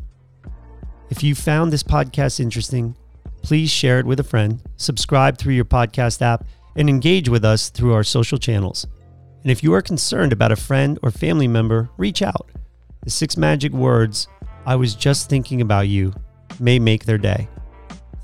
If 1.11 1.23
you 1.23 1.35
found 1.35 1.71
this 1.71 1.83
podcast 1.83 2.41
interesting, 2.41 2.97
please 3.43 3.71
share 3.71 3.99
it 3.99 4.07
with 4.07 4.21
a 4.21 4.25
friend, 4.25 4.63
subscribe 4.79 5.37
through 5.37 5.55
your 5.55 5.67
podcast 5.67 6.23
app, 6.23 6.47
and 6.77 6.89
engage 6.89 7.29
with 7.29 7.45
us 7.45 7.69
through 7.69 7.93
our 7.93 8.05
social 8.05 8.39
channels. 8.39 8.87
And 9.43 9.51
if 9.51 9.63
you 9.63 9.75
are 9.75 9.83
concerned 9.83 10.33
about 10.33 10.53
a 10.53 10.57
friend 10.57 10.99
or 11.03 11.11
family 11.11 11.49
member, 11.49 11.91
reach 11.99 12.23
out. 12.23 12.51
The 13.03 13.11
six 13.11 13.37
magic 13.37 13.73
words, 13.73 14.29
I 14.71 14.77
was 14.77 14.95
just 14.95 15.29
thinking 15.29 15.63
about 15.63 15.89
you, 15.89 16.15
may 16.61 16.79
make 16.79 17.05
their 17.05 17.19
day. 17.19 17.49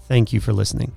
Thank 0.07 0.33
you 0.33 0.39
for 0.39 0.53
listening. 0.53 0.93